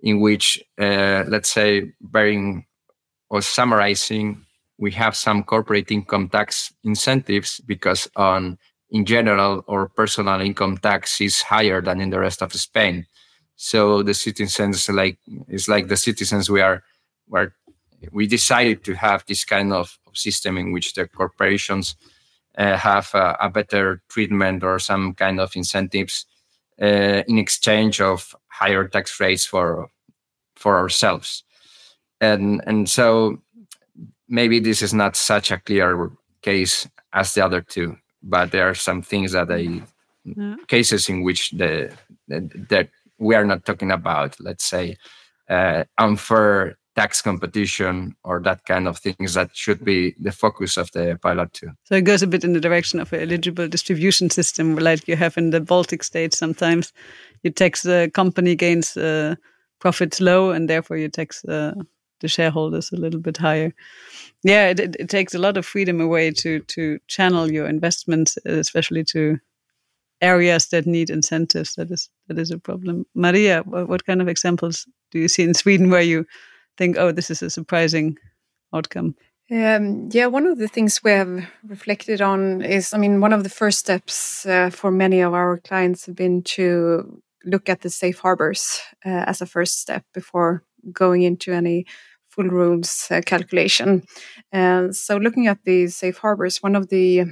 in 0.00 0.20
which, 0.20 0.62
uh, 0.78 1.24
let's 1.28 1.50
say, 1.50 1.92
bearing 2.00 2.66
or 3.30 3.40
summarizing, 3.42 4.44
we 4.82 4.90
have 4.90 5.14
some 5.14 5.44
corporate 5.44 5.92
income 5.92 6.28
tax 6.28 6.74
incentives 6.82 7.60
because 7.66 8.08
on 8.16 8.58
in 8.90 9.04
general 9.04 9.64
our 9.68 9.86
personal 9.86 10.40
income 10.40 10.76
tax 10.76 11.20
is 11.20 11.40
higher 11.40 11.80
than 11.80 12.00
in 12.00 12.10
the 12.10 12.18
rest 12.18 12.42
of 12.42 12.52
Spain. 12.52 13.06
So 13.54 14.02
the 14.02 14.12
citizens 14.12 14.88
like 14.88 15.18
it's 15.46 15.68
like 15.68 15.86
the 15.86 15.96
citizens 15.96 16.50
we 16.50 16.60
are 16.60 16.82
where 17.28 17.54
we 18.10 18.26
decided 18.26 18.82
to 18.82 18.94
have 18.94 19.24
this 19.26 19.44
kind 19.44 19.72
of 19.72 19.96
system 20.14 20.58
in 20.58 20.72
which 20.72 20.94
the 20.94 21.06
corporations 21.06 21.94
uh, 22.58 22.76
have 22.76 23.14
a, 23.14 23.36
a, 23.40 23.48
better 23.48 24.02
treatment 24.08 24.64
or 24.64 24.80
some 24.80 25.14
kind 25.14 25.38
of 25.38 25.54
incentives 25.54 26.26
uh, 26.82 27.22
in 27.28 27.38
exchange 27.38 28.00
of 28.00 28.34
higher 28.48 28.88
tax 28.88 29.20
rates 29.20 29.46
for 29.46 29.88
for 30.56 30.76
ourselves 30.76 31.44
and 32.20 32.62
and 32.66 32.88
so 32.88 33.38
maybe 34.32 34.58
this 34.58 34.82
is 34.82 34.92
not 34.92 35.14
such 35.14 35.52
a 35.52 35.58
clear 35.58 36.10
case 36.40 36.88
as 37.12 37.34
the 37.34 37.44
other 37.44 37.60
two 37.60 37.96
but 38.22 38.50
there 38.50 38.68
are 38.68 38.74
some 38.74 39.02
things 39.02 39.32
that 39.32 39.50
I 39.50 39.82
yeah. 40.24 40.56
cases 40.68 41.08
in 41.08 41.22
which 41.22 41.50
the, 41.50 41.92
the 42.28 42.40
that 42.70 42.88
we 43.18 43.34
are 43.34 43.44
not 43.44 43.64
talking 43.64 43.90
about 43.90 44.36
let's 44.40 44.64
say 44.64 44.96
uh, 45.48 45.84
unfair 45.98 46.78
tax 46.94 47.22
competition 47.22 48.14
or 48.22 48.40
that 48.40 48.64
kind 48.64 48.86
of 48.86 48.98
things 48.98 49.34
that 49.34 49.50
should 49.54 49.84
be 49.84 50.14
the 50.20 50.32
focus 50.32 50.76
of 50.76 50.90
the 50.92 51.18
Pillar 51.22 51.48
Two. 51.52 51.70
So 51.84 51.94
it 51.94 52.02
goes 52.02 52.22
a 52.22 52.26
bit 52.26 52.44
in 52.44 52.52
the 52.52 52.60
direction 52.60 53.00
of 53.00 53.12
an 53.12 53.20
eligible 53.20 53.66
distribution 53.68 54.30
system, 54.30 54.76
like 54.76 55.08
you 55.08 55.16
have 55.16 55.38
in 55.38 55.50
the 55.50 55.60
Baltic 55.60 56.04
states. 56.04 56.38
Sometimes 56.38 56.92
you 57.42 57.50
tax 57.50 57.82
the 57.82 58.10
company 58.12 58.54
gains 58.54 58.96
uh, 58.96 59.36
profits 59.78 60.20
low, 60.20 60.50
and 60.50 60.68
therefore 60.68 60.98
you 60.98 61.08
tax 61.08 61.44
uh, 61.46 61.74
the 62.22 62.28
shareholders 62.28 62.90
a 62.92 62.96
little 62.96 63.20
bit 63.20 63.36
higher. 63.36 63.74
Yeah, 64.42 64.68
it, 64.70 64.80
it, 64.80 64.96
it, 64.98 65.08
takes 65.10 65.34
a 65.34 65.38
lot 65.38 65.56
of 65.56 65.66
freedom 65.66 66.00
away 66.00 66.30
to 66.30 66.60
to 66.60 66.98
channel 67.06 67.52
your 67.52 67.66
investments, 67.68 68.38
especially 68.46 69.04
to 69.04 69.38
areas 70.20 70.68
that 70.68 70.86
need 70.86 71.10
incentives. 71.10 71.74
That 71.74 71.90
is 71.90 72.08
that 72.28 72.38
is 72.38 72.50
a 72.50 72.58
problem. 72.58 73.04
Maria, 73.14 73.62
what, 73.62 74.06
kind 74.06 74.22
of 74.22 74.28
examples 74.28 74.86
do 75.10 75.18
you 75.18 75.28
see 75.28 75.42
in 75.42 75.54
Sweden 75.54 75.90
where 75.90 76.02
you 76.02 76.24
think, 76.78 76.96
oh, 76.96 77.12
this 77.12 77.30
is 77.30 77.42
a 77.42 77.50
surprising 77.50 78.16
outcome? 78.72 79.14
Um, 79.50 80.08
yeah, 80.12 80.26
one 80.26 80.46
of 80.46 80.58
the 80.58 80.68
things 80.68 81.02
we 81.04 81.10
have 81.10 81.46
reflected 81.66 82.22
on 82.22 82.62
is, 82.62 82.94
I 82.94 82.98
mean, 82.98 83.20
one 83.20 83.34
of 83.34 83.42
the 83.42 83.50
first 83.50 83.80
steps 83.80 84.46
uh, 84.46 84.70
for 84.70 84.90
many 84.90 85.20
of 85.20 85.34
our 85.34 85.58
clients 85.58 86.06
have 86.06 86.16
been 86.16 86.42
to 86.42 87.22
look 87.44 87.68
at 87.68 87.80
the 87.80 87.90
safe 87.90 88.20
harbors 88.20 88.80
uh, 89.04 89.24
as 89.26 89.42
a 89.42 89.46
first 89.46 89.80
step 89.80 90.04
before 90.14 90.64
going 90.92 91.22
into 91.22 91.52
any 91.52 91.86
full 92.32 92.48
rules 92.48 93.08
uh, 93.10 93.20
calculation. 93.24 94.02
And 94.50 94.96
so, 94.96 95.16
looking 95.16 95.46
at 95.46 95.58
the 95.64 95.88
safe 95.88 96.18
harbors, 96.18 96.62
one 96.62 96.76
of 96.76 96.88
the 96.88 97.24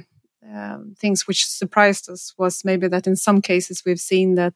um, 0.49 0.95
things 0.97 1.27
which 1.27 1.45
surprised 1.45 2.09
us 2.09 2.33
was 2.37 2.63
maybe 2.65 2.87
that 2.87 3.07
in 3.07 3.15
some 3.15 3.41
cases 3.41 3.83
we've 3.85 3.99
seen 3.99 4.35
that 4.35 4.53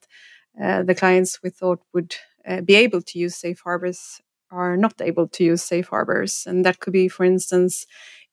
uh, 0.61 0.83
the 0.83 0.95
clients 0.95 1.39
we 1.43 1.49
thought 1.49 1.81
would 1.93 2.15
uh, 2.47 2.61
be 2.61 2.75
able 2.75 3.01
to 3.01 3.19
use 3.19 3.35
safe 3.35 3.61
harbors 3.63 4.21
are 4.51 4.77
not 4.77 5.01
able 5.01 5.27
to 5.27 5.43
use 5.43 5.63
safe 5.63 5.87
harbors. 5.87 6.43
And 6.47 6.65
that 6.65 6.79
could 6.79 6.93
be, 6.93 7.07
for 7.07 7.23
instance, 7.23 7.85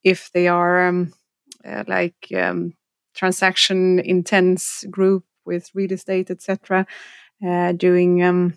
if 0.05 0.31
they 0.33 0.49
are 0.49 0.87
um, 0.87 1.13
uh, 1.65 1.85
like 1.87 2.29
um, 2.37 2.75
transaction 3.15 3.99
intense 4.01 4.85
group 4.91 5.25
with 5.45 5.71
real 5.75 5.93
estate, 5.93 6.31
etc., 6.31 6.87
uh, 7.47 7.73
doing 7.73 8.23
um, 8.23 8.55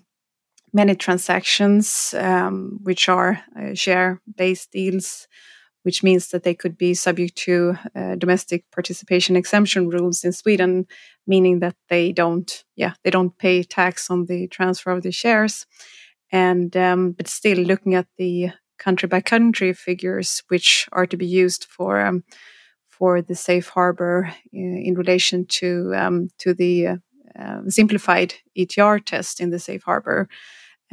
many 0.76 0.94
transactions 0.94 2.14
um, 2.18 2.80
which 2.84 3.08
are 3.08 3.42
uh, 3.58 3.74
share 3.74 4.22
based 4.36 4.72
deals, 4.72 5.28
which 5.84 6.04
means 6.04 6.28
that 6.30 6.44
they 6.44 6.54
could 6.54 6.78
be 6.78 6.94
subject 6.94 7.36
to 7.38 7.78
uh, 7.96 8.16
domestic 8.16 8.66
participation 8.72 9.38
exemption 9.38 9.90
rules 9.90 10.24
in 10.26 10.34
Sweden, 10.34 10.86
meaning 11.26 11.60
that 11.60 11.76
they 11.90 12.12
don't, 12.12 12.66
yeah, 12.76 12.94
they 13.04 13.10
don't 13.10 13.38
pay 13.38 13.64
tax 13.64 14.12
on 14.12 14.26
the 14.26 14.48
transfer 14.50 14.92
of 14.92 15.02
the 15.02 15.12
shares 15.12 15.66
and 16.32 16.76
um, 16.76 17.12
but 17.14 17.28
still 17.28 17.58
looking 17.60 17.96
at 17.96 18.08
the 18.18 18.50
country 18.78 19.08
by 19.08 19.22
country 19.22 19.72
figures 19.74 20.44
which 20.50 20.88
are 20.92 21.06
to 21.06 21.16
be 21.16 21.26
used 21.26 21.66
for 21.66 22.06
um, 22.06 22.24
for 22.90 23.22
the 23.22 23.36
safe 23.36 23.70
harbor 23.70 24.34
in, 24.52 24.78
in 24.78 24.94
relation 24.96 25.46
to 25.46 25.94
um, 25.96 26.30
to 26.40 26.54
the 26.54 26.88
uh, 26.88 26.96
uh, 27.40 27.62
simplified 27.68 28.34
ETR 28.58 29.04
test 29.04 29.40
in 29.40 29.50
the 29.50 29.60
safe 29.60 29.84
harbor. 29.84 30.28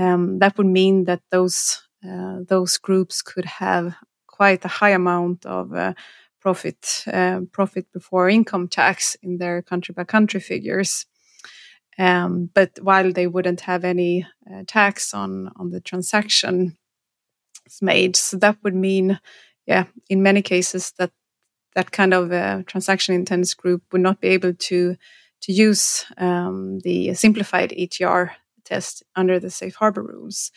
Um, 0.02 0.38
that 0.40 0.56
would 0.58 0.66
mean 0.66 1.04
that 1.04 1.22
those 1.30 1.82
uh, 2.04 2.38
those 2.48 2.78
groups 2.78 3.22
could 3.22 3.44
have 3.44 3.94
quite 4.26 4.64
a 4.64 4.68
high 4.80 4.90
amount 4.90 5.46
of 5.46 5.72
uh, 5.72 5.94
profit 6.40 7.04
uh, 7.12 7.40
profit 7.52 7.86
before 7.92 8.28
income 8.28 8.68
tax 8.68 9.16
in 9.22 9.38
their 9.38 9.62
country 9.62 9.92
by 9.94 10.04
country 10.04 10.40
figures. 10.40 11.06
Um, 11.98 12.50
but 12.54 12.70
while 12.80 13.12
they 13.12 13.26
wouldn't 13.26 13.60
have 13.60 13.84
any 13.84 14.26
uh, 14.50 14.64
tax 14.66 15.14
on 15.14 15.50
on 15.56 15.70
the 15.70 15.80
transaction 15.80 16.76
made, 17.80 18.16
so 18.16 18.36
that 18.38 18.56
would 18.62 18.74
mean, 18.74 19.20
yeah, 19.66 19.84
in 20.08 20.22
many 20.22 20.42
cases 20.42 20.92
that 20.98 21.12
that 21.74 21.92
kind 21.92 22.14
of 22.14 22.32
uh, 22.32 22.62
transaction 22.66 23.14
intense 23.14 23.54
group 23.54 23.82
would 23.92 24.02
not 24.02 24.20
be 24.20 24.28
able 24.28 24.54
to 24.54 24.96
to 25.42 25.52
use 25.52 26.04
um, 26.18 26.78
the 26.80 27.14
simplified 27.14 27.70
ETR 27.70 28.30
test 28.72 29.02
under 29.16 29.40
the 29.40 29.50
safe 29.50 29.76
harbor 29.76 30.02
rules. 30.02 30.50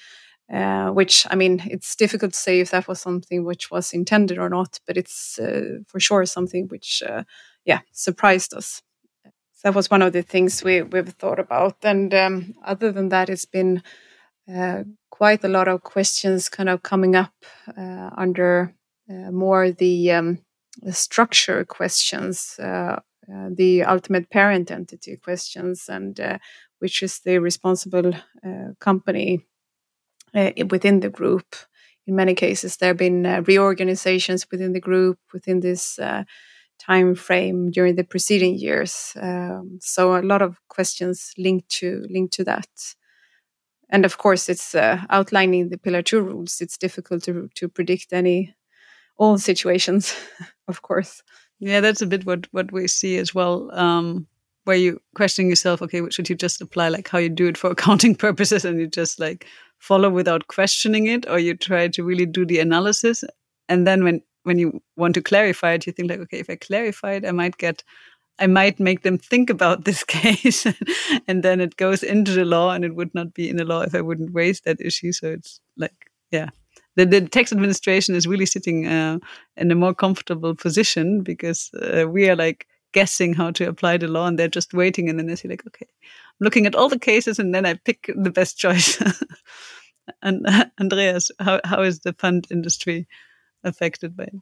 Uh, 0.53 0.91
which 0.91 1.25
I 1.31 1.35
mean, 1.35 1.63
it's 1.65 1.95
difficult 1.95 2.33
to 2.33 2.39
say 2.39 2.59
if 2.59 2.69
that 2.69 2.87
was 2.87 3.01
something 3.01 3.45
which 3.45 3.71
was 3.71 3.93
intended 3.93 4.37
or 4.37 4.49
not, 4.49 4.79
but 4.85 4.95
it's 4.95 5.39
uh, 5.39 5.79
for 5.87 5.99
sure 5.99 6.23
something 6.27 6.67
which, 6.67 7.01
uh, 7.01 7.23
yeah, 7.65 7.79
surprised 7.91 8.53
us 8.53 8.83
that 9.65 9.73
was 9.73 9.89
one 9.89 10.03
of 10.03 10.13
the 10.13 10.21
things 10.21 10.63
we 10.63 10.83
we've 10.83 11.09
thought 11.09 11.39
about. 11.39 11.77
And 11.83 12.13
um, 12.13 12.53
other 12.63 12.91
than 12.91 13.09
that, 13.09 13.29
it's 13.29 13.45
been 13.45 13.81
uh, 14.47 14.83
quite 15.09 15.43
a 15.43 15.47
lot 15.47 15.67
of 15.67 15.81
questions 15.81 16.49
kind 16.49 16.69
of 16.69 16.83
coming 16.83 17.15
up 17.15 17.33
uh, 17.75 18.11
under 18.15 18.75
uh, 19.09 19.31
more 19.31 19.71
the, 19.71 20.11
um, 20.11 20.39
the, 20.83 20.93
structure 20.93 21.65
questions, 21.65 22.55
the 22.57 23.83
ultimate 23.87 24.29
parent 24.29 24.69
entity 24.69 25.17
questions, 25.17 25.89
and 25.89 26.19
which 26.79 27.03
is 27.03 27.19
the 27.19 27.39
responsible 27.39 28.13
company 28.79 29.45
within 30.33 30.99
the 30.99 31.09
group. 31.09 31.55
In 32.07 32.15
many 32.15 32.35
cases, 32.35 32.77
there 32.77 32.89
have 32.89 32.97
been 32.97 33.23
reorganizations 33.47 34.45
within 34.51 34.73
the 34.73 34.79
group 34.79 35.17
within 35.33 35.59
this 35.61 35.99
time 36.79 37.15
frame 37.15 37.71
during 37.71 37.95
the 37.95 38.03
preceding 38.03 38.55
years. 38.57 39.13
Um, 39.21 39.79
so 39.81 40.17
a 40.17 40.21
lot 40.21 40.41
of 40.41 40.59
questions 40.67 41.33
linked 41.37 41.69
to 41.79 42.05
linked 42.09 42.33
to 42.33 42.43
that. 42.45 42.67
And 43.89 44.05
of 44.05 44.17
course, 44.17 44.49
it's 44.49 44.75
uh, 44.75 45.01
outlining 45.09 45.69
the 45.69 45.77
Pillar 45.77 46.01
Two 46.01 46.21
rules. 46.21 46.61
It's 46.61 46.77
difficult 46.77 47.23
to 47.23 47.49
to 47.55 47.69
predict 47.69 48.13
any 48.13 48.55
all 49.17 49.37
situations, 49.37 50.15
of 50.67 50.81
course. 50.81 51.23
Yeah, 51.59 51.81
that's 51.81 52.01
a 52.01 52.07
bit 52.07 52.25
what 52.25 52.47
what 52.51 52.71
we 52.71 52.87
see 52.87 53.17
as 53.17 53.33
well. 53.33 53.71
Um, 53.71 54.27
where 54.65 54.75
you 54.75 55.01
questioning 55.15 55.49
yourself, 55.49 55.81
okay, 55.81 56.01
should 56.09 56.29
you 56.29 56.35
just 56.35 56.61
apply? 56.61 56.89
Like 56.89 57.07
how 57.07 57.19
you 57.19 57.29
do 57.29 57.47
it 57.47 57.57
for 57.57 57.71
accounting 57.71 58.15
purposes, 58.15 58.65
and 58.65 58.79
you 58.79 58.87
just 58.87 59.19
like 59.19 59.45
follow 59.79 60.09
without 60.09 60.47
questioning 60.47 61.07
it, 61.07 61.27
or 61.29 61.39
you 61.39 61.55
try 61.55 61.87
to 61.87 62.03
really 62.03 62.25
do 62.25 62.45
the 62.45 62.59
analysis, 62.59 63.23
and 63.69 63.87
then 63.87 64.03
when 64.03 64.21
when 64.43 64.59
you 64.59 64.81
want 64.95 65.15
to 65.15 65.21
clarify 65.21 65.73
it, 65.73 65.87
you 65.87 65.93
think 65.93 66.09
like, 66.09 66.19
okay, 66.19 66.39
if 66.39 66.49
I 66.49 66.55
clarify 66.55 67.13
it, 67.13 67.25
I 67.25 67.31
might 67.31 67.57
get, 67.57 67.83
I 68.37 68.45
might 68.45 68.79
make 68.79 69.01
them 69.01 69.17
think 69.17 69.49
about 69.49 69.85
this 69.85 70.03
case, 70.03 70.67
and 71.27 71.43
then 71.43 71.61
it 71.61 71.77
goes 71.77 72.03
into 72.03 72.31
the 72.31 72.45
law, 72.45 72.71
and 72.71 72.83
it 72.83 72.95
would 72.95 73.13
not 73.15 73.33
be 73.33 73.49
in 73.49 73.57
the 73.57 73.65
law 73.65 73.81
if 73.81 73.95
I 73.95 74.01
wouldn't 74.01 74.33
raise 74.33 74.61
that 74.61 74.81
issue. 74.81 75.11
So 75.11 75.31
it's 75.31 75.59
like, 75.77 76.11
yeah, 76.31 76.49
the, 76.95 77.05
the 77.05 77.21
tax 77.21 77.51
administration 77.51 78.15
is 78.15 78.27
really 78.27 78.45
sitting 78.45 78.87
uh, 78.87 79.19
in 79.57 79.71
a 79.71 79.75
more 79.75 79.93
comfortable 79.93 80.55
position 80.55 81.21
because 81.21 81.69
uh, 81.81 82.05
we 82.07 82.29
are 82.29 82.35
like 82.35 82.67
guessing 82.95 83.33
how 83.33 83.51
to 83.51 83.67
apply 83.69 83.97
the 83.97 84.07
law, 84.07 84.25
and 84.25 84.39
they're 84.39 84.57
just 84.59 84.73
waiting, 84.73 85.09
and 85.09 85.19
then 85.19 85.27
they 85.27 85.35
say 85.35 85.49
like, 85.49 85.67
okay, 85.67 85.87
I'm 85.87 86.45
looking 86.45 86.65
at 86.65 86.75
all 86.75 86.89
the 86.89 86.99
cases, 86.99 87.39
and 87.39 87.53
then 87.53 87.65
I 87.65 87.75
pick 87.75 88.09
the 88.15 88.31
best 88.31 88.57
choice. 88.65 88.99
and 90.21 90.47
uh, 90.47 90.65
Andreas, 90.81 91.31
how 91.39 91.61
how 91.63 91.83
is 91.83 91.99
the 91.99 92.13
fund 92.13 92.47
industry? 92.49 93.07
affected 93.65 94.15
by 94.15 94.25
it? 94.25 94.35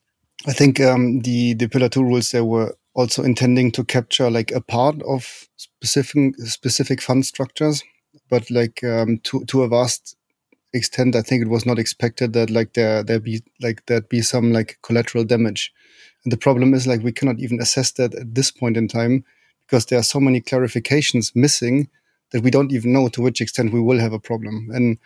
I 0.45 0.53
think 0.53 0.79
um, 0.79 1.21
the 1.21 1.53
the 1.53 1.67
Pillar 1.67 1.89
Two 1.89 2.03
rules 2.03 2.31
they 2.31 2.41
were 2.41 2.75
also 2.93 3.23
intending 3.23 3.71
to 3.71 3.83
capture 3.83 4.29
like 4.29 4.51
a 4.51 4.61
part 4.61 5.01
of 5.03 5.47
specific 5.55 6.35
specific 6.39 7.01
fund 7.01 7.25
structures, 7.25 7.83
but 8.29 8.51
like 8.51 8.83
um, 8.83 9.19
to 9.23 9.45
to 9.45 9.63
a 9.63 9.67
vast 9.67 10.15
extent, 10.73 11.15
I 11.15 11.21
think 11.21 11.41
it 11.41 11.49
was 11.49 11.65
not 11.65 11.79
expected 11.79 12.33
that 12.33 12.49
like 12.49 12.73
there 12.73 13.03
there 13.03 13.19
be 13.19 13.41
like 13.61 13.85
there 13.85 14.01
be 14.01 14.21
some 14.21 14.51
like 14.51 14.79
collateral 14.83 15.23
damage. 15.23 15.71
And 16.23 16.31
the 16.31 16.37
problem 16.37 16.73
is 16.73 16.87
like 16.87 17.01
we 17.03 17.11
cannot 17.11 17.39
even 17.39 17.61
assess 17.61 17.91
that 17.93 18.15
at 18.15 18.35
this 18.35 18.51
point 18.51 18.77
in 18.77 18.87
time 18.87 19.23
because 19.65 19.85
there 19.85 19.99
are 19.99 20.03
so 20.03 20.19
many 20.19 20.41
clarifications 20.41 21.35
missing 21.35 21.89
that 22.31 22.43
we 22.43 22.51
don't 22.51 22.71
even 22.71 22.93
know 22.93 23.07
to 23.09 23.21
which 23.21 23.41
extent 23.41 23.73
we 23.73 23.81
will 23.81 23.99
have 23.99 24.13
a 24.13 24.19
problem. 24.19 24.69
And 24.73 24.97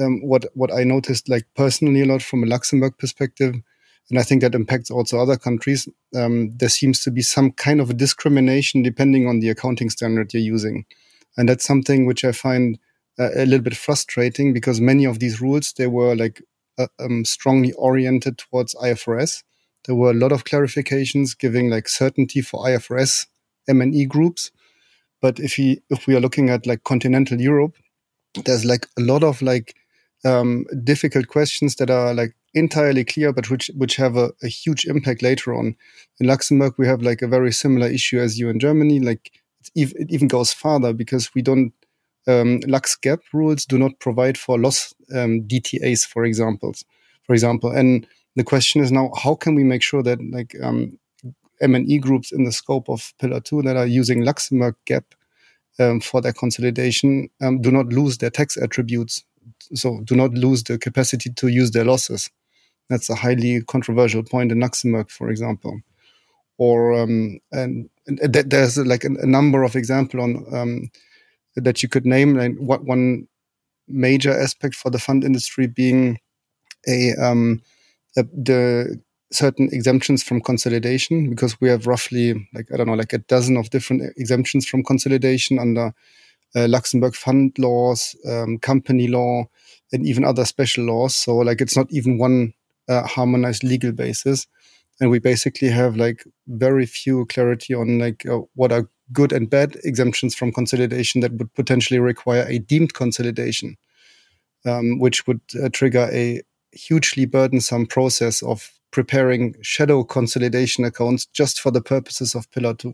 um, 0.00 0.20
what 0.22 0.46
what 0.54 0.72
I 0.72 0.84
noticed 0.84 1.28
like 1.28 1.46
personally 1.54 2.02
a 2.02 2.06
lot 2.06 2.22
from 2.22 2.42
a 2.42 2.46
Luxembourg 2.46 2.96
perspective, 2.98 3.54
and 4.10 4.18
I 4.18 4.22
think 4.22 4.40
that 4.42 4.54
impacts 4.54 4.90
also 4.90 5.18
other 5.18 5.36
countries. 5.36 5.88
Um, 6.14 6.50
there 6.56 6.68
seems 6.68 7.02
to 7.04 7.10
be 7.10 7.22
some 7.22 7.52
kind 7.52 7.80
of 7.80 7.96
discrimination 7.96 8.82
depending 8.82 9.28
on 9.28 9.40
the 9.40 9.50
accounting 9.50 9.90
standard 9.90 10.32
you're 10.32 10.42
using, 10.42 10.86
and 11.36 11.48
that's 11.48 11.64
something 11.64 12.06
which 12.06 12.24
I 12.24 12.32
find 12.32 12.78
uh, 13.18 13.30
a 13.36 13.44
little 13.44 13.62
bit 13.62 13.76
frustrating 13.76 14.54
because 14.54 14.80
many 14.80 15.04
of 15.04 15.18
these 15.18 15.40
rules 15.40 15.74
they 15.74 15.86
were 15.86 16.16
like 16.16 16.42
uh, 16.78 16.86
um, 16.98 17.24
strongly 17.24 17.72
oriented 17.74 18.38
towards 18.38 18.74
IFRS. 18.76 19.42
There 19.86 19.94
were 19.94 20.10
a 20.10 20.14
lot 20.14 20.32
of 20.32 20.44
clarifications 20.44 21.36
giving 21.36 21.70
like 21.70 21.88
certainty 21.88 22.40
for 22.40 22.64
IFRS 22.64 23.26
MNE 23.68 24.08
groups. 24.08 24.50
But 25.20 25.38
if 25.38 25.56
we 25.58 25.80
if 25.90 26.06
we 26.06 26.16
are 26.16 26.20
looking 26.20 26.50
at 26.50 26.66
like 26.66 26.84
continental 26.84 27.40
Europe, 27.40 27.76
there's 28.44 28.64
like 28.64 28.86
a 28.98 29.02
lot 29.02 29.22
of 29.22 29.42
like 29.42 29.74
um, 30.24 30.66
difficult 30.84 31.28
questions 31.28 31.76
that 31.76 31.90
are 31.90 32.14
like 32.14 32.34
entirely 32.54 33.04
clear, 33.04 33.32
but 33.32 33.50
which 33.50 33.70
which 33.76 33.96
have 33.96 34.16
a, 34.16 34.32
a, 34.42 34.48
huge 34.48 34.84
impact 34.84 35.22
later 35.22 35.54
on. 35.54 35.76
In 36.20 36.26
Luxembourg, 36.26 36.74
we 36.78 36.86
have 36.86 37.02
like 37.02 37.22
a 37.22 37.28
very 37.28 37.52
similar 37.52 37.88
issue 37.88 38.20
as 38.20 38.38
you 38.38 38.48
in 38.48 38.58
Germany. 38.58 39.00
Like 39.00 39.30
it 39.74 40.10
even 40.10 40.28
goes 40.28 40.52
farther 40.52 40.92
because 40.92 41.34
we 41.34 41.42
don't 41.42 41.72
um, 42.26 42.60
Lux 42.66 42.96
GAAP 42.96 43.20
rules 43.32 43.64
do 43.64 43.78
not 43.78 43.98
provide 43.98 44.38
for 44.38 44.58
loss 44.58 44.94
um, 45.14 45.42
DTAs, 45.42 46.06
for 46.06 46.24
example. 46.24 46.74
For 47.24 47.34
example, 47.34 47.70
and 47.70 48.06
the 48.36 48.44
question 48.44 48.82
is 48.82 48.90
now, 48.90 49.10
how 49.22 49.34
can 49.34 49.54
we 49.54 49.64
make 49.64 49.82
sure 49.82 50.02
that 50.02 50.18
like 50.30 50.54
um, 50.62 50.98
MNE 51.62 52.00
groups 52.00 52.32
in 52.32 52.44
the 52.44 52.52
scope 52.52 52.88
of 52.88 53.12
Pillar 53.18 53.40
2 53.40 53.62
that 53.62 53.76
are 53.76 53.86
using 53.86 54.24
Luxembourg 54.24 54.74
GAAP 54.86 55.04
um, 55.78 56.00
for 56.00 56.20
their 56.20 56.32
consolidation 56.32 57.28
um, 57.40 57.60
do 57.60 57.70
not 57.70 57.86
lose 57.86 58.18
their 58.18 58.30
tax 58.30 58.56
attributes. 58.56 59.24
So 59.74 60.00
do 60.04 60.16
not 60.16 60.32
lose 60.32 60.64
the 60.64 60.78
capacity 60.78 61.30
to 61.30 61.48
use 61.48 61.70
their 61.70 61.84
losses. 61.84 62.30
That's 62.88 63.08
a 63.08 63.14
highly 63.14 63.62
controversial 63.62 64.22
point 64.22 64.52
in 64.52 64.60
Luxembourg, 64.60 65.10
for 65.10 65.30
example. 65.30 65.80
Or 66.58 66.94
um, 66.94 67.38
and, 67.50 67.88
and 68.06 68.32
there's 68.32 68.76
like 68.78 69.04
a, 69.04 69.08
a, 69.20 69.26
number 69.26 69.62
of 69.62 69.74
examples 69.74 70.22
on 70.22 70.54
um, 70.54 70.90
that 71.56 71.82
you 71.82 71.88
could 71.88 72.04
name. 72.04 72.34
Like 72.34 72.56
what 72.58 72.84
one 72.84 73.26
major 73.88 74.38
aspect 74.38 74.74
for 74.74 74.90
the 74.90 74.98
fund 74.98 75.24
industry 75.24 75.66
being 75.66 76.18
a, 76.86 77.14
um, 77.14 77.62
a 78.16 78.24
the 78.24 79.00
certain 79.32 79.70
exemptions 79.72 80.22
from 80.22 80.40
consolidation 80.40 81.30
because 81.30 81.58
we 81.60 81.68
have 81.68 81.86
roughly 81.86 82.34
like 82.54 82.66
I 82.72 82.76
don't 82.76 82.86
know 82.86 82.94
like 82.94 83.12
a 83.12 83.18
dozen 83.18 83.56
of 83.56 83.70
different 83.70 84.02
exemptions 84.16 84.66
from 84.66 84.84
consolidation 84.84 85.58
under 85.58 85.94
uh, 86.54 86.68
Luxembourg 86.68 87.14
fund 87.14 87.58
laws, 87.58 88.14
um, 88.28 88.58
company 88.58 89.08
law, 89.08 89.44
and 89.92 90.06
even 90.06 90.24
other 90.24 90.44
special 90.44 90.84
laws. 90.84 91.16
So 91.16 91.36
like 91.36 91.60
it's 91.60 91.76
not 91.76 91.90
even 91.90 92.18
one 92.18 92.52
uh, 92.88 93.06
harmonized 93.06 93.64
legal 93.64 93.92
basis, 93.92 94.46
and 95.00 95.10
we 95.10 95.18
basically 95.18 95.68
have 95.68 95.96
like 95.96 96.24
very 96.46 96.86
few 96.86 97.26
clarity 97.26 97.74
on 97.74 97.98
like 97.98 98.26
uh, 98.26 98.40
what 98.54 98.72
are 98.72 98.88
good 99.12 99.32
and 99.32 99.48
bad 99.50 99.76
exemptions 99.84 100.34
from 100.34 100.52
consolidation 100.52 101.20
that 101.20 101.32
would 101.32 101.52
potentially 101.54 102.00
require 102.00 102.46
a 102.48 102.58
deemed 102.58 102.94
consolidation, 102.94 103.76
um, 104.66 104.98
which 104.98 105.26
would 105.26 105.40
uh, 105.62 105.68
trigger 105.70 106.08
a 106.12 106.42
hugely 106.72 107.24
burdensome 107.26 107.86
process 107.86 108.42
of 108.42 108.72
preparing 108.90 109.54
shadow 109.62 110.04
consolidation 110.04 110.84
accounts 110.84 111.26
just 111.26 111.60
for 111.60 111.70
the 111.70 111.80
purposes 111.80 112.34
of 112.34 112.50
Pillar 112.50 112.74
2. 112.74 112.92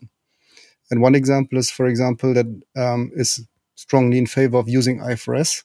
And 0.91 1.03
one 1.03 1.15
example 1.15 1.59
is, 1.59 1.71
for 1.71 1.87
example, 1.87 2.33
that 2.35 2.47
um, 2.77 3.11
is 3.15 3.47
strongly 3.75 4.19
in 4.19 4.27
favor 4.27 4.59
of 4.59 4.69
using 4.69 5.01
IFRS. 5.01 5.65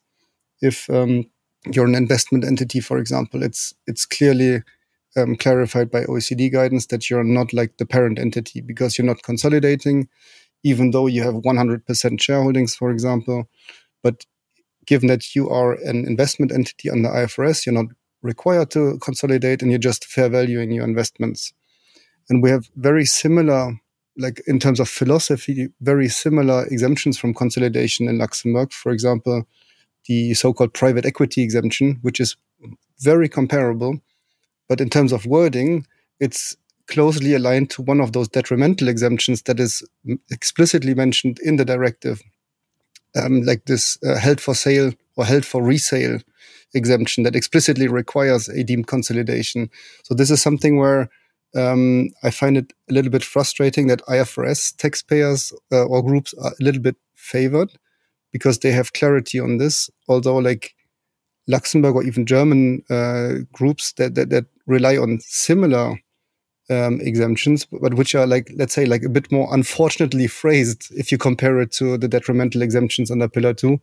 If 0.62 0.90
um, 0.90 1.26
you're 1.72 1.86
an 1.86 1.96
investment 1.96 2.44
entity, 2.44 2.80
for 2.80 2.98
example, 2.98 3.42
it's 3.42 3.74
it's 3.88 4.06
clearly 4.06 4.64
um, 5.16 5.36
clarified 5.36 5.92
by 5.92 6.04
OECD 6.04 6.52
guidance 6.52 6.88
that 6.88 7.10
you're 7.10 7.24
not 7.24 7.54
like 7.54 7.78
the 7.78 7.86
parent 7.86 8.20
entity 8.20 8.62
because 8.62 8.98
you're 8.98 9.08
not 9.08 9.24
consolidating, 9.24 10.10
even 10.64 10.92
though 10.92 11.08
you 11.08 11.24
have 11.24 11.36
100% 11.36 11.84
shareholdings, 11.86 12.76
for 12.76 12.92
example. 12.92 13.48
But 14.02 14.26
given 14.86 15.08
that 15.08 15.36
you 15.36 15.50
are 15.50 15.74
an 15.74 16.06
investment 16.06 16.52
entity 16.52 16.90
under 16.90 17.10
IFRS, 17.10 17.66
you're 17.66 17.74
not 17.74 17.88
required 18.24 18.72
to 18.72 18.98
consolidate 19.00 19.62
and 19.62 19.70
you're 19.70 19.78
just 19.78 20.06
fair 20.06 20.30
valuing 20.30 20.72
your 20.72 20.86
investments. 20.86 21.54
And 22.30 22.42
we 22.42 22.50
have 22.50 22.70
very 22.76 23.06
similar, 23.06 23.80
like 24.18 24.42
in 24.48 24.60
terms 24.60 24.80
of 24.80 24.90
philosophy, 24.90 25.68
very 25.82 26.08
similar 26.08 26.66
exemptions 26.68 27.20
from 27.20 27.34
consolidation 27.34 28.08
in 28.08 28.18
Luxembourg. 28.18 28.72
For 28.72 28.92
example, 28.92 29.44
the 30.08 30.34
so 30.34 30.54
called 30.54 30.74
private 30.74 31.06
equity 31.06 31.44
exemption, 31.44 32.00
which 32.02 32.20
is 32.20 32.36
very 33.02 33.30
comparable. 33.30 34.00
But 34.70 34.80
in 34.82 34.90
terms 34.90 35.12
of 35.12 35.26
wording, 35.26 35.86
it's 36.20 36.56
closely 36.88 37.34
aligned 37.34 37.70
to 37.72 37.82
one 37.82 38.00
of 38.00 38.14
those 38.14 38.28
detrimental 38.28 38.88
exemptions 38.88 39.44
that 39.44 39.60
is 39.60 39.84
explicitly 40.32 40.94
mentioned 40.94 41.40
in 41.44 41.58
the 41.58 41.66
directive, 41.66 42.22
um, 43.16 43.42
like 43.42 43.66
this 43.66 43.98
uh, 44.04 44.18
held 44.18 44.42
for 44.42 44.56
sale 44.56 44.92
or 45.16 45.26
held 45.26 45.46
for 45.46 45.62
resale 45.62 46.20
exemption 46.74 47.24
that 47.24 47.36
explicitly 47.36 47.88
requires 47.88 48.50
a 48.50 48.64
deemed 48.64 48.88
consolidation. 48.88 49.70
So 50.04 50.16
this 50.16 50.32
is 50.32 50.42
something 50.42 50.78
where 50.78 51.10
um, 51.56 52.10
I 52.24 52.32
find 52.32 52.58
it 52.58 52.74
a 52.90 52.94
little 52.94 53.12
bit 53.12 53.24
frustrating 53.24 53.88
that 53.88 54.02
IFRS 54.06 54.76
taxpayers 54.78 55.54
uh, 55.72 55.86
or 55.86 56.04
groups 56.04 56.34
are 56.42 56.52
a 56.52 56.64
little 56.64 56.82
bit 56.82 56.96
favored 57.16 57.72
because 58.32 58.60
they 58.60 58.72
have 58.72 58.94
clarity 58.94 59.40
on 59.40 59.58
this. 59.58 59.90
Although, 60.08 60.38
like 60.38 60.74
Luxembourg 61.48 61.96
or 61.96 62.04
even 62.04 62.26
German 62.26 62.84
uh, 62.90 63.46
groups 63.52 63.94
that, 63.94 64.16
that, 64.16 64.30
that 64.30 64.46
rely 64.66 64.98
on 64.98 65.20
similar 65.22 66.00
um, 66.70 67.00
exemptions, 67.02 67.66
but 67.66 67.96
which 67.96 68.16
are 68.16 68.26
like 68.26 68.52
let's 68.56 68.74
say 68.74 68.86
like 68.86 69.04
a 69.04 69.10
bit 69.10 69.32
more 69.32 69.54
unfortunately 69.54 70.28
phrased 70.28 70.88
if 70.92 71.12
you 71.12 71.18
compare 71.18 71.60
it 71.60 71.72
to 71.74 71.98
the 71.98 72.08
detrimental 72.08 72.62
exemptions 72.62 73.12
under 73.12 73.28
Pillar 73.28 73.54
Two 73.54 73.82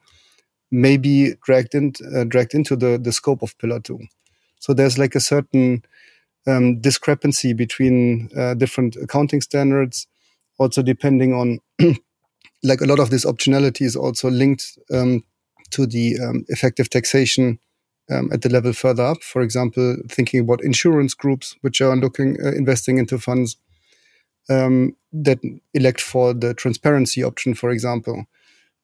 may 0.71 0.97
be 0.97 1.35
dragged 1.43 1.75
in, 1.75 1.93
uh, 2.15 2.25
dragged 2.25 2.55
into 2.55 2.77
the, 2.77 2.99
the 2.99 3.13
scope 3.13 3.43
of 3.43 3.57
Pillar 3.59 3.81
2. 3.81 3.99
So 4.59 4.73
there's 4.73 4.99
like 4.99 5.15
a 5.15 5.21
certain 5.21 5.85
um, 6.47 6.81
discrepancy 6.81 7.53
between 7.53 8.31
uh, 8.37 8.55
different 8.55 8.97
accounting 8.97 9.41
standards, 9.41 10.07
also 10.59 10.83
depending 10.83 11.33
on, 11.35 11.59
like 12.63 12.81
a 12.81 12.87
lot 12.87 13.01
of 13.01 13.11
this 13.11 13.25
optionality 13.25 13.83
is 13.83 13.97
also 13.97 14.31
linked 14.31 14.79
um, 14.93 15.25
to 15.71 15.87
the 15.87 16.19
um, 16.21 16.45
effective 16.49 16.91
taxation 16.91 17.59
um, 18.11 18.31
at 18.33 18.43
the 18.43 18.49
level 18.49 18.73
further 18.73 19.05
up. 19.05 19.23
For 19.23 19.43
example, 19.43 19.97
thinking 20.09 20.41
about 20.41 20.65
insurance 20.65 21.15
groups, 21.15 21.57
which 21.61 21.81
are 21.81 21.97
looking, 21.97 22.37
uh, 22.45 22.53
investing 22.53 22.99
into 22.99 23.19
funds 23.19 23.57
um, 24.49 24.97
that 25.13 25.39
elect 25.75 26.01
for 26.01 26.35
the 26.35 26.55
transparency 26.55 27.23
option, 27.23 27.55
for 27.55 27.71
example 27.71 28.27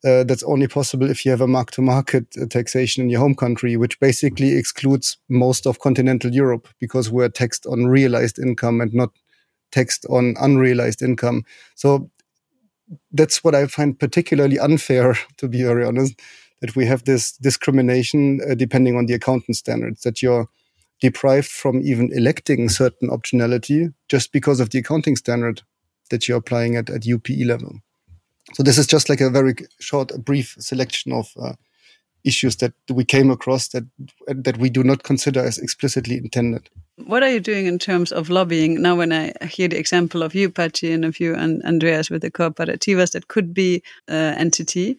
uh, 0.05 0.25
that's 0.25 0.43
only 0.45 0.69
possible 0.69 1.11
if 1.11 1.25
you 1.25 1.31
have 1.31 1.41
a 1.41 1.49
mark 1.49 1.71
to 1.73 1.83
market 1.83 2.27
taxation 2.51 3.03
in 3.03 3.11
your 3.11 3.21
home 3.21 3.35
country, 3.35 3.77
which 3.77 3.99
basically 3.99 4.53
excludes 4.57 5.17
most 5.29 5.67
of 5.67 5.81
continental 5.81 6.33
Europe 6.33 6.69
because 6.79 7.11
we're 7.11 7.29
taxed 7.29 7.67
on 7.67 7.87
realized 7.87 8.39
income 8.39 8.81
and 8.81 8.93
not 8.93 9.11
taxed 9.73 10.07
on 10.09 10.35
unrealized 10.41 11.03
income. 11.03 11.45
So 11.75 12.11
that's 13.11 13.43
what 13.43 13.55
I 13.55 13.67
find 13.67 13.99
particularly 13.99 14.59
unfair, 14.59 15.19
to 15.39 15.49
be 15.49 15.63
very 15.63 15.85
honest, 15.85 16.21
that 16.61 16.75
we 16.77 16.87
have 16.87 17.05
this 17.05 17.33
discrimination 17.33 18.41
uh, 18.49 18.55
depending 18.55 18.97
on 18.97 19.07
the 19.07 19.15
accountant 19.15 19.57
standards, 19.57 20.03
that 20.03 20.23
you're 20.23 20.49
deprived 21.01 21.49
from 21.49 21.81
even 21.83 22.11
electing 22.13 22.69
certain 22.69 23.11
optionality 23.11 23.93
just 24.09 24.33
because 24.33 24.61
of 24.61 24.71
the 24.71 24.79
accounting 24.79 25.17
standard 25.17 25.63
that 26.11 26.27
you're 26.27 26.39
applying 26.39 26.77
at, 26.77 26.89
at 26.89 27.05
UPE 27.05 27.45
level. 27.45 27.81
So 28.55 28.63
this 28.63 28.79
is 28.79 28.87
just 28.87 29.09
like 29.09 29.21
a 29.21 29.31
very 29.31 29.55
short, 29.81 30.13
brief 30.25 30.57
selection 30.59 31.13
of 31.13 31.29
uh, 31.41 31.55
issues 32.25 32.57
that 32.57 32.73
we 32.91 33.05
came 33.05 33.31
across 33.31 33.69
that 33.69 33.85
that 34.27 34.59
we 34.59 34.69
do 34.69 34.83
not 34.83 35.03
consider 35.03 35.41
as 35.41 35.59
explicitly 35.59 36.17
intended. 36.17 36.69
What 37.07 37.23
are 37.23 37.31
you 37.31 37.41
doing 37.41 37.67
in 37.67 37.79
terms 37.79 38.13
of 38.13 38.31
lobbying 38.31 38.83
now? 38.83 38.97
When 38.97 39.13
I 39.13 39.33
hear 39.47 39.69
the 39.69 39.79
example 39.79 40.23
of 40.23 40.35
you, 40.35 40.51
Patxi, 40.51 40.93
and 40.93 41.05
of 41.05 41.21
you 41.21 41.35
and 41.35 41.63
Andreas 41.65 42.11
with 42.11 42.23
the 42.23 42.31
cooperativas, 42.31 43.13
that 43.13 43.29
could 43.29 43.55
be 43.55 43.83
uh, 44.09 44.35
entity. 44.37 44.99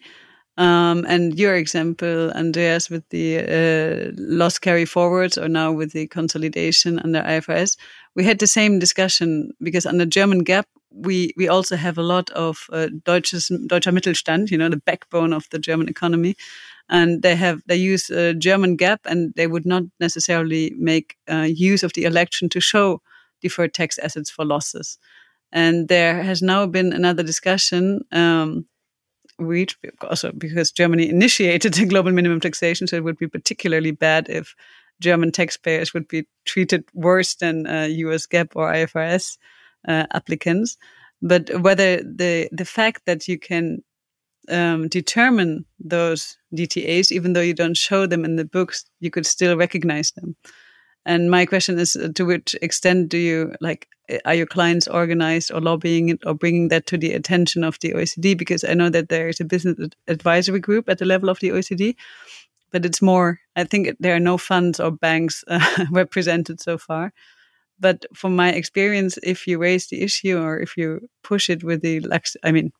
Um, 0.58 1.06
and 1.08 1.38
your 1.38 1.54
example, 1.54 2.32
Andreas, 2.32 2.90
with 2.90 3.08
the 3.10 3.38
uh, 3.38 4.10
loss 4.16 4.58
carry 4.58 4.84
forwards, 4.84 5.38
or 5.38 5.48
now 5.48 5.70
with 5.70 5.92
the 5.92 6.08
consolidation 6.08 6.98
under 6.98 7.22
IFRS, 7.22 7.76
we 8.16 8.24
had 8.24 8.40
the 8.40 8.48
same 8.48 8.80
discussion 8.80 9.52
because 9.62 9.86
under 9.86 10.04
German 10.04 10.44
GAAP, 10.44 10.64
we 10.90 11.32
we 11.36 11.48
also 11.48 11.76
have 11.76 11.96
a 11.96 12.02
lot 12.02 12.28
of 12.30 12.66
uh, 12.72 12.88
Deutsches, 13.04 13.52
Deutscher 13.68 13.92
Mittelstand, 13.92 14.50
you 14.50 14.58
know, 14.58 14.68
the 14.68 14.82
backbone 14.84 15.32
of 15.32 15.46
the 15.50 15.60
German 15.60 15.88
economy, 15.88 16.34
and 16.88 17.22
they 17.22 17.36
have 17.36 17.62
they 17.66 17.76
use 17.76 18.10
a 18.10 18.34
German 18.34 18.76
GAAP, 18.76 18.98
and 19.04 19.32
they 19.36 19.46
would 19.46 19.64
not 19.64 19.84
necessarily 20.00 20.74
make 20.76 21.16
uh, 21.30 21.46
use 21.48 21.84
of 21.84 21.92
the 21.92 22.04
election 22.04 22.48
to 22.48 22.60
show 22.60 23.00
deferred 23.42 23.74
tax 23.74 23.96
assets 23.98 24.28
for 24.28 24.44
losses. 24.44 24.98
And 25.52 25.86
there 25.86 26.20
has 26.20 26.42
now 26.42 26.66
been 26.66 26.92
another 26.92 27.22
discussion. 27.22 28.00
Um, 28.10 28.66
reached 29.38 29.78
also 30.02 30.32
because 30.32 30.70
Germany 30.72 31.08
initiated 31.08 31.74
the 31.74 31.86
global 31.86 32.12
minimum 32.12 32.40
taxation, 32.40 32.86
so 32.86 32.96
it 32.96 33.04
would 33.04 33.18
be 33.18 33.28
particularly 33.28 33.92
bad 33.92 34.28
if 34.28 34.54
German 35.00 35.32
taxpayers 35.32 35.94
would 35.94 36.08
be 36.08 36.26
treated 36.44 36.84
worse 36.92 37.34
than 37.36 37.66
uh, 37.66 37.86
US 37.90 38.26
GAAP 38.26 38.50
or 38.54 38.72
IFRS 38.72 39.38
uh, 39.86 40.06
applicants. 40.12 40.76
But 41.22 41.50
whether 41.60 41.96
the 41.98 42.48
the 42.52 42.64
fact 42.64 43.02
that 43.06 43.28
you 43.28 43.38
can 43.38 43.82
um, 44.48 44.88
determine 44.88 45.64
those 45.78 46.36
DTAs, 46.54 47.12
even 47.12 47.32
though 47.32 47.40
you 47.40 47.54
don't 47.54 47.76
show 47.76 48.06
them 48.06 48.24
in 48.24 48.36
the 48.36 48.44
books, 48.44 48.84
you 49.00 49.10
could 49.10 49.26
still 49.26 49.56
recognize 49.56 50.12
them. 50.12 50.36
And 51.04 51.30
my 51.30 51.46
question 51.46 51.78
is, 51.78 51.96
uh, 51.96 52.08
to 52.14 52.24
which 52.24 52.54
extent 52.62 53.08
do 53.08 53.18
you 53.18 53.54
like? 53.60 53.88
Are 54.24 54.34
your 54.34 54.46
clients 54.46 54.88
organized 54.88 55.52
or 55.52 55.60
lobbying 55.60 56.08
it 56.08 56.20
or 56.24 56.34
bringing 56.34 56.68
that 56.68 56.86
to 56.86 56.98
the 56.98 57.12
attention 57.12 57.64
of 57.64 57.78
the 57.80 57.92
OECD? 57.92 58.36
Because 58.36 58.64
I 58.64 58.74
know 58.74 58.90
that 58.90 59.08
there 59.08 59.28
is 59.28 59.40
a 59.40 59.44
business 59.44 59.90
advisory 60.06 60.60
group 60.60 60.88
at 60.88 60.98
the 60.98 61.04
level 61.04 61.28
of 61.28 61.40
the 61.40 61.50
OECD, 61.50 61.94
but 62.70 62.84
it's 62.84 63.02
more. 63.02 63.40
I 63.56 63.64
think 63.64 63.96
there 64.00 64.14
are 64.14 64.20
no 64.20 64.38
funds 64.38 64.80
or 64.80 64.90
banks 64.90 65.44
uh, 65.48 65.86
represented 65.90 66.60
so 66.60 66.78
far. 66.78 67.12
But 67.80 68.06
from 68.14 68.34
my 68.34 68.50
experience, 68.50 69.18
if 69.22 69.46
you 69.46 69.58
raise 69.58 69.86
the 69.86 70.02
issue 70.02 70.38
or 70.38 70.58
if 70.58 70.76
you 70.76 71.08
push 71.22 71.48
it 71.48 71.62
with 71.62 71.82
the 71.82 72.00
Lux, 72.00 72.36
I 72.42 72.50
mean, 72.50 72.72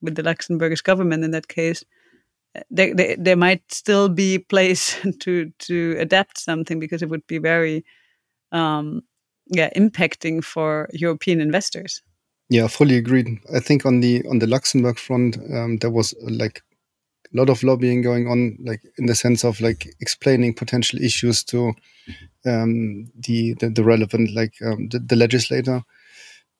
with 0.00 0.14
the 0.14 0.22
Luxembourgish 0.22 0.82
government 0.82 1.24
in 1.24 1.32
that 1.32 1.48
case, 1.48 1.84
there, 2.70 2.94
there, 2.94 3.16
there 3.18 3.36
might 3.36 3.62
still 3.72 4.08
be 4.08 4.38
place 4.48 4.98
to 5.20 5.52
to 5.58 5.96
adapt 5.98 6.38
something 6.38 6.80
because 6.80 7.02
it 7.02 7.08
would 7.10 7.26
be 7.26 7.38
very, 7.38 7.84
um, 8.52 9.02
yeah, 9.50 9.70
impacting 9.76 10.42
for 10.42 10.88
European 10.92 11.40
investors. 11.40 12.02
Yeah, 12.48 12.66
fully 12.66 12.96
agreed. 12.96 13.38
I 13.54 13.60
think 13.60 13.86
on 13.86 14.00
the 14.00 14.24
on 14.28 14.40
the 14.40 14.46
Luxembourg 14.46 14.98
front, 14.98 15.36
um, 15.54 15.76
there 15.76 15.90
was 15.90 16.14
uh, 16.14 16.30
like 16.30 16.62
a 17.32 17.36
lot 17.36 17.48
of 17.48 17.62
lobbying 17.62 18.02
going 18.02 18.26
on, 18.26 18.56
like 18.64 18.82
in 18.98 19.06
the 19.06 19.14
sense 19.14 19.44
of 19.44 19.60
like 19.60 19.94
explaining 20.00 20.54
potential 20.54 21.00
issues 21.00 21.44
to 21.44 21.72
um, 22.44 23.06
the, 23.14 23.54
the, 23.54 23.70
the 23.70 23.84
relevant 23.84 24.34
like 24.34 24.54
um, 24.64 24.88
the, 24.88 24.98
the, 24.98 25.14
legislator. 25.14 25.82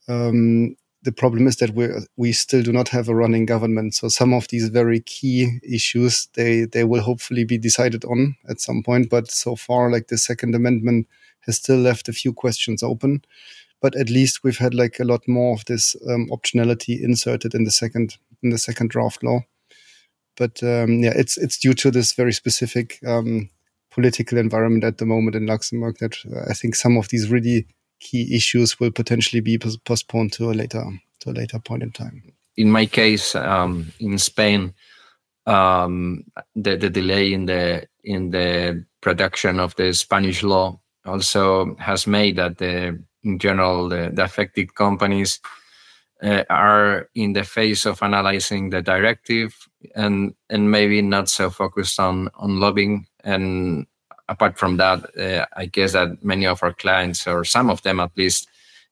Um, 0.09 0.77
the 1.03 1.13
problem 1.13 1.47
is 1.47 1.57
that 1.57 1.71
we 1.75 1.89
we 2.17 2.33
still 2.33 2.63
do 2.63 2.73
not 2.73 2.89
have 2.89 3.09
a 3.09 3.15
running 3.15 3.47
government. 3.47 3.95
So 3.95 4.09
some 4.09 4.33
of 4.33 4.47
these 4.49 4.69
very 4.69 5.01
key 5.01 5.59
issues 5.69 6.29
they 6.35 6.67
they 6.67 6.85
will 6.85 7.01
hopefully 7.01 7.45
be 7.45 7.59
decided 7.59 8.05
on 8.05 8.37
at 8.49 8.61
some 8.61 8.83
point. 8.83 9.11
But 9.11 9.31
so 9.31 9.57
far, 9.57 9.91
like 9.91 10.09
the 10.09 10.19
Second 10.19 10.55
Amendment 10.55 11.09
has 11.47 11.57
still 11.57 11.79
left 11.79 12.09
a 12.09 12.13
few 12.13 12.33
questions 12.33 12.83
open. 12.83 13.23
But 13.81 13.97
at 13.97 14.11
least 14.11 14.45
we've 14.45 14.59
had 14.59 14.75
like 14.75 15.01
a 15.01 15.05
lot 15.05 15.27
more 15.27 15.55
of 15.55 15.65
this 15.65 15.97
um, 16.09 16.29
optionality 16.31 17.03
inserted 17.03 17.55
in 17.55 17.65
the 17.65 17.71
second 17.71 18.19
in 18.43 18.51
the 18.51 18.59
second 18.59 18.91
draft 18.91 19.23
law. 19.23 19.41
But 20.37 20.63
um, 20.63 21.01
yeah, 21.01 21.13
it's 21.17 21.37
it's 21.37 21.59
due 21.59 21.75
to 21.75 21.91
this 21.91 22.13
very 22.13 22.33
specific 22.33 22.99
um, 23.07 23.49
political 23.91 24.39
environment 24.39 24.85
at 24.85 24.99
the 24.99 25.07
moment 25.07 25.37
in 25.37 25.47
Luxembourg 25.47 25.97
that 26.01 26.17
uh, 26.27 26.51
I 26.51 26.55
think 26.55 26.75
some 26.75 26.97
of 26.97 27.09
these 27.09 27.31
really 27.31 27.67
key 28.01 28.35
issues 28.35 28.81
will 28.81 28.91
potentially 28.91 29.41
be 29.41 29.59
postponed 29.59 30.33
to 30.33 30.51
a 30.51 30.53
later 30.53 30.85
to 31.21 31.31
a 31.31 31.33
later 31.33 31.59
point 31.59 31.83
in 31.83 31.91
time. 31.91 32.23
In 32.57 32.71
my 32.71 32.87
case, 32.87 33.35
um, 33.35 33.93
in 34.01 34.19
Spain, 34.19 34.75
um, 35.47 36.25
the, 36.55 36.77
the 36.77 36.91
delay 36.91 37.33
in 37.33 37.47
the 37.47 37.87
in 38.05 38.31
the 38.31 38.85
production 39.01 39.61
of 39.61 39.75
the 39.77 39.93
Spanish 39.93 40.43
law 40.43 40.80
also 41.05 41.75
has 41.77 42.07
made 42.07 42.37
that 42.37 42.59
the 42.59 43.03
in 43.23 43.39
general 43.39 43.89
the, 43.89 44.11
the 44.13 44.25
affected 44.25 44.75
companies 44.75 45.41
uh, 46.23 46.45
are 46.51 47.09
in 47.15 47.33
the 47.33 47.45
phase 47.45 47.87
of 47.87 48.03
analyzing 48.03 48.71
the 48.71 48.83
directive 48.83 49.55
and 49.95 50.35
and 50.49 50.71
maybe 50.71 51.03
not 51.03 51.29
so 51.29 51.51
focused 51.51 51.99
on 51.99 52.29
on 52.35 52.61
lobbying. 52.61 53.07
And 53.25 53.87
apart 54.29 54.57
from 54.57 54.77
that 54.77 55.05
uh, 55.19 55.45
i 55.57 55.67
guess 55.67 55.93
that 55.93 56.23
many 56.23 56.47
of 56.47 56.63
our 56.63 56.73
clients 56.73 57.27
or 57.27 57.45
some 57.45 57.69
of 57.69 57.83
them 57.83 57.99
at 57.99 58.17
least 58.17 58.49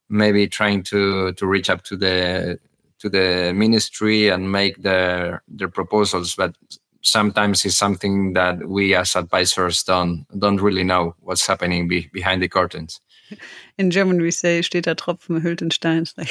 maybe 0.09 0.49
trying 0.49 0.83
to 0.83 1.33
to 1.35 1.47
reach 1.47 1.71
up 1.71 1.83
to 1.83 1.97
the 1.97 2.59
to 2.99 3.09
the 3.09 3.53
ministry 3.55 4.29
and 4.29 4.51
make 4.51 4.83
their 4.83 5.43
their 5.49 5.69
proposals. 5.69 6.35
But 6.35 6.57
sometimes 7.03 7.64
it's 7.64 7.76
something 7.76 8.34
that 8.34 8.68
we 8.68 8.94
as 8.94 9.16
advisors 9.16 9.82
don't 9.82 10.26
don't 10.38 10.61
really 10.61 10.84
know 10.84 11.14
what's 11.20 11.46
happening 11.46 11.88
be, 11.88 12.09
behind 12.12 12.42
the 12.42 12.49
curtains 12.49 13.01
in 13.78 13.90
German 13.90 14.20
we 14.20 14.30
say 14.30 14.61
steter 14.61 14.94
Tropfen 14.94 15.42
hüllt 15.42 15.61
den 15.61 15.70
Stein. 15.70 16.07
Like 16.16 16.30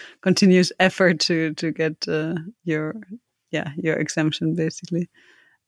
continuous 0.22 0.72
effort 0.78 1.20
to 1.20 1.54
to 1.54 1.72
get 1.72 2.08
uh, 2.08 2.34
your 2.64 2.94
yeah 3.50 3.72
your 3.76 3.96
exemption 3.96 4.54
basically. 4.54 5.08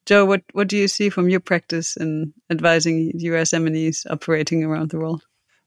Joe, 0.07 0.25
what 0.25 0.43
what 0.53 0.69
do 0.69 0.77
you 0.77 0.89
see 0.89 1.11
from 1.11 1.29
your 1.29 1.41
practice 1.41 1.97
in 1.97 2.33
advising 2.51 3.13
US 3.15 3.53
MNEs 3.53 4.07
operating 4.11 4.65
around 4.65 4.91
the 4.91 4.99
world? 4.99 5.23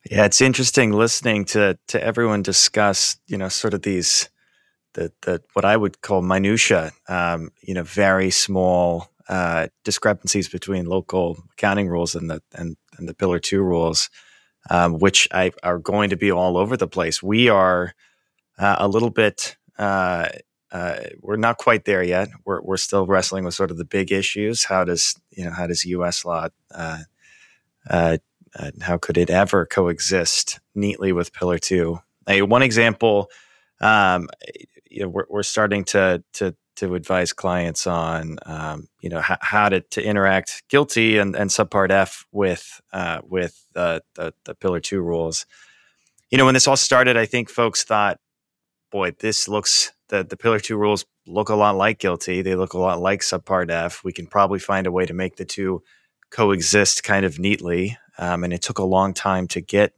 Yeah, 0.09 0.26
it's 0.26 0.41
interesting 0.41 0.91
listening 0.91 1.45
to 1.45 1.78
to 1.88 2.03
everyone 2.03 2.43
discuss 2.43 3.17
you 3.28 3.38
know 3.38 3.49
sort 3.49 3.73
of 3.73 3.82
these 3.82 4.30
the 4.96 5.14
the 5.22 5.41
what 5.54 5.64
I 5.66 5.78
would 5.78 6.02
call 6.02 6.22
minutia, 6.22 6.91
um, 7.08 7.52
you 7.62 7.74
know, 7.74 7.84
very 7.84 8.32
small 8.32 9.12
uh, 9.30 9.68
discrepancies 9.86 10.50
between 10.50 10.86
local 10.88 11.38
accounting 11.54 11.88
rules 11.88 12.16
and 12.16 12.30
the 12.30 12.41
and, 12.54 12.76
and 12.98 13.08
the 13.08 13.14
Pillar 13.14 13.39
Two 13.39 13.62
rules 13.62 14.10
um, 14.70 15.00
which 15.00 15.28
I, 15.32 15.52
are 15.64 15.78
going 15.78 16.10
to 16.10 16.18
be 16.18 16.32
all 16.32 16.58
over 16.58 16.78
the 16.78 16.88
place. 16.88 17.22
We 17.22 17.50
are 17.50 17.93
uh, 18.58 18.78
a 18.80 18.88
little 18.88 19.10
bit. 19.10 19.58
Uh, 19.78 20.30
uh, 20.72 21.00
we're 21.22 21.38
not 21.38 21.58
quite 21.58 21.86
there 21.86 22.04
yet. 22.04 22.30
We're 22.43 22.62
we're 22.62 22.78
still 22.78 23.06
wrestling 23.06 23.46
with 23.46 23.54
sort 23.54 23.72
of 23.72 23.78
the 23.78 23.86
big 23.86 24.12
issues. 24.12 24.66
How 24.66 24.84
does 24.84 25.16
you 25.32 25.46
know 25.46 25.52
how 25.52 25.68
does 25.68 25.86
U.S. 25.86 26.26
law 26.26 26.50
uh, 26.74 27.04
uh, 27.89 28.18
how 28.82 28.98
could 28.98 29.18
it 29.18 29.30
ever 29.30 29.66
coexist 29.66 30.60
neatly 30.74 31.12
with 31.12 31.34
Pillar 31.34 31.60
Two? 31.60 32.00
A 32.28 32.41
one 32.41 32.64
example, 32.64 33.30
um, 33.80 34.28
you 34.96 35.02
know, 35.02 35.10
we're, 35.10 35.26
we're 35.30 35.43
starting 35.43 35.84
to 35.84 36.24
to 36.34 36.56
to 36.78 36.96
advise 36.96 37.34
clients 37.34 37.86
on 37.86 38.38
um, 38.46 38.88
you 39.02 39.10
know 39.10 39.20
h- 39.20 39.38
how 39.41 39.68
to, 39.70 39.82
to 39.82 40.02
interact 40.02 40.64
GILTI 40.70 41.22
and, 41.22 41.36
and 41.36 41.50
subpart 41.50 41.91
F 41.91 42.26
with 42.32 42.82
uh, 42.93 43.20
with 43.24 43.68
uh, 43.76 44.00
the, 44.16 44.34
the 44.46 44.56
Pillar 44.56 44.80
Two 44.80 45.02
rules. 45.02 45.46
You 46.32 46.38
know, 46.38 46.46
when 46.46 46.54
this 46.54 46.68
all 46.68 46.78
started, 46.78 47.18
I 47.18 47.26
think 47.26 47.50
folks 47.50 47.84
thought, 47.84 48.20
"Boy, 48.89 49.12
this 49.20 49.50
looks 49.50 49.91
the 50.08 50.24
the 50.24 50.38
Pillar 50.38 50.60
Two 50.60 50.78
rules 50.78 51.06
look 51.28 51.50
a 51.50 51.56
lot 51.56 51.76
like 51.76 52.00
GILTI. 52.00 52.41
They 52.43 52.56
look 52.56 52.74
a 52.74 52.80
lot 52.80 53.02
like 53.02 53.20
subpart 53.20 53.70
F. 53.70 54.02
We 54.04 54.14
can 54.14 54.28
probably 54.28 54.60
find 54.60 54.88
a 54.88 54.91
way 54.91 55.06
to 55.06 55.14
make 55.14 55.36
the 55.36 55.46
two 55.46 55.84
coexist 56.32 57.04
kind 57.04 57.26
of 57.26 57.38
neatly." 57.38 57.98
Um, 58.18 58.46
and 58.46 58.54
it 58.54 58.62
took 58.62 58.80
a 58.80 58.86
long 58.86 59.14
time 59.14 59.46
to 59.50 59.60
get 59.60 59.91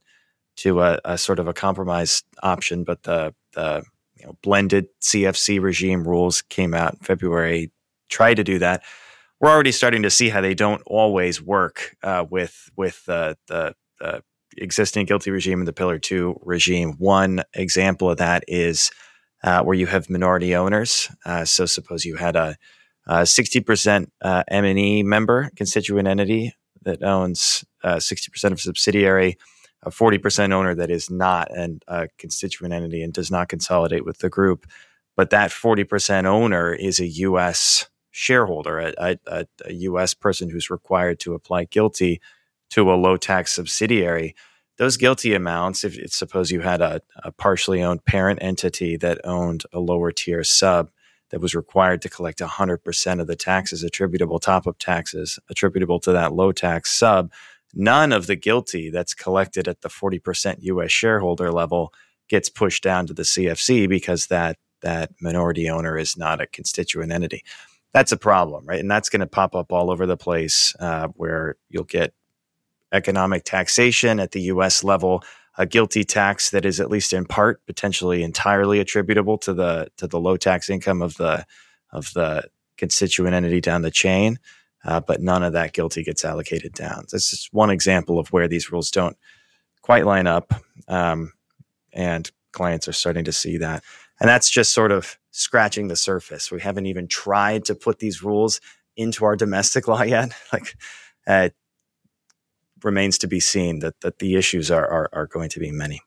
to 0.57 0.81
a, 0.81 0.99
a 1.05 1.17
sort 1.19 1.37
of 1.37 1.47
a 1.47 1.53
compromise 1.53 2.23
option, 2.41 2.83
but 2.83 3.03
the 3.03 3.35
the 3.53 3.83
you 4.19 4.25
know, 4.25 4.37
blended 4.41 4.87
CFC 5.01 5.61
regime 5.61 6.07
rules 6.07 6.41
came 6.41 6.73
out 6.73 6.93
in 6.93 6.99
February, 6.99 7.71
tried 8.09 8.35
to 8.35 8.43
do 8.43 8.59
that. 8.59 8.83
We're 9.39 9.51
already 9.51 9.71
starting 9.71 10.03
to 10.03 10.09
see 10.09 10.29
how 10.29 10.41
they 10.41 10.55
don't 10.55 10.81
always 10.85 11.41
work 11.41 11.95
uh, 12.03 12.25
with 12.29 12.69
with 12.75 13.03
uh, 13.07 13.35
the, 13.47 13.75
existing 14.59 15.05
GILTI 15.05 15.31
regime 15.31 15.59
and 15.59 15.67
the 15.67 15.73
Pillar 15.73 15.99
Two 15.99 16.39
regime. 16.43 16.93
One 16.97 17.43
example 17.53 18.09
of 18.09 18.17
that 18.17 18.43
is 18.47 18.89
uh, 19.43 19.61
where 19.61 19.75
you 19.75 19.85
have 19.85 20.09
minority 20.09 20.55
owners. 20.55 21.09
Uh, 21.23 21.45
so 21.45 21.67
suppose 21.67 22.03
you 22.05 22.15
had 22.15 22.35
a 22.35 22.57
sixty 23.25 23.59
percent 23.59 24.11
uh, 24.21 24.43
MNE 24.51 25.03
member 25.03 25.51
constituent 25.55 26.07
entity 26.07 26.55
that 26.81 27.03
owns 27.03 27.63
sixty 27.99 28.31
percent 28.31 28.53
of 28.53 28.57
a 28.57 28.61
subsidiary 28.61 29.37
a 29.83 29.89
40% 29.89 30.51
owner 30.53 30.75
that 30.75 30.89
is 30.89 31.09
not 31.09 31.55
an, 31.55 31.81
a 31.87 32.07
constituent 32.17 32.73
entity 32.73 33.01
and 33.01 33.13
does 33.13 33.31
not 33.31 33.49
consolidate 33.49 34.05
with 34.05 34.19
the 34.19 34.29
group. 34.29 34.65
But 35.15 35.29
that 35.31 35.51
40% 35.51 36.25
owner 36.25 36.73
is 36.73 36.99
a 36.99 37.07
U.S. 37.07 37.89
shareholder, 38.11 38.79
a, 38.79 39.17
a, 39.27 39.45
a 39.65 39.73
U.S. 39.73 40.13
person 40.13 40.49
who's 40.49 40.69
required 40.69 41.19
to 41.21 41.33
apply 41.33 41.65
GILTI 41.65 42.19
to 42.71 42.91
a 42.91 42.95
low 42.95 43.17
tax 43.17 43.53
subsidiary. 43.53 44.35
Those 44.77 44.97
GILTI 44.97 45.35
amounts, 45.35 45.83
if, 45.83 45.97
if 45.97 46.11
suppose 46.11 46.51
you 46.51 46.61
had 46.61 46.81
a, 46.81 47.01
a 47.23 47.31
partially 47.31 47.81
owned 47.81 48.05
parent 48.05 48.39
entity 48.41 48.97
that 48.97 49.19
owned 49.23 49.63
a 49.73 49.79
lower 49.79 50.11
tier 50.11 50.43
sub, 50.43 50.91
that 51.29 51.41
was 51.41 51.55
required 51.55 52.01
to 52.01 52.09
collect 52.09 52.39
100% 52.39 53.19
of 53.19 53.27
the 53.27 53.35
taxes 53.35 53.83
attributable 53.83 54.39
top 54.39 54.67
up 54.67 54.77
taxes 54.79 55.39
attributable 55.49 55.99
to 55.99 56.11
that 56.11 56.33
low 56.33 56.51
tax 56.51 56.91
sub 56.91 57.31
none 57.77 58.11
of 58.11 58.25
the 58.25 58.35
GILTI 58.35 58.91
that's 58.91 59.13
collected 59.13 59.67
at 59.67 59.81
the 59.81 59.89
40% 59.89 60.57
US 60.61 60.91
shareholder 60.91 61.51
level 61.51 61.93
gets 62.27 62.49
pushed 62.49 62.83
down 62.83 63.05
to 63.07 63.13
the 63.13 63.23
CFC 63.23 63.87
because 63.87 64.27
that 64.27 64.57
that 64.81 65.11
minority 65.21 65.69
owner 65.69 65.97
is 65.97 66.17
not 66.17 66.41
a 66.41 66.47
constituent 66.47 67.11
entity. 67.11 67.43
that's 67.93 68.11
a 68.11 68.17
problem, 68.17 68.65
right? 68.65 68.79
And 68.79 68.91
that's 68.91 69.09
going 69.09 69.21
to 69.21 69.27
pop 69.27 69.55
up 69.55 69.71
all 69.71 69.89
over 69.89 70.05
the 70.05 70.17
place 70.17 70.75
uh, 70.79 71.07
where 71.15 71.55
you'll 71.69 71.83
get 71.83 72.13
economic 72.91 73.43
taxation 73.43 74.19
at 74.19 74.31
the 74.31 74.41
U.S. 74.41 74.83
level, 74.83 75.23
a 75.57 75.65
GILTI 75.65 76.05
tax 76.05 76.51
that 76.51 76.65
is 76.65 76.79
at 76.79 76.91
least 76.91 77.13
in 77.13 77.25
part 77.25 77.65
potentially 77.65 78.21
entirely 78.23 78.79
attributable 78.79 79.37
to 79.39 79.53
the 79.53 79.89
to 79.97 80.07
the 80.07 80.19
low 80.19 80.37
tax 80.37 80.69
income 80.69 81.01
of 81.01 81.15
the 81.15 81.45
of 81.91 82.13
the 82.13 82.43
constituent 82.77 83.33
entity 83.33 83.61
down 83.61 83.81
the 83.81 83.91
chain, 83.91 84.37
uh, 84.87 85.01
but 85.01 85.21
none 85.21 85.43
of 85.43 85.53
that 85.53 85.73
GILTI 85.73 86.03
gets 86.03 86.23
allocated 86.23 86.73
down. 86.73 87.05
This 87.11 87.33
is 87.33 87.49
one 87.51 87.69
example 87.69 88.19
of 88.19 88.29
where 88.29 88.47
these 88.47 88.71
rules 88.71 88.89
don't 88.89 89.17
quite 89.81 90.05
line 90.05 90.27
up, 90.27 90.53
um, 90.87 91.33
and 91.93 92.31
clients 92.53 92.87
are 92.87 92.93
starting 92.93 93.25
to 93.25 93.33
see 93.33 93.57
that. 93.57 93.83
And 94.19 94.29
that's 94.29 94.49
just 94.49 94.73
sort 94.73 94.91
of 94.91 95.17
scratching 95.31 95.89
the 95.89 95.95
surface. 95.95 96.51
We 96.51 96.61
haven't 96.61 96.87
even 96.87 97.07
tried 97.07 97.65
to 97.65 97.75
put 97.75 97.99
these 97.99 98.23
rules 98.23 98.61
into 98.95 99.25
our 99.25 99.35
domestic 99.35 99.87
law 99.87 100.01
yet. 100.01 100.31
Like, 100.53 100.75
uh, 101.27 101.49
remains 102.83 103.17
to 103.17 103.27
be 103.27 103.39
seen 103.39 103.79
that 103.79 103.99
that 104.01 104.19
the 104.19 104.35
issues 104.35 104.71
are, 104.71 104.87
are 104.87 105.09
are 105.11 105.27
going 105.27 105.49
to 105.49 105.59
be 105.59 105.71
many. 105.71 106.01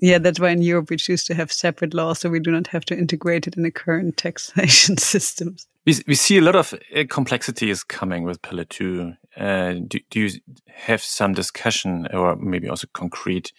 Yeah, 0.00 0.18
that's 0.18 0.40
why 0.40 0.50
in 0.50 0.62
Europe 0.62 0.90
we 0.90 0.96
choose 0.96 1.24
to 1.24 1.34
have 1.34 1.52
separate 1.52 1.92
laws, 1.92 2.20
so 2.20 2.30
we 2.30 2.40
do 2.40 2.50
not 2.50 2.66
have 2.68 2.84
to 2.86 2.96
integrate 2.96 3.46
it 3.46 3.56
in 3.56 3.62
the 3.62 3.70
current 3.70 4.16
taxation 4.16 4.96
systems. 4.96 5.66
We, 5.86 5.94
we 6.06 6.14
see 6.14 6.38
a 6.38 6.42
lot 6.42 6.56
of 6.56 6.74
uh, 6.94 7.04
complexity 7.08 7.70
is 7.70 7.84
coming 7.84 8.24
with 8.24 8.42
Pillar 8.42 8.64
Two. 8.64 9.14
Uh, 9.36 9.74
do, 9.86 9.98
do 10.10 10.20
you 10.20 10.40
have 10.68 11.02
some 11.02 11.32
discussion 11.32 12.06
or 12.12 12.36
maybe 12.36 12.68
also 12.68 12.86
concrete 12.92 13.52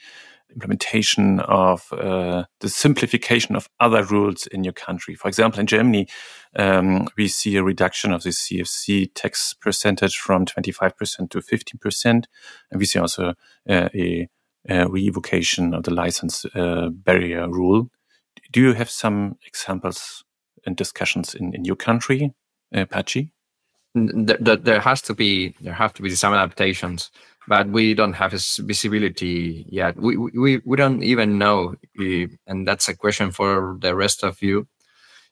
implementation 0.54 1.40
of 1.42 1.92
uh, 1.94 2.44
the 2.60 2.70
simplification 2.70 3.56
of 3.56 3.70
other 3.80 4.04
rules 4.04 4.48
in 4.48 4.64
your 4.64 4.74
country. 4.74 5.16
For 5.16 5.28
example, 5.28 5.60
in 5.60 5.68
Germany, 5.68 6.08
um, 6.56 7.08
we 7.18 7.28
see 7.28 7.56
a 7.56 7.64
reduction 7.64 8.12
of 8.12 8.24
the 8.24 8.30
CFC 8.30 9.12
tax 9.16 9.54
percentage 9.54 10.18
from 10.18 10.46
25% 10.46 11.30
to 11.30 11.40
15%. 11.40 12.06
And 12.06 12.26
we 12.74 12.86
see 12.86 13.00
also 13.00 13.34
uh, 13.70 13.90
a, 13.96 14.28
a, 14.70 14.88
revocation 14.88 15.74
of 15.74 15.84
the 15.84 15.92
license 15.92 16.46
uh, 16.56 16.90
barrier 16.90 17.48
rule. 17.50 17.90
Do 18.52 18.62
you 18.62 18.74
have 18.74 18.90
some 18.90 19.38
examples 19.46 20.24
and 20.66 20.76
discussions 20.76 21.36
in, 21.36 21.54
in 21.56 21.66
your 21.66 21.76
country, 21.76 22.34
uh, 22.74 22.86
Patxi? 22.86 23.32
There, 23.94 24.56
there 24.56 24.80
has 24.80 25.02
to 25.04 25.14
be 25.14 25.54
there 25.60 25.74
have 25.74 25.94
to 25.96 26.02
be 26.02 26.10
some 26.12 26.34
adaptations 26.34 27.12
but 27.48 27.68
we 27.70 27.94
don't 27.94 28.14
have 28.14 28.32
visibility 28.32 29.66
yet. 29.70 29.98
We, 29.98 30.18
we, 30.18 30.62
we 30.64 30.78
don't 30.78 31.04
even 31.04 31.38
know, 31.38 31.76
and 32.48 32.68
that's 32.68 32.88
a 32.88 32.96
question 32.96 33.32
for 33.32 33.78
the 33.80 33.96
rest 33.96 34.24
of 34.24 34.42
you, 34.42 34.68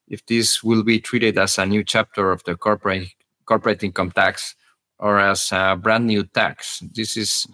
if 0.07 0.25
this 0.25 0.63
will 0.63 0.83
be 0.83 0.99
treated 0.99 1.37
as 1.37 1.57
a 1.57 1.65
new 1.65 1.83
chapter 1.83 2.31
of 2.31 2.43
the 2.43 2.55
corporate, 2.55 3.09
corporate 3.45 3.83
income 3.83 4.11
tax 4.11 4.55
or 4.97 5.19
as 5.19 5.51
a 5.51 5.77
brand 5.81 6.07
new 6.07 6.23
tax. 6.23 6.81
This 6.93 7.15
is, 7.15 7.47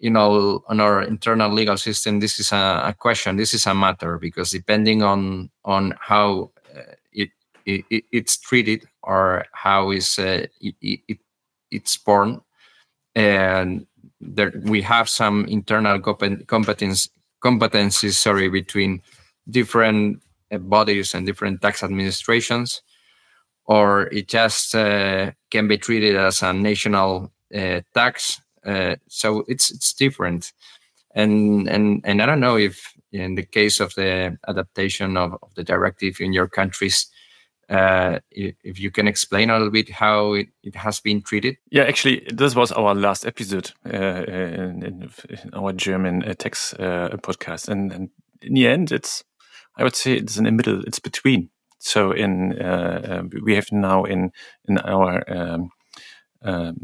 you 0.00 0.10
know, 0.10 0.62
on 0.68 0.80
our 0.80 1.02
internal 1.02 1.52
legal 1.52 1.76
system, 1.76 2.20
this 2.20 2.38
is 2.38 2.52
a, 2.52 2.82
a 2.86 2.94
question, 2.98 3.36
this 3.36 3.54
is 3.54 3.66
a 3.66 3.74
matter, 3.74 4.18
because 4.18 4.50
depending 4.50 5.02
on, 5.02 5.50
on 5.64 5.94
how 6.00 6.50
uh, 6.76 6.94
it, 7.12 7.30
it, 7.66 8.04
it's 8.12 8.38
treated 8.38 8.86
or 9.02 9.44
how 9.52 9.90
is 9.90 10.18
uh, 10.18 10.46
it, 10.60 10.74
it, 10.80 11.18
it's 11.70 11.96
born, 11.96 12.40
and 13.14 13.86
there 14.20 14.52
we 14.64 14.82
have 14.82 15.08
some 15.08 15.44
internal 15.46 16.00
competence 16.00 17.08
competencies 17.42 18.14
sorry 18.14 18.48
between 18.48 19.00
different 19.50 20.20
uh, 20.50 20.58
bodies 20.58 21.14
and 21.14 21.26
different 21.26 21.60
tax 21.62 21.82
administrations 21.82 22.82
or 23.66 24.08
it 24.08 24.28
just 24.28 24.74
uh, 24.74 25.30
can 25.50 25.68
be 25.68 25.78
treated 25.78 26.16
as 26.16 26.42
a 26.42 26.52
national 26.52 27.30
uh, 27.54 27.80
tax 27.94 28.40
uh, 28.66 28.96
so 29.08 29.44
it's 29.48 29.70
it's 29.70 29.92
different 29.92 30.52
and 31.14 31.68
and 31.68 32.00
and 32.04 32.22
i 32.22 32.26
don't 32.26 32.40
know 32.40 32.56
if 32.56 32.92
in 33.12 33.34
the 33.34 33.44
case 33.44 33.80
of 33.80 33.94
the 33.94 34.36
adaptation 34.46 35.16
of, 35.16 35.32
of 35.42 35.54
the 35.54 35.64
directive 35.64 36.20
in 36.20 36.32
your 36.32 36.48
countries 36.48 37.08
uh, 37.68 38.18
if 38.30 38.80
you 38.80 38.90
can 38.90 39.06
explain 39.06 39.50
a 39.50 39.54
little 39.54 39.70
bit 39.70 39.90
how 39.90 40.32
it, 40.32 40.48
it, 40.62 40.74
has 40.74 41.00
been 41.00 41.20
treated. 41.20 41.56
Yeah, 41.70 41.82
actually, 41.82 42.26
this 42.32 42.54
was 42.54 42.72
our 42.72 42.94
last 42.94 43.26
episode 43.26 43.72
uh, 43.84 44.24
in, 44.24 44.82
in, 44.82 45.10
our 45.52 45.74
German 45.74 46.22
uh, 46.22 46.32
tax 46.32 46.72
uh, 46.74 47.10
podcast, 47.22 47.68
and, 47.68 47.92
and, 47.92 48.10
in 48.40 48.54
the 48.54 48.66
end, 48.68 48.90
it's 48.90 49.22
I 49.76 49.82
would 49.82 49.96
say 49.96 50.14
it's 50.14 50.38
in 50.38 50.44
the 50.44 50.50
middle. 50.50 50.82
It's 50.86 51.00
between. 51.00 51.50
So 51.78 52.12
in 52.12 52.58
uh, 52.58 53.20
uh, 53.22 53.38
we 53.42 53.54
have 53.54 53.70
now 53.70 54.04
in 54.04 54.32
in 54.66 54.78
our 54.78 55.22
um, 55.30 55.70
um, 56.42 56.76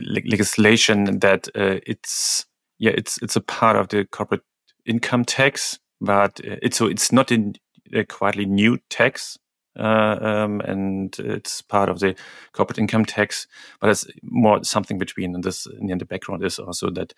legislation 0.00 1.20
that 1.20 1.48
it's 1.54 2.46
yeah 2.78 2.92
it's 2.94 3.18
it's 3.22 3.36
a 3.36 3.40
part 3.40 3.76
of 3.76 3.88
the 3.88 4.04
corporate 4.06 4.42
income 4.86 5.24
tax, 5.24 5.78
but 6.00 6.40
it's 6.42 6.78
so 6.78 6.86
it's 6.86 7.12
not 7.12 7.30
in 7.30 7.54
a 7.92 8.04
quietly 8.04 8.46
new 8.46 8.78
tax 8.88 9.38
uh, 9.78 10.18
um, 10.20 10.60
and 10.60 11.18
it's 11.18 11.62
part 11.62 11.88
of 11.88 12.00
the 12.00 12.14
corporate 12.52 12.78
income 12.78 13.04
tax, 13.04 13.46
but 13.80 13.90
it's 13.90 14.06
more 14.22 14.62
something 14.64 14.98
between. 14.98 15.34
And 15.34 15.44
this, 15.44 15.66
in 15.80 15.98
the 15.98 16.04
background 16.04 16.44
is 16.44 16.58
also 16.58 16.90
that 16.90 17.14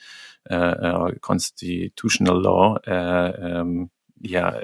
uh, 0.51 0.75
our 0.83 1.14
constitutional 1.16 2.41
law, 2.41 2.77
uh, 2.87 3.33
um, 3.41 3.91
yeah, 4.20 4.62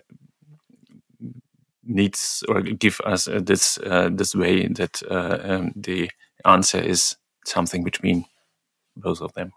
needs 1.83 2.45
or 2.49 2.63
give 2.63 3.01
us 3.05 3.27
uh, 3.27 3.41
this 3.43 3.79
uh, 3.79 4.11
this 4.13 4.35
way 4.35 4.69
that 4.69 5.03
uh, 5.11 5.39
um, 5.43 5.73
the 5.75 6.11
answer 6.45 6.79
is 6.79 7.17
something 7.51 7.85
between 7.85 8.25
both 8.97 9.21
of 9.21 9.33
them. 9.35 9.53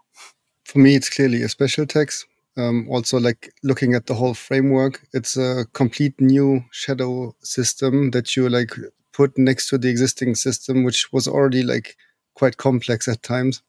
For 0.64 0.78
me, 0.78 0.94
it's 0.96 1.10
clearly 1.10 1.42
a 1.42 1.48
special 1.48 1.86
tax 1.86 2.24
um, 2.56 2.86
also 2.88 3.18
like 3.18 3.52
looking 3.62 3.94
at 3.94 4.06
the 4.06 4.14
whole 4.14 4.34
framework 4.34 5.02
it's 5.12 5.36
a 5.36 5.66
complete 5.72 6.20
new 6.20 6.64
shadow 6.70 7.34
system 7.42 8.10
that 8.12 8.36
you 8.36 8.48
like 8.48 8.70
put 9.12 9.36
next 9.36 9.68
to 9.68 9.78
the 9.78 9.88
existing 9.88 10.34
system 10.34 10.84
which 10.84 11.12
was 11.12 11.26
already 11.26 11.62
like 11.62 11.96
quite 12.34 12.56
complex 12.56 13.06
at 13.08 13.22
times. 13.22 13.62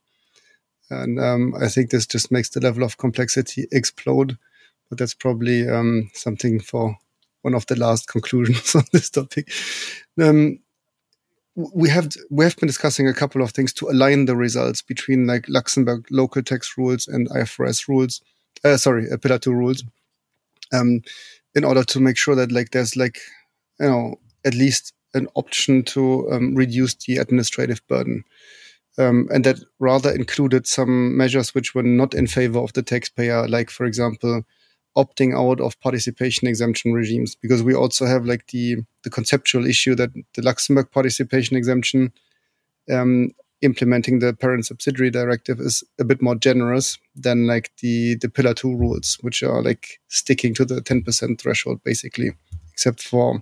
And 0.89 1.19
um, 1.19 1.53
i 1.59 1.67
think 1.67 1.89
this 1.89 2.05
just 2.05 2.31
makes 2.31 2.49
the 2.49 2.59
level 2.59 2.83
of 2.83 2.97
complexity 2.97 3.67
explode. 3.71 4.37
But 4.89 4.99
that's 4.99 5.15
probably 5.15 5.67
um, 5.67 6.11
something 6.13 6.59
for 6.59 6.95
one 7.41 7.55
of 7.55 7.65
the 7.65 7.75
last 7.75 8.07
conclusions 8.07 8.75
on 8.75 8.83
this 8.91 9.09
topic. 9.09 9.51
Um, 10.21 10.59
we 11.55 11.89
have 11.89 12.09
we 12.29 12.43
have 12.43 12.55
been 12.57 12.67
discussing 12.67 13.07
a 13.07 13.13
couple 13.13 13.41
of 13.41 13.51
things 13.51 13.71
to 13.73 13.89
align 13.89 14.25
the 14.25 14.35
results 14.35 14.81
between 14.81 15.25
like 15.25 15.45
Luxembourg 15.47 16.05
local 16.11 16.43
tax 16.43 16.77
rules 16.77 17.07
and 17.07 17.29
IFRS 17.29 17.87
rules 17.87 18.21
uh, 18.65 18.77
sorry, 18.77 19.09
uh, 19.11 19.17
Pillar 19.17 19.37
Two 19.37 19.53
rules, 19.53 19.83
um, 20.73 21.01
in 21.53 21.63
order 21.63 21.83
to 21.83 21.99
make 21.99 22.17
sure 22.17 22.35
that 22.35 22.51
like 22.51 22.71
there's 22.71 22.95
like 22.95 23.19
you 23.79 23.87
know 23.87 24.15
at 24.45 24.55
least 24.55 24.93
an 25.13 25.27
option 25.35 25.83
to 25.83 26.29
um, 26.31 26.55
reduce 26.55 26.95
the 26.95 27.17
administrative 27.17 27.85
burden. 27.87 28.23
Um, 28.97 29.27
and 29.29 29.43
that 29.43 29.59
rather 29.79 30.09
included 30.09 30.65
some 30.67 31.17
measures 31.17 31.53
which 31.53 31.75
were 31.75 31.83
not 31.83 32.13
in 32.13 32.27
favor 32.27 32.59
of 32.59 32.71
the 32.71 32.81
taxpayer, 32.81 33.45
like, 33.45 33.69
for 33.69 33.85
example, 33.85 34.43
opting 34.97 35.35
out 35.35 35.59
of 35.59 35.79
participation 35.81 36.47
exemption 36.47 36.93
regimes, 36.93 37.35
because 37.35 37.63
we 37.63 37.73
also 37.73 38.05
have 38.05 38.25
like 38.25 38.47
the, 38.47 38.77
the 39.03 39.09
conceptual 39.09 39.65
issue 39.65 39.95
that 39.95 40.11
the 40.35 40.41
Luxembourg 40.41 40.89
participation 40.91 41.57
exemption 41.57 42.13
um, 42.91 43.31
implementing 43.61 44.19
the 44.19 44.33
parent 44.33 44.65
subsidiary 44.65 45.09
directive 45.09 45.59
is 45.59 45.83
a 45.99 46.03
bit 46.03 46.21
more 46.21 46.35
generous 46.35 46.97
than 47.15 47.47
like 47.47 47.71
the 47.81 48.15
the 48.15 48.29
pillar 48.29 48.53
two 48.53 48.75
rules 48.75 49.17
which 49.21 49.41
are 49.41 49.63
like 49.63 49.99
sticking 50.07 50.53
to 50.53 50.65
the 50.65 50.81
10% 50.81 51.41
threshold 51.41 51.81
basically 51.83 52.31
except 52.71 53.01
for 53.01 53.41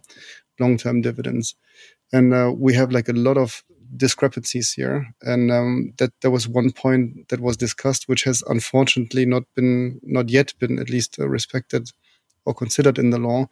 long-term 0.59 1.01
dividends. 1.01 1.55
And 2.11 2.33
uh, 2.33 2.53
we 2.55 2.75
have 2.75 2.91
like 2.91 3.09
a 3.09 3.13
lot 3.13 3.37
of 3.37 3.63
discrepancies 3.97 4.73
here 4.73 5.13
and 5.21 5.51
um, 5.51 5.93
that 5.97 6.11
there 6.21 6.31
was 6.31 6.47
one 6.47 6.71
point 6.71 7.29
that 7.29 7.39
was 7.39 7.57
discussed 7.57 8.07
which 8.07 8.23
has 8.23 8.43
unfortunately 8.47 9.25
not 9.25 9.43
been 9.55 9.99
not 10.03 10.29
yet 10.29 10.53
been 10.59 10.79
at 10.79 10.89
least 10.89 11.19
uh, 11.19 11.27
respected 11.27 11.89
or 12.45 12.53
considered 12.53 12.97
in 12.97 13.09
the 13.11 13.19
law 13.19 13.47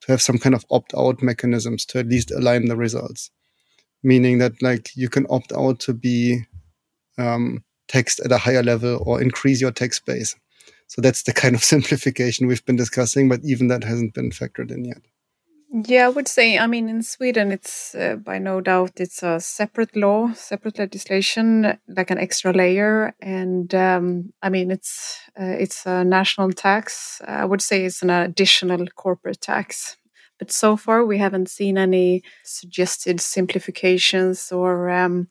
to 0.00 0.12
have 0.12 0.22
some 0.22 0.38
kind 0.38 0.54
of 0.54 0.64
opt-out 0.70 1.22
mechanisms 1.22 1.84
to 1.84 1.98
at 1.98 2.06
least 2.06 2.30
align 2.30 2.66
the 2.66 2.76
results 2.76 3.30
meaning 4.02 4.38
that 4.38 4.60
like 4.62 4.90
you 4.94 5.08
can 5.08 5.26
opt 5.30 5.52
out 5.52 5.80
to 5.80 5.92
be 5.92 6.44
um, 7.18 7.64
taxed 7.88 8.20
at 8.20 8.32
a 8.32 8.38
higher 8.38 8.62
level 8.62 9.02
or 9.04 9.22
increase 9.22 9.60
your 9.60 9.72
tax 9.72 10.00
base. 10.00 10.36
So 10.88 11.00
that's 11.00 11.22
the 11.24 11.32
kind 11.32 11.54
of 11.54 11.64
simplification 11.74 12.46
we've 12.46 12.64
been 12.64 12.76
discussing, 12.76 13.28
but 13.28 13.40
even 13.44 13.68
that 13.68 13.84
hasn't 13.84 14.14
been 14.14 14.30
factored 14.30 14.70
in 14.70 14.84
yet. 14.84 15.02
Yeah, 15.68 16.06
I 16.06 16.08
would 16.10 16.28
say. 16.28 16.58
I 16.58 16.66
mean, 16.66 16.88
in 16.88 17.02
Sweden, 17.02 17.50
it's 17.50 17.94
uh, 17.94 18.16
by 18.16 18.38
no 18.38 18.60
doubt 18.60 18.92
it's 18.96 19.22
a 19.22 19.40
separate 19.40 19.96
law, 19.96 20.32
separate 20.32 20.78
legislation, 20.78 21.76
like 21.88 22.10
an 22.10 22.18
extra 22.18 22.52
layer, 22.52 23.14
and 23.20 23.74
um, 23.74 24.32
I 24.42 24.48
mean, 24.48 24.70
it's 24.70 25.18
uh, 25.38 25.44
it's 25.58 25.84
a 25.84 26.04
national 26.04 26.52
tax. 26.52 27.20
I 27.26 27.44
would 27.44 27.60
say 27.62 27.84
it's 27.84 28.02
an 28.02 28.10
additional 28.10 28.86
corporate 28.96 29.40
tax 29.40 29.96
but 30.38 30.52
so 30.52 30.76
far 30.76 31.02
we 31.02 31.16
haven't 31.16 31.48
seen 31.48 31.78
any 31.78 32.22
suggested 32.44 33.22
simplifications 33.22 34.52
or 34.52 34.90
um, 34.90 35.28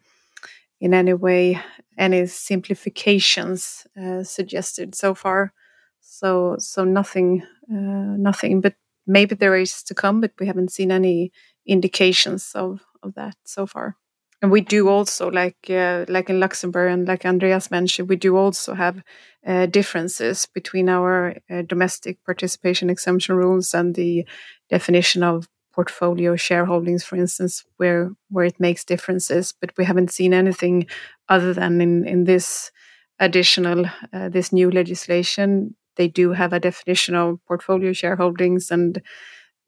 in 0.82 0.94
any 0.94 1.14
way 1.14 1.60
any 1.98 2.26
simplifications 2.28 3.88
uh, 4.02 4.24
suggested 4.24 4.96
so 4.96 5.16
far. 5.16 5.54
So 6.02 6.56
so 6.60 6.84
nothing 6.84 7.44
uh, 7.72 8.18
nothing, 8.18 8.62
but 8.62 8.76
maybe 9.08 9.36
there 9.36 9.56
is 9.56 9.84
to 9.84 9.94
come, 9.96 10.22
but 10.22 10.32
we 10.40 10.48
haven't 10.48 10.72
seen 10.72 10.92
any 10.92 11.32
indications 11.66 12.52
of 12.56 12.82
of 13.04 13.14
that 13.16 13.36
so 13.44 13.66
far. 13.68 13.96
And 14.42 14.52
we 14.52 14.62
do 14.62 14.90
also 14.90 15.30
like 15.32 15.58
uh, 15.70 16.06
like 16.08 16.30
in 16.30 16.40
Luxembourg 16.40 16.92
and 16.92 17.08
like 17.08 17.26
Andreas 17.26 17.72
mentioned, 17.72 18.10
we 18.10 18.16
do 18.16 18.36
also 18.38 18.74
have 18.74 19.02
uh, 19.48 19.66
differences 19.68 20.46
between 20.54 20.90
our 20.90 21.36
uh, 21.50 21.62
domestic 21.64 22.24
participation 22.26 22.90
exemption 22.90 23.36
rules 23.36 23.74
and 23.74 23.96
the 23.96 24.26
definition 24.70 25.24
of 25.24 25.48
portfolio 25.74 26.36
shareholdings, 26.36 27.04
for 27.04 27.16
instance, 27.16 27.64
where 27.78 28.12
where 28.30 28.46
it 28.46 28.60
makes 28.60 28.84
differences. 28.86 29.54
But 29.60 29.72
we 29.78 29.86
haven't 29.86 30.12
seen 30.12 30.34
anything 30.34 30.88
other 31.30 31.54
than 31.54 31.82
in 31.82 32.06
in 32.08 32.24
this 32.26 32.72
additional 33.20 33.86
uh, 34.14 34.30
this 34.30 34.52
new 34.52 34.70
legislation. 34.70 35.76
They 35.96 36.08
do 36.08 36.32
have 36.34 36.54
a 36.54 36.60
definition 36.60 37.16
of 37.16 37.40
portfolio 37.48 37.92
shareholdings 37.92 38.72
and 38.72 39.02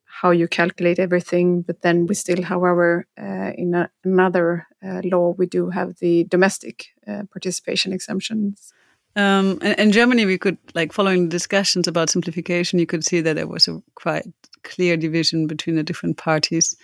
how 0.04 0.30
you 0.30 0.48
calculate 0.48 0.98
everything. 0.98 1.62
But 1.62 1.82
then 1.82 2.06
we 2.06 2.14
still, 2.14 2.42
however, 2.42 3.06
uh, 3.20 3.52
in 3.56 3.74
a, 3.74 3.90
another 4.04 4.66
uh, 4.84 5.00
law, 5.04 5.34
we 5.38 5.46
do 5.46 5.70
have 5.70 5.96
the 5.98 6.24
domestic 6.24 6.86
uh, 7.06 7.22
participation 7.32 7.92
exemptions. 7.92 8.72
Um, 9.16 9.58
in, 9.62 9.72
in, 9.74 9.92
Germany, 9.92 10.26
we 10.26 10.38
could, 10.38 10.58
like, 10.74 10.92
following 10.92 11.28
discussions 11.28 11.88
about 11.88 12.10
simplification, 12.10 12.78
you 12.78 12.86
could 12.86 13.04
see 13.04 13.20
that 13.20 13.34
there 13.34 13.46
was 13.46 13.66
a 13.68 13.82
quite 13.94 14.26
clear 14.62 14.96
division 14.96 15.46
between 15.46 15.76
the 15.76 15.82
different 15.82 16.16
parties. 16.16 16.76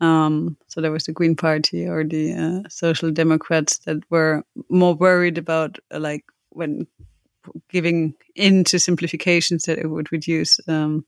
Um, 0.00 0.56
so 0.66 0.80
there 0.80 0.92
was 0.92 1.04
the 1.04 1.12
Green 1.12 1.36
Party 1.36 1.86
or 1.86 2.04
the 2.04 2.34
uh, 2.34 2.68
Social 2.68 3.10
Democrats 3.10 3.78
that 3.78 3.98
were 4.10 4.44
more 4.68 4.94
worried 4.94 5.38
about, 5.38 5.78
uh, 5.92 6.00
like, 6.00 6.24
when 6.50 6.86
giving 7.68 8.14
in 8.34 8.64
to 8.64 8.78
simplifications 8.78 9.64
that 9.64 9.78
it 9.78 9.88
would 9.88 10.12
reduce 10.12 10.60
um, 10.68 11.04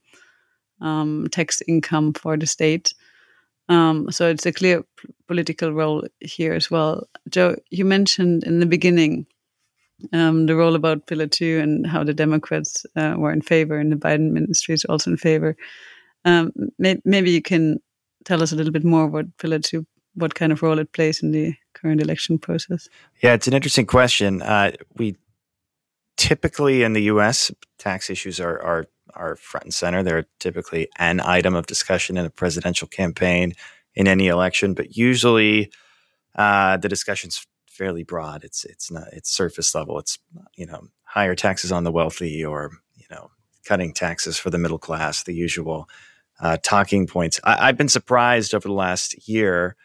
um, 0.81 1.27
tax 1.31 1.61
income 1.67 2.13
for 2.13 2.37
the 2.37 2.45
state. 2.45 2.93
Um, 3.67 4.11
so 4.11 4.27
it's 4.27 4.45
a 4.45 4.51
clear 4.51 4.83
p- 4.83 5.09
political 5.27 5.73
role 5.73 6.03
here 6.19 6.53
as 6.53 6.69
well. 6.69 7.07
Joe, 7.29 7.55
you 7.71 7.85
mentioned 7.85 8.43
in 8.43 8.59
the 8.59 8.65
beginning 8.65 9.25
um, 10.13 10.45
the 10.45 10.55
role 10.55 10.75
about 10.75 11.07
Pillar 11.07 11.27
Two 11.27 11.59
and 11.63 11.87
how 11.87 12.03
the 12.03 12.13
Democrats 12.13 12.85
uh, 12.95 13.15
were 13.17 13.31
in 13.31 13.41
favor, 13.41 13.79
and 13.79 13.91
the 13.91 13.95
Biden 13.95 14.31
ministry 14.31 14.75
is 14.75 14.85
also 14.85 15.11
in 15.11 15.17
favor. 15.17 15.55
Um, 16.25 16.51
may- 16.77 17.01
maybe 17.05 17.31
you 17.31 17.41
can 17.41 17.79
tell 18.23 18.43
us 18.43 18.51
a 18.51 18.55
little 18.55 18.73
bit 18.73 18.83
more 18.83 19.05
about 19.05 19.25
Pillar 19.37 19.59
Two, 19.59 19.85
what 20.13 20.35
kind 20.35 20.51
of 20.51 20.61
role 20.61 20.79
it 20.79 20.91
plays 20.91 21.23
in 21.23 21.31
the 21.31 21.55
current 21.73 22.01
election 22.01 22.37
process. 22.37 22.87
Yeah, 23.23 23.33
it's 23.33 23.47
an 23.47 23.53
interesting 23.53 23.85
question. 23.85 24.41
Uh, 24.41 24.73
we 24.95 25.15
typically 26.17 26.83
in 26.83 26.93
the 26.93 27.03
U.S. 27.03 27.51
tax 27.77 28.09
issues 28.09 28.39
are 28.39 28.61
are 28.61 28.85
are 29.13 29.35
front 29.35 29.65
and 29.65 29.73
center. 29.73 30.03
They're 30.03 30.25
typically 30.39 30.89
an 30.97 31.21
item 31.21 31.55
of 31.55 31.67
discussion 31.67 32.17
in 32.17 32.25
a 32.25 32.29
presidential 32.29 32.87
campaign 32.87 33.53
in 33.95 34.07
any 34.07 34.27
election, 34.27 34.73
but 34.73 34.97
usually 34.97 35.71
uh, 36.35 36.77
the 36.77 36.89
discussion's 36.89 37.47
fairly 37.67 38.03
broad. 38.03 38.43
It's 38.43 38.65
it's 38.65 38.91
not 38.91 39.07
it's 39.13 39.29
surface 39.29 39.73
level. 39.75 39.99
It's 39.99 40.17
you 40.55 40.65
know 40.65 40.87
higher 41.03 41.35
taxes 41.35 41.71
on 41.71 41.83
the 41.83 41.91
wealthy 41.91 42.43
or 42.43 42.71
you 42.95 43.05
know 43.09 43.31
cutting 43.65 43.93
taxes 43.93 44.37
for 44.37 44.49
the 44.49 44.57
middle 44.57 44.79
class. 44.79 45.23
The 45.23 45.33
usual 45.33 45.89
uh, 46.39 46.57
talking 46.61 47.07
points. 47.07 47.39
I, 47.43 47.67
have 47.67 47.77
been 47.77 47.89
surprised 47.89 48.53
over 48.53 48.67
the 48.67 48.73
last 48.73 49.27
year 49.27 49.75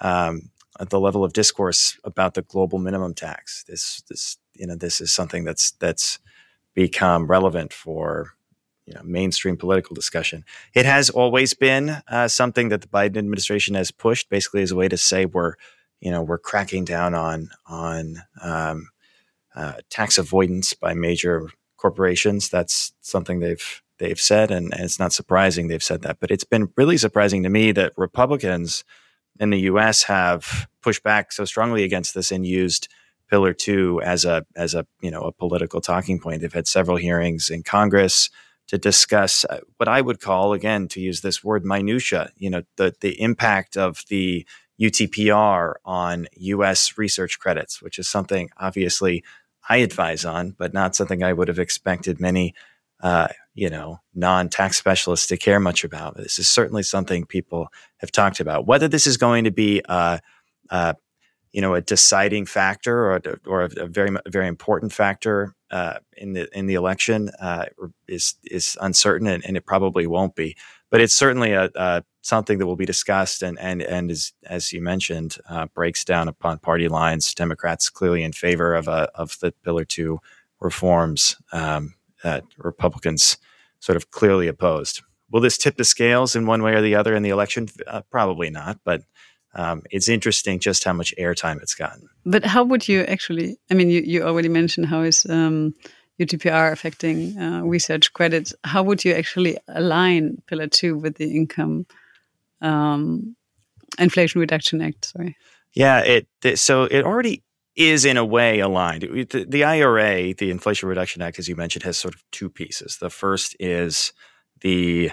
um, 0.00 0.50
at 0.80 0.90
the 0.90 1.00
level 1.00 1.24
of 1.24 1.32
discourse 1.32 1.98
about 2.04 2.34
the 2.34 2.42
global 2.42 2.78
minimum 2.78 3.14
tax. 3.14 3.64
This 3.68 4.02
this 4.08 4.38
you 4.54 4.66
know 4.66 4.76
this 4.76 5.00
is 5.00 5.12
something 5.12 5.44
that's 5.44 5.72
that's 5.72 6.18
become 6.74 7.26
relevant 7.26 7.72
for 7.72 8.34
you 8.86 8.94
know 8.94 9.02
mainstream 9.04 9.56
political 9.56 9.94
discussion. 9.94 10.44
It 10.74 10.86
has 10.86 11.10
always 11.10 11.54
been 11.54 12.02
uh, 12.08 12.28
something 12.28 12.68
that 12.70 12.82
the 12.82 12.88
Biden 12.88 13.18
administration 13.18 13.74
has 13.74 13.90
pushed, 13.90 14.28
basically 14.28 14.62
as 14.62 14.70
a 14.70 14.76
way 14.76 14.88
to 14.88 14.96
say 14.96 15.26
we're 15.26 15.54
you 16.00 16.10
know 16.10 16.22
we're 16.22 16.38
cracking 16.38 16.84
down 16.84 17.14
on 17.14 17.50
on 17.66 18.22
um, 18.40 18.88
uh, 19.54 19.74
tax 19.90 20.18
avoidance 20.18 20.74
by 20.74 20.94
major 20.94 21.48
corporations. 21.76 22.48
That's 22.48 22.92
something 23.00 23.40
they've 23.40 23.82
they've 23.98 24.20
said, 24.20 24.50
and, 24.50 24.72
and, 24.72 24.82
it's 24.84 24.98
not 24.98 25.12
surprising 25.12 25.68
they've 25.68 25.82
said 25.82 26.02
that. 26.02 26.18
But 26.20 26.30
it's 26.30 26.44
been 26.44 26.70
really 26.76 26.96
surprising 26.96 27.44
to 27.44 27.48
me 27.48 27.72
that 27.72 27.92
Republicans 27.96 28.84
in 29.38 29.50
the 29.50 29.60
U.S. 29.60 30.04
have 30.04 30.66
pushed 30.82 31.02
back 31.02 31.32
so 31.32 31.44
strongly 31.44 31.84
against 31.84 32.14
this 32.14 32.32
and 32.32 32.44
used 32.44 32.88
Pillar 33.32 33.54
Two 33.54 33.98
as 34.04 34.26
a 34.26 34.44
as 34.54 34.74
a 34.74 34.86
you 35.00 35.10
know 35.10 35.22
a 35.22 35.32
political 35.32 35.80
talking 35.80 36.20
point. 36.20 36.42
They've 36.42 36.52
had 36.52 36.68
several 36.68 36.98
hearings 36.98 37.48
in 37.48 37.62
Congress 37.62 38.28
to 38.68 38.76
discuss 38.76 39.46
uh, 39.46 39.60
what 39.78 39.88
I 39.88 40.02
would 40.02 40.20
call, 40.20 40.52
again, 40.52 40.86
to 40.88 41.00
use 41.00 41.22
this 41.22 41.42
word, 41.42 41.64
minutia. 41.64 42.30
You 42.36 42.50
know, 42.50 42.62
the 42.76 42.94
the 43.00 43.18
impact 43.18 43.78
of 43.78 44.04
the 44.10 44.46
UTPR 44.78 45.76
on 45.82 46.26
U.S. 46.36 46.98
research 46.98 47.38
credits, 47.38 47.80
which 47.80 47.98
is 47.98 48.06
something 48.06 48.50
obviously 48.58 49.24
I 49.66 49.78
advise 49.78 50.26
on, 50.26 50.50
but 50.50 50.74
not 50.74 50.94
something 50.94 51.22
I 51.22 51.32
would 51.32 51.48
have 51.48 51.58
expected 51.58 52.20
many, 52.20 52.54
uh, 53.02 53.28
you 53.54 53.70
know, 53.70 54.00
non-tax 54.14 54.76
specialists 54.76 55.28
to 55.28 55.38
care 55.38 55.60
much 55.60 55.84
about. 55.84 56.18
This 56.18 56.38
is 56.38 56.48
certainly 56.48 56.82
something 56.82 57.24
people 57.24 57.68
have 57.96 58.12
talked 58.12 58.40
about. 58.40 58.66
Whether 58.66 58.88
this 58.88 59.06
is 59.06 59.16
going 59.16 59.44
to 59.44 59.50
be 59.50 59.80
a, 59.88 60.20
a 60.68 60.96
you 61.52 61.60
know, 61.60 61.74
a 61.74 61.80
deciding 61.80 62.46
factor 62.46 63.10
or, 63.10 63.16
a, 63.16 63.38
or 63.46 63.62
a, 63.62 63.86
very, 63.86 64.16
very 64.26 64.46
important 64.46 64.92
factor 64.92 65.54
uh, 65.70 65.98
in 66.16 66.32
the 66.32 66.48
in 66.56 66.66
the 66.66 66.74
election 66.74 67.30
uh, 67.40 67.66
is 68.08 68.34
is 68.44 68.76
uncertain, 68.80 69.26
and, 69.26 69.44
and, 69.44 69.56
it 69.56 69.66
probably 69.66 70.06
won't 70.06 70.34
be. 70.34 70.56
But 70.90 71.00
it's 71.00 71.14
certainly 71.14 71.52
a, 71.52 71.70
a, 71.74 72.04
something 72.20 72.58
that 72.58 72.66
will 72.66 72.76
be 72.76 72.86
discussed, 72.86 73.42
and 73.42 73.58
and 73.58 73.82
and 73.82 74.10
is, 74.10 74.32
as 74.44 74.72
you 74.72 74.80
mentioned, 74.80 75.36
uh, 75.48 75.66
breaks 75.74 76.04
down 76.04 76.28
upon 76.28 76.58
party 76.58 76.88
lines. 76.88 77.34
Democrats 77.34 77.90
clearly 77.90 78.22
in 78.22 78.32
favor 78.32 78.74
of 78.74 78.88
a, 78.88 79.10
of 79.14 79.38
the 79.40 79.52
Pillar 79.64 79.84
Two 79.84 80.20
reforms. 80.60 81.36
Um, 81.52 81.94
Republicans 82.56 83.36
sort 83.80 83.96
of 83.96 84.10
clearly 84.10 84.46
opposed. 84.46 85.02
Will 85.30 85.40
this 85.40 85.58
tip 85.58 85.76
the 85.76 85.84
scales 85.84 86.36
in 86.36 86.46
one 86.46 86.62
way 86.62 86.74
or 86.74 86.82
the 86.82 86.94
other 86.94 87.16
in 87.16 87.22
the 87.22 87.30
election? 87.30 87.68
Uh, 87.86 88.02
probably 88.10 88.48
not, 88.50 88.78
but 88.84 89.02
um, 89.54 89.82
it's 89.90 90.08
interesting 90.08 90.58
just 90.58 90.84
how 90.84 90.92
much 90.92 91.14
airtime 91.18 91.60
it's 91.62 91.74
gotten. 91.74 92.08
But 92.24 92.44
how 92.44 92.64
would 92.64 92.88
you 92.88 93.02
actually? 93.02 93.58
I 93.70 93.74
mean, 93.74 93.90
you, 93.90 94.02
you 94.04 94.22
already 94.22 94.48
mentioned 94.48 94.86
how 94.86 95.02
is 95.02 95.26
um, 95.28 95.74
UTPR 96.20 96.72
affecting 96.72 97.38
uh, 97.38 97.62
research 97.62 98.12
credits. 98.12 98.54
How 98.64 98.82
would 98.82 99.04
you 99.04 99.12
actually 99.12 99.58
align 99.68 100.42
Pillar 100.46 100.68
Two 100.68 100.96
with 100.96 101.16
the 101.16 101.30
Income 101.36 101.86
um, 102.60 103.36
Inflation 103.98 104.40
Reduction 104.40 104.80
Act? 104.80 105.06
Sorry. 105.06 105.36
Yeah, 105.74 106.00
it 106.00 106.58
so 106.58 106.84
it 106.84 107.04
already 107.04 107.42
is 107.74 108.04
in 108.04 108.16
a 108.16 108.24
way 108.24 108.60
aligned. 108.60 109.02
The, 109.02 109.46
the 109.48 109.64
IRA, 109.64 110.34
the 110.34 110.50
Inflation 110.50 110.88
Reduction 110.88 111.22
Act, 111.22 111.38
as 111.38 111.48
you 111.48 111.56
mentioned, 111.56 111.84
has 111.84 111.96
sort 111.96 112.14
of 112.14 112.22
two 112.30 112.50
pieces. 112.50 112.98
The 112.98 113.10
first 113.10 113.56
is 113.58 114.12
the 114.60 115.10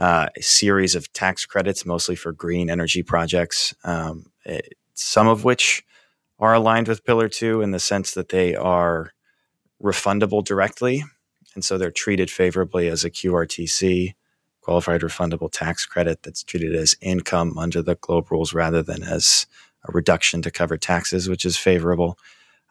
uh, 0.00 0.28
a 0.34 0.42
series 0.42 0.94
of 0.94 1.12
tax 1.12 1.44
credits, 1.44 1.84
mostly 1.84 2.16
for 2.16 2.32
green 2.32 2.70
energy 2.70 3.02
projects, 3.02 3.74
um, 3.84 4.32
it, 4.44 4.64
eh, 4.64 4.74
some 4.94 5.28
of 5.28 5.44
which 5.44 5.84
are 6.38 6.54
aligned 6.54 6.88
with 6.88 7.04
Pillar 7.04 7.28
Two 7.28 7.62
in 7.62 7.70
the 7.70 7.78
sense 7.78 8.12
that 8.12 8.30
they 8.30 8.54
are 8.54 9.12
refundable 9.82 10.44
directly. 10.44 11.04
And 11.54 11.64
so 11.64 11.78
they're 11.78 11.90
treated 11.90 12.30
favorably 12.30 12.88
as 12.88 13.04
a 13.04 13.10
QRTC, 13.10 14.14
qualified 14.60 15.02
refundable 15.02 15.50
tax 15.50 15.86
credit, 15.86 16.22
that's 16.22 16.42
treated 16.42 16.74
as 16.74 16.94
income 17.00 17.58
under 17.58 17.82
the 17.82 17.96
GloBE 17.96 18.30
rules 18.30 18.54
rather 18.54 18.82
than 18.82 19.02
as 19.02 19.46
a 19.86 19.92
reduction 19.92 20.42
to 20.42 20.50
cover 20.50 20.76
taxes, 20.76 21.28
which 21.28 21.44
is 21.44 21.56
favorable. 21.56 22.18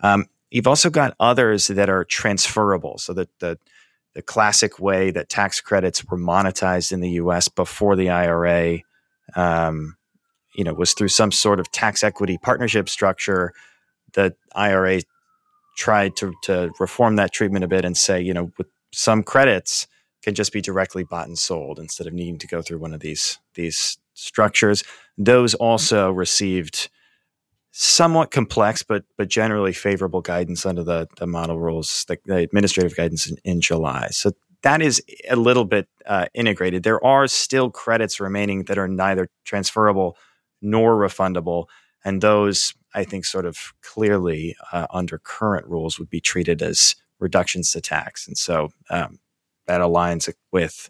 Um, 0.01 0.25
you've 0.49 0.67
also 0.67 0.89
got 0.89 1.15
others 1.19 1.67
that 1.67 1.89
are 1.89 2.05
transferable, 2.05 2.97
so 2.97 3.13
that 3.13 3.29
the 3.39 3.59
the 4.15 4.21
classic 4.21 4.79
way 4.79 5.11
that 5.11 5.29
tax 5.29 5.61
credits 5.61 6.03
were 6.05 6.17
monetized 6.17 6.91
in 6.91 6.99
the 6.99 7.11
U.S. 7.11 7.47
before 7.47 7.95
the 7.95 8.09
IRA, 8.09 8.79
um, 9.35 9.95
you 10.55 10.63
know, 10.63 10.73
was 10.73 10.93
through 10.93 11.09
some 11.09 11.31
sort 11.31 11.59
of 11.59 11.71
tax 11.71 12.03
equity 12.03 12.37
partnership 12.37 12.89
structure. 12.89 13.53
The 14.13 14.35
IRA 14.55 15.01
tried 15.77 16.15
to 16.17 16.33
to 16.43 16.71
reform 16.79 17.15
that 17.15 17.31
treatment 17.31 17.63
a 17.63 17.67
bit 17.67 17.85
and 17.85 17.95
say, 17.95 18.21
you 18.21 18.33
know, 18.33 18.51
with 18.57 18.67
some 18.91 19.23
credits 19.23 19.87
can 20.21 20.35
just 20.35 20.51
be 20.51 20.61
directly 20.61 21.03
bought 21.03 21.27
and 21.27 21.37
sold 21.37 21.79
instead 21.79 22.07
of 22.07 22.13
needing 22.13 22.37
to 22.39 22.47
go 22.47 22.61
through 22.61 22.79
one 22.79 22.93
of 22.93 22.99
these 22.99 23.39
these 23.55 23.97
structures. 24.13 24.83
Those 25.17 25.53
also 25.53 26.11
received 26.11 26.89
somewhat 27.81 28.29
complex, 28.29 28.83
but 28.83 29.05
but 29.17 29.29
generally 29.29 29.71
favorable 29.71 30.19
guidance 30.19 30.65
under 30.65 30.83
the 30.83 31.07
the 31.17 31.25
model 31.25 31.57
rules, 31.57 32.03
the, 32.09 32.17
the 32.25 32.35
administrative 32.35 32.95
guidance 32.95 33.29
in, 33.29 33.37
in, 33.45 33.61
July. 33.61 34.09
So 34.11 34.33
that 34.63 34.81
is 34.81 35.01
a 35.29 35.37
little 35.37 35.63
bit 35.63 35.87
uh, 36.05 36.25
integrated. 36.33 36.83
There 36.83 37.03
are 37.05 37.25
still 37.25 37.69
credits 37.69 38.19
remaining 38.19 38.65
that 38.65 38.77
are 38.77 38.89
neither 38.89 39.29
transferable 39.45 40.17
nor 40.61 40.97
refundable, 40.97 41.67
and 42.03 42.19
those 42.19 42.73
I 42.93 43.05
think 43.05 43.23
sort 43.23 43.45
of 43.45 43.71
clearly 43.81 44.57
uh, 44.73 44.87
under 44.89 45.17
current 45.17 45.65
rules 45.65 45.97
would 45.99 46.09
be 46.09 46.19
treated 46.19 46.61
as 46.61 46.97
reductions 47.17 47.71
to 47.71 47.79
tax, 47.79 48.27
and 48.27 48.37
so 48.37 48.71
um, 48.89 49.19
that 49.67 49.79
aligns 49.79 50.29
with 50.51 50.89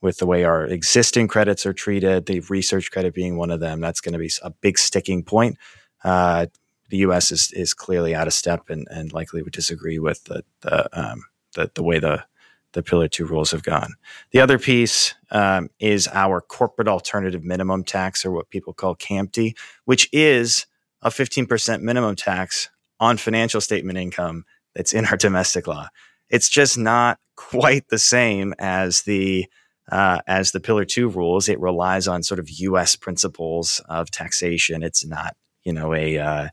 with 0.00 0.18
the 0.18 0.26
way 0.26 0.44
our 0.44 0.64
existing 0.66 1.26
credits 1.26 1.66
are 1.66 1.72
treated. 1.72 2.26
The 2.26 2.38
research 2.48 2.92
credit 2.92 3.12
being 3.12 3.36
one 3.36 3.50
of 3.50 3.58
them, 3.58 3.80
that's 3.80 4.00
going 4.00 4.12
to 4.12 4.20
be 4.20 4.30
a 4.44 4.50
big 4.50 4.78
sticking 4.78 5.24
point. 5.24 5.58
Uh, 6.04 6.46
the 6.90 6.98
U.S. 6.98 7.30
is 7.30 7.52
is 7.52 7.74
clearly 7.74 8.14
out 8.14 8.26
of 8.26 8.34
step 8.34 8.70
and, 8.70 8.86
and 8.90 9.12
likely 9.12 9.42
would 9.42 9.52
disagree 9.52 9.98
with 9.98 10.24
the 10.24 10.44
the, 10.62 10.88
um, 10.98 11.24
the, 11.54 11.70
the 11.74 11.82
way 11.82 11.98
the 11.98 12.24
the 12.72 12.82
Pillar 12.82 13.08
Two 13.08 13.26
rules 13.26 13.50
have 13.50 13.62
gone. 13.62 13.94
The 14.30 14.40
other 14.40 14.58
piece 14.58 15.14
um, 15.30 15.68
is 15.80 16.08
our 16.12 16.40
corporate 16.40 16.88
alternative 16.88 17.44
minimum 17.44 17.84
tax, 17.84 18.24
or 18.24 18.30
what 18.30 18.50
people 18.50 18.72
call 18.72 18.96
CAMT, 18.96 19.56
which 19.84 20.08
is 20.12 20.66
a 21.02 21.10
15% 21.10 21.80
minimum 21.80 22.16
tax 22.16 22.70
on 23.00 23.16
financial 23.16 23.60
statement 23.60 23.98
income 23.98 24.44
that's 24.74 24.92
in 24.92 25.06
our 25.06 25.16
domestic 25.28 25.66
law. 25.66 25.88
It's 26.30 26.48
just 26.48 26.76
not 26.76 27.18
quite 27.36 27.88
the 27.88 27.98
same 27.98 28.54
as 28.58 29.02
the 29.02 29.46
uh, 29.90 30.20
as 30.26 30.52
the 30.52 30.60
Pillar 30.60 30.84
Two 30.84 31.08
rules. 31.08 31.48
It 31.48 31.60
relies 31.60 32.06
on 32.06 32.22
sort 32.22 32.40
of 32.40 32.50
U.S. 32.50 32.96
principles 32.96 33.80
of 33.88 34.10
taxation. 34.10 34.82
It's 34.82 35.06
not, 35.06 35.36
you 35.68 35.74
know, 35.74 35.92
a 35.92 36.18
uh, 36.18 36.48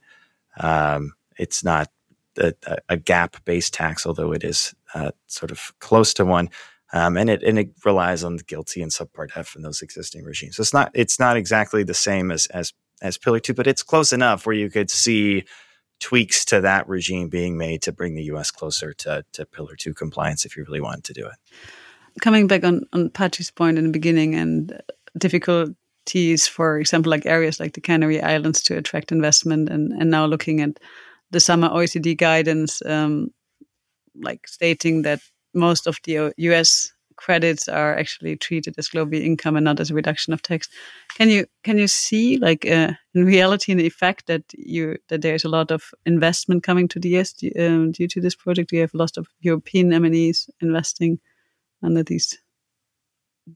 um, 0.60 1.14
it's 1.40 1.64
not 1.64 1.90
a, 2.38 2.54
a 2.90 2.98
GAAP 2.98 3.46
based 3.46 3.74
tax, 3.74 4.06
although 4.06 4.34
it 4.34 4.44
is 4.44 4.76
uh, 4.94 5.12
sort 5.28 5.52
of 5.52 5.72
close 5.80 6.14
to 6.16 6.26
one. 6.26 6.50
Um, 6.92 7.16
and 7.16 7.30
it 7.30 7.42
and 7.44 7.58
it 7.58 7.70
relies 7.86 8.26
on 8.26 8.36
the 8.36 8.44
GILTI 8.44 8.84
and 8.84 8.92
subpart 8.92 9.30
F 9.38 9.56
in 9.56 9.62
those 9.62 9.82
existing 9.82 10.26
regimes. 10.26 10.58
So 10.58 10.62
it's 10.62 10.74
not 10.74 10.92
it's 10.94 11.18
not 11.18 11.38
exactly 11.38 11.84
the 11.84 11.94
same 11.94 12.30
as 12.30 12.48
as 12.48 12.74
as 13.02 13.18
Pillar 13.18 13.40
Two, 13.40 13.54
but 13.54 13.68
it's 13.68 13.84
close 13.84 14.12
enough 14.12 14.46
where 14.46 14.56
you 14.56 14.70
could 14.70 14.92
see 14.92 15.46
tweaks 16.02 16.44
to 16.46 16.60
that 16.60 16.88
regime 16.90 17.30
being 17.30 17.58
made 17.58 17.82
to 17.84 17.94
bring 17.94 18.16
the 18.16 18.24
U.S. 18.24 18.52
closer 18.52 18.92
to 18.94 19.24
to 19.32 19.46
Pillar 19.46 19.78
Two 19.78 19.94
compliance 19.94 20.44
if 20.46 20.58
you 20.58 20.66
really 20.66 20.82
wanted 20.82 21.06
to 21.06 21.14
do 21.14 21.26
it. 21.26 21.36
Coming 22.20 22.48
back 22.48 22.66
on 22.66 22.82
on 22.92 23.10
Patxi's 23.12 23.52
point 23.52 23.78
in 23.78 23.86
the 23.86 23.92
beginning 23.92 24.36
and 24.36 24.82
for 26.48 26.80
example, 26.80 27.10
like 27.10 27.26
areas 27.26 27.60
like 27.60 27.74
the 27.74 27.82
Canary 27.82 28.22
Islands 28.22 28.62
to 28.64 28.78
attract 28.78 29.12
investment, 29.12 29.70
and 29.70 29.92
and 29.94 30.10
now 30.10 30.26
looking 30.26 30.62
at 30.62 30.80
the 31.32 31.40
summer 31.40 31.70
OECD 31.70 32.18
guidance, 32.18 32.82
um, 32.86 33.30
like 34.22 34.48
stating 34.48 35.02
that 35.04 35.22
most 35.54 35.88
of 35.88 35.98
the 36.04 36.34
U.S. 36.38 36.92
credits 37.16 37.68
are 37.68 37.98
actually 37.98 38.36
treated 38.36 38.76
as 38.78 38.90
GloBE 38.90 39.24
income 39.24 39.56
and 39.56 39.64
not 39.64 39.80
as 39.80 39.92
a 39.92 39.94
reduction 39.94 40.34
of 40.34 40.42
tax. 40.42 40.70
Can 41.18 41.30
you 41.30 41.46
can 41.64 41.78
you 41.78 41.88
see 41.88 42.38
like 42.38 42.66
uh, 42.66 42.92
in 43.14 43.26
reality 43.26 43.72
an 43.72 43.80
effect 43.80 44.28
that 44.28 44.44
you 44.54 44.98
that 45.08 45.22
there's 45.22 45.46
a 45.46 45.50
lot 45.50 45.72
of 45.72 45.92
investment 46.06 46.64
coming 46.64 46.88
to 46.90 47.00
the 47.00 47.18
US 47.18 47.34
um, 47.60 47.92
due 47.92 48.08
to 48.08 48.22
this 48.22 48.36
project? 48.36 48.72
You 48.72 48.82
have 48.82 48.94
a 48.94 48.98
lot 48.98 49.18
of 49.18 49.28
European 49.40 49.92
MNEs 49.92 50.50
investing 50.62 51.20
under 51.82 52.04
these 52.04 52.38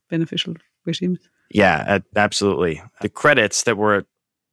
beneficial 0.09 0.55
regimes. 0.85 1.19
Yeah, 1.49 1.99
absolutely. 2.15 2.81
The 3.01 3.09
credits 3.09 3.63
that 3.63 3.77
were 3.77 4.05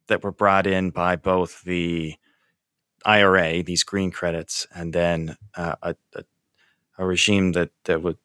that 0.07 0.23
were 0.23 0.31
brought 0.31 0.65
in 0.65 0.89
by 0.89 1.15
both 1.15 1.61
the 1.63 2.15
IRA, 3.05 3.63
these 3.63 3.83
green 3.83 4.11
credits, 4.11 4.67
and 4.73 4.93
then 4.93 5.37
uh, 5.55 5.75
a, 5.81 5.95
a, 6.97 7.05
regime 7.05 7.51
that, 7.53 7.71
that 7.85 8.01
was 8.01 8.15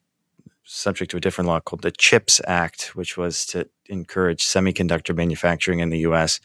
subject 0.65 1.11
to 1.11 1.17
a 1.17 1.21
different 1.21 1.49
law 1.49 1.61
called 1.61 1.83
the 1.83 1.91
CHIPS 1.91 2.41
Act, 2.47 2.95
which 2.95 3.17
was 3.17 3.45
to 3.47 3.69
encourage 3.87 4.45
semiconductor 4.45 5.15
manufacturing 5.15 5.81
in 5.81 5.91
the 5.91 6.01
U.S. 6.01 6.41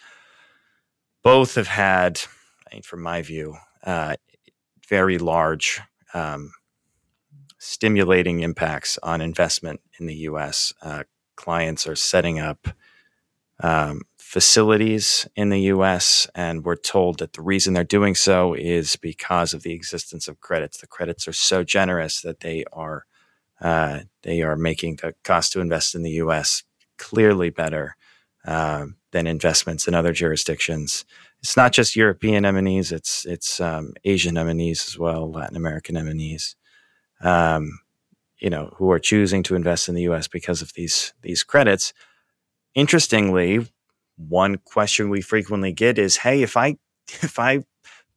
Both 1.24 1.56
have 1.56 1.68
had, 1.68 2.22
I 2.70 2.76
mean, 2.76 2.84
from 2.84 3.02
my 3.02 3.22
view, 3.22 3.56
uh, 3.84 4.16
very 4.88 5.18
large 5.18 5.82
um, 6.14 6.52
stimulating 7.58 8.42
impacts 8.42 8.98
on 9.04 9.22
investment 9.22 9.82
in 10.00 10.08
the 10.08 10.16
U.S. 10.16 10.74
Uh, 10.82 11.04
clients 11.38 11.88
are 11.88 11.96
setting 11.96 12.40
up 12.40 12.68
um, 13.62 14.02
facilities 14.18 15.28
in 15.36 15.50
the 15.50 15.62
US, 15.74 16.28
and 16.36 16.66
we're 16.66 16.76
told 16.76 17.20
that 17.20 17.34
the 17.34 17.42
reason 17.42 17.74
they're 17.74 17.84
doing 17.84 18.14
so 18.14 18.54
is 18.54 18.98
because 18.98 19.54
of 19.54 19.64
the 19.64 19.72
existence 19.72 20.28
of 20.28 20.42
credits. 20.42 20.80
The 20.80 20.88
credits 20.88 21.28
are 21.28 21.34
so 21.34 21.64
generous 21.64 22.22
that 22.22 22.42
they 22.42 22.66
are 22.74 23.06
uh, 23.60 24.02
they 24.22 24.42
are 24.42 24.56
making 24.56 24.98
the 24.98 25.16
cost 25.24 25.54
to 25.54 25.62
invest 25.62 25.96
in 25.96 26.04
the 26.04 26.12
US 26.24 26.64
clearly 26.98 27.50
better 27.50 27.96
uh, 28.46 28.86
than 29.12 29.26
investments 29.26 29.88
in 29.88 29.96
other 29.96 30.14
jurisdictions. 30.14 31.06
It's 31.40 31.58
not 31.58 31.72
just 31.72 31.96
European 31.96 32.44
MNEs; 32.44 32.92
it's 32.92 33.26
it's 33.26 33.60
um, 33.60 33.94
Asian 34.04 34.36
MNEs 34.36 34.88
as 34.88 35.00
well, 35.00 35.32
Latin 35.32 35.56
American 35.58 35.96
MNEs. 35.96 36.56
Um, 37.22 37.80
you 38.40 38.50
know, 38.50 38.74
who 38.78 38.92
are 38.92 39.00
choosing 39.00 39.44
to 39.44 39.56
invest 39.56 39.90
in 39.90 39.96
the 39.96 40.04
U.S. 40.04 40.28
because 40.28 40.62
of 40.62 40.74
these 40.74 41.14
these 41.22 41.44
credits. 41.44 41.94
Interestingly, 42.76 43.68
one 44.18 44.58
question 44.58 45.10
we 45.10 45.22
frequently 45.22 45.74
get 45.74 45.98
is, 45.98 46.18
"Hey, 46.18 46.44
if 46.44 46.56
I 46.58 46.78
if 47.08 47.40
I 47.40 47.64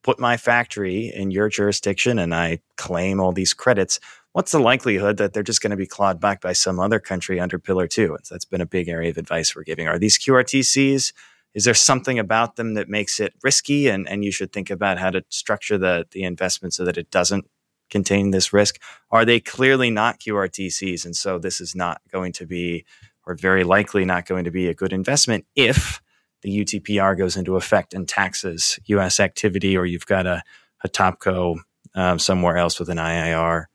put 0.03 0.19
my 0.19 0.37
factory 0.37 1.13
in 1.15 1.31
your 1.31 1.49
jurisdiction 1.49 2.19
and 2.19 2.35
I 2.35 2.61
claim 2.77 3.21
all 3.21 3.33
these 3.33 3.53
credits, 3.53 4.01
what's 4.33 4.53
the 4.53 4.59
likelihood 4.59 5.19
that 5.19 5.35
they're 5.35 5.43
just 5.43 5.61
going 5.61 5.73
to 5.73 5.77
be 5.77 5.87
clawed 5.87 6.21
back 6.21 6.41
by 6.41 6.55
some 6.55 6.81
other 6.81 6.99
country 6.99 7.41
under 7.41 7.59
Pillar 7.59 7.87
Two? 7.87 8.15
And 8.15 8.25
that's 8.31 8.45
been 8.45 8.61
a 8.61 8.67
big 8.67 8.89
area 8.89 9.11
of 9.11 9.19
advice 9.19 9.55
we're 9.55 9.65
giving. 9.65 9.89
Are 9.89 9.99
these 9.99 10.19
QRTCs? 10.19 11.13
Is 11.53 11.65
there 11.65 11.75
something 11.75 12.19
about 12.19 12.55
them 12.55 12.75
that 12.75 12.89
makes 12.89 13.19
it 13.19 13.35
risky, 13.43 13.89
and, 13.89 14.09
and 14.09 14.25
you 14.25 14.31
should 14.31 14.53
think 14.53 14.71
about 14.71 14.99
how 14.99 15.11
to 15.11 15.25
structure 15.31 15.79
the 15.79 16.07
the 16.11 16.23
investment 16.25 16.75
so 16.75 16.85
that 16.85 16.99
it 16.99 17.11
doesn't 17.11 17.47
contain 17.91 18.31
this 18.31 18.53
risk? 18.53 18.81
Are 19.11 19.25
they 19.25 19.41
clearly 19.41 19.91
not 19.91 20.21
QRTCs, 20.21 21.05
and 21.05 21.15
so 21.15 21.39
this 21.39 21.61
is 21.61 21.75
not 21.75 22.01
going 22.11 22.33
to 22.33 22.47
be 22.47 22.85
or 23.27 23.35
very 23.35 23.65
likely 23.65 24.05
not 24.05 24.27
going 24.27 24.45
to 24.45 24.51
be 24.51 24.67
a 24.69 24.75
good 24.75 24.93
investment 24.93 25.47
if 25.55 26.01
the 26.43 26.65
UTPR 26.65 27.17
goes 27.19 27.37
into 27.37 27.57
effect 27.57 27.93
and 27.93 28.09
taxes 28.09 28.79
U.S. 28.87 29.21
activity, 29.21 29.77
or 29.77 29.85
you've 29.85 30.07
got 30.07 30.27
a, 30.27 30.43
a 30.83 30.89
topco 30.89 31.59
um, 31.95 32.19
somewhere 32.19 32.57
else 32.57 32.79
with 32.79 32.89
an 32.89 32.97
IIR. 32.99 33.67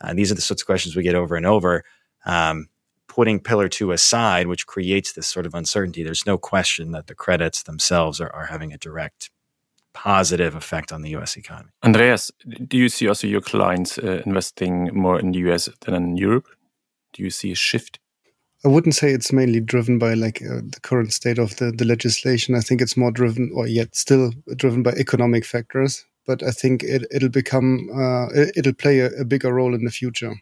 Uh, 0.00 0.14
these 0.14 0.30
are 0.30 0.34
the 0.34 0.40
sorts 0.40 0.62
of 0.62 0.66
questions 0.66 0.94
we 0.94 1.02
get 1.02 1.14
over 1.14 1.36
and 1.36 1.46
over. 1.46 1.84
Um, 2.24 2.68
putting 3.08 3.40
Pillar 3.40 3.68
Two 3.68 3.92
aside, 3.92 4.46
which 4.46 4.66
creates 4.66 5.12
this 5.12 5.26
sort 5.26 5.46
of 5.46 5.54
uncertainty, 5.54 6.02
there's 6.02 6.26
no 6.26 6.38
question 6.38 6.92
that 6.92 7.08
the 7.08 7.14
credits 7.14 7.64
themselves 7.64 8.20
are, 8.20 8.30
are 8.30 8.46
having 8.46 8.72
a 8.72 8.78
direct 8.78 9.30
positive 9.94 10.54
effect 10.54 10.92
on 10.92 11.02
the 11.02 11.10
U.S. 11.10 11.36
economy. 11.36 11.70
Andreas, 11.84 12.30
do 12.66 12.76
you 12.76 12.88
see 12.88 13.08
also 13.08 13.26
your 13.26 13.40
clients 13.40 13.98
uh, 13.98 14.22
investing 14.24 14.90
more 14.94 15.18
in 15.18 15.32
the 15.32 15.38
U.S. 15.40 15.68
than 15.80 15.94
in 15.94 16.16
Europe? 16.16 16.46
Do 17.12 17.22
you 17.22 17.30
see 17.30 17.52
a 17.52 17.54
shift? 17.56 17.98
I 18.64 18.68
wouldn't 18.68 18.94
say 18.94 19.10
it's 19.10 19.32
mainly 19.32 19.60
driven 19.60 19.98
by 19.98 20.14
like 20.14 20.40
uh, 20.40 20.60
the 20.62 20.78
current 20.82 21.12
state 21.12 21.38
of 21.38 21.56
the, 21.56 21.72
the 21.72 21.84
legislation. 21.84 22.54
I 22.54 22.60
think 22.60 22.80
it's 22.80 22.96
more 22.96 23.10
driven, 23.10 23.50
or 23.54 23.66
yet 23.66 23.94
still 23.94 24.32
driven 24.56 24.82
by 24.82 24.92
economic 24.92 25.44
factors. 25.44 26.04
But 26.26 26.42
I 26.44 26.52
think 26.52 26.84
it, 26.84 27.04
it'll 27.10 27.28
become, 27.28 27.88
uh, 27.92 28.28
it, 28.32 28.64
will 28.64 28.74
play 28.74 29.00
a, 29.00 29.06
a, 29.20 29.24
bigger 29.24 29.52
role 29.52 29.74
in 29.74 29.84
the 29.84 29.90
future 29.90 30.34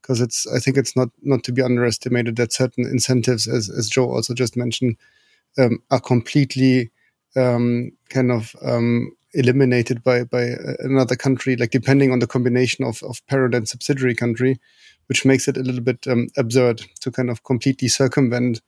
because 0.00 0.22
it's. 0.22 0.46
I 0.46 0.58
think 0.58 0.78
it's 0.78 0.96
not 0.96 1.10
not 1.20 1.44
to 1.44 1.52
be 1.52 1.60
underestimated 1.60 2.36
that 2.36 2.54
certain 2.54 2.86
incentives, 2.86 3.46
as 3.46 3.68
as 3.68 3.90
Joe 3.90 4.10
also 4.10 4.32
just 4.32 4.56
mentioned, 4.56 4.96
um, 5.58 5.82
are 5.90 6.00
completely 6.00 6.90
um, 7.36 7.90
kind 8.08 8.30
of 8.30 8.54
um, 8.62 9.16
eliminated 9.32 10.02
by 10.02 10.24
by 10.24 10.50
another 10.80 11.16
country. 11.16 11.56
Like 11.56 11.70
depending 11.70 12.12
on 12.12 12.18
the 12.18 12.26
combination 12.26 12.84
of 12.84 13.02
of 13.02 13.26
parent 13.26 13.54
and 13.54 13.68
subsidiary 13.68 14.14
country 14.14 14.60
which 15.06 15.24
makes 15.24 15.48
it 15.48 15.56
a 15.56 15.62
little 15.62 15.80
bit 15.80 16.06
um, 16.06 16.28
absurd 16.36 16.82
to 17.00 17.10
kind 17.10 17.30
of 17.30 17.44
completely 17.44 17.88
circumvent 17.88 18.60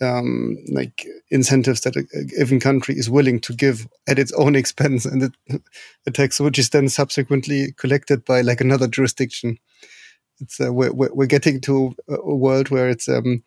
um, 0.00 0.58
like 0.70 1.06
incentives 1.30 1.80
that 1.82 1.96
a, 1.96 2.04
a, 2.14 2.24
given 2.24 2.60
country 2.60 2.94
is 2.96 3.08
willing 3.08 3.40
to 3.40 3.54
give 3.54 3.88
at 4.06 4.18
its 4.18 4.32
own 4.32 4.54
expense 4.54 5.06
and 5.06 5.22
it, 5.22 5.62
a 6.06 6.10
tax 6.10 6.38
which 6.38 6.58
is 6.58 6.70
then 6.70 6.88
subsequently 6.88 7.72
collected 7.78 8.24
by 8.24 8.42
like 8.42 8.60
another 8.60 8.88
jurisdiction. 8.88 9.58
It's 10.38 10.60
uh, 10.60 10.70
we're, 10.70 10.92
we're 10.92 11.26
getting 11.26 11.62
to 11.62 11.94
a 12.08 12.34
world 12.34 12.68
where 12.68 12.90
it's 12.90 13.08
um, 13.08 13.42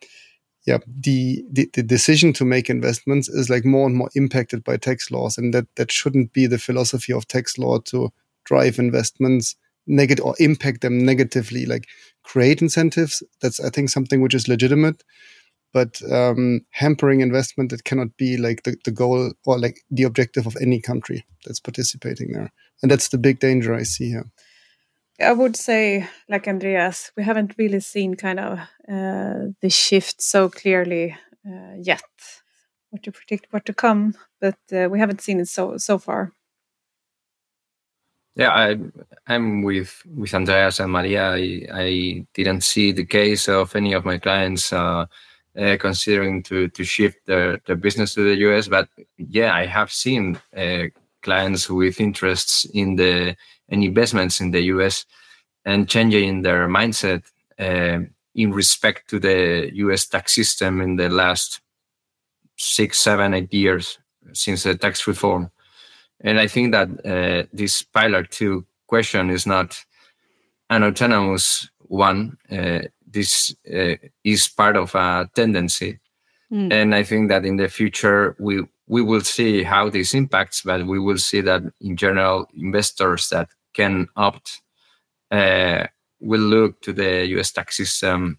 yeah 0.66 0.78
the, 0.86 1.44
the 1.50 1.68
the 1.74 1.82
decision 1.82 2.32
to 2.34 2.44
make 2.44 2.68
investments 2.68 3.28
is 3.28 3.50
like 3.50 3.64
more 3.64 3.86
and 3.86 3.96
more 3.96 4.10
impacted 4.14 4.62
by 4.64 4.76
tax 4.76 5.10
laws 5.10 5.38
and 5.38 5.54
that 5.54 5.66
that 5.76 5.90
shouldn't 5.90 6.32
be 6.32 6.46
the 6.46 6.58
philosophy 6.58 7.12
of 7.12 7.26
tax 7.26 7.58
law 7.58 7.78
to 7.78 8.10
drive 8.44 8.78
investments 8.78 9.56
negative 9.86 10.24
or 10.24 10.34
impact 10.38 10.82
them 10.82 11.04
negatively. 11.04 11.66
Like 11.66 11.86
create 12.22 12.62
incentives 12.62 13.22
that's 13.40 13.60
i 13.60 13.70
think 13.70 13.88
something 13.88 14.20
which 14.20 14.34
is 14.34 14.46
legitimate 14.46 15.02
but 15.72 16.00
um, 16.10 16.62
hampering 16.70 17.20
investment 17.20 17.70
that 17.70 17.84
cannot 17.84 18.16
be 18.16 18.36
like 18.36 18.64
the, 18.64 18.76
the 18.84 18.90
goal 18.90 19.32
or 19.46 19.58
like 19.58 19.78
the 19.90 20.02
objective 20.02 20.46
of 20.46 20.56
any 20.60 20.80
country 20.80 21.24
that's 21.46 21.60
participating 21.60 22.32
there. 22.32 22.50
And 22.82 22.90
that's 22.90 23.08
the 23.08 23.18
big 23.18 23.38
danger 23.38 23.72
i 23.74 23.82
see 23.82 24.08
here 24.08 24.26
I 25.20 25.32
would 25.32 25.56
say, 25.56 26.08
like 26.28 26.48
Andreas, 26.48 27.12
we 27.16 27.22
haven't 27.22 27.54
really 27.58 27.80
seen 27.80 28.14
kind 28.14 28.40
of 28.40 28.58
uh, 28.88 29.52
the 29.60 29.68
shift 29.68 30.22
so 30.22 30.48
clearly 30.48 31.16
uh, 31.46 31.74
yet. 31.76 32.02
What 32.90 33.02
to 33.04 33.12
predict, 33.12 33.52
what 33.52 33.66
to 33.66 33.74
come, 33.74 34.14
but 34.40 34.58
uh, 34.72 34.88
we 34.90 34.98
haven't 34.98 35.20
seen 35.20 35.38
it 35.40 35.48
so 35.48 35.76
so 35.76 35.98
far. 35.98 36.32
Yeah, 38.34 38.50
I, 38.50 38.78
I'm 39.26 39.62
with 39.62 40.02
with 40.06 40.34
Andreas 40.34 40.80
and 40.80 40.92
Maria. 40.92 41.34
I, 41.34 41.66
I 41.72 42.26
didn't 42.34 42.62
see 42.62 42.90
the 42.92 43.04
case 43.04 43.48
of 43.48 43.76
any 43.76 43.92
of 43.92 44.04
my 44.04 44.18
clients 44.18 44.72
uh, 44.72 45.06
uh, 45.56 45.76
considering 45.78 46.42
to 46.44 46.68
to 46.68 46.84
shift 46.84 47.26
their, 47.26 47.58
their 47.66 47.76
business 47.76 48.14
to 48.14 48.22
the 48.22 48.36
US. 48.48 48.68
But 48.68 48.88
yeah, 49.18 49.54
I 49.54 49.66
have 49.66 49.92
seen 49.92 50.40
uh, 50.56 50.84
clients 51.22 51.68
with 51.68 52.00
interests 52.00 52.64
in 52.72 52.96
the 52.96 53.36
and 53.68 53.84
investments 53.84 54.40
in 54.40 54.50
the 54.50 54.62
US 54.62 55.06
and 55.64 55.88
changing 55.88 56.42
their 56.42 56.68
mindset 56.68 57.22
uh, 57.58 58.00
in 58.34 58.52
respect 58.52 59.08
to 59.10 59.18
the 59.18 59.70
US 59.74 60.06
tax 60.06 60.34
system 60.34 60.80
in 60.80 60.96
the 60.96 61.08
last 61.08 61.60
six, 62.56 62.98
seven, 62.98 63.34
eight 63.34 63.52
years 63.52 63.98
since 64.32 64.64
the 64.64 64.76
tax 64.76 65.06
reform. 65.06 65.50
And 66.20 66.38
I 66.38 66.46
think 66.46 66.72
that 66.72 66.88
uh, 67.04 67.46
this 67.52 67.82
pillar 67.82 68.24
two 68.24 68.66
question 68.86 69.30
is 69.30 69.46
not 69.46 69.78
an 70.68 70.84
autonomous 70.84 71.68
one. 71.78 72.36
Uh, 72.50 72.80
this 73.06 73.54
uh, 73.72 73.94
is 74.24 74.48
part 74.48 74.76
of 74.76 74.94
a 74.94 75.28
tendency. 75.34 75.98
Mm. 76.52 76.72
And 76.72 76.94
I 76.94 77.02
think 77.02 77.28
that 77.30 77.44
in 77.44 77.56
the 77.56 77.68
future, 77.68 78.36
we 78.38 78.62
we 78.90 79.02
will 79.02 79.20
see 79.20 79.62
how 79.62 79.88
this 79.88 80.14
impacts, 80.14 80.62
but 80.62 80.84
we 80.84 80.98
will 80.98 81.16
see 81.16 81.40
that 81.40 81.62
in 81.80 81.96
general, 81.96 82.48
investors 82.56 83.28
that 83.28 83.48
can 83.72 84.08
opt 84.16 84.60
uh, 85.30 85.86
will 86.18 86.40
look 86.40 86.82
to 86.82 86.92
the 86.92 87.24
US 87.38 87.52
tax 87.52 87.76
system 87.76 88.38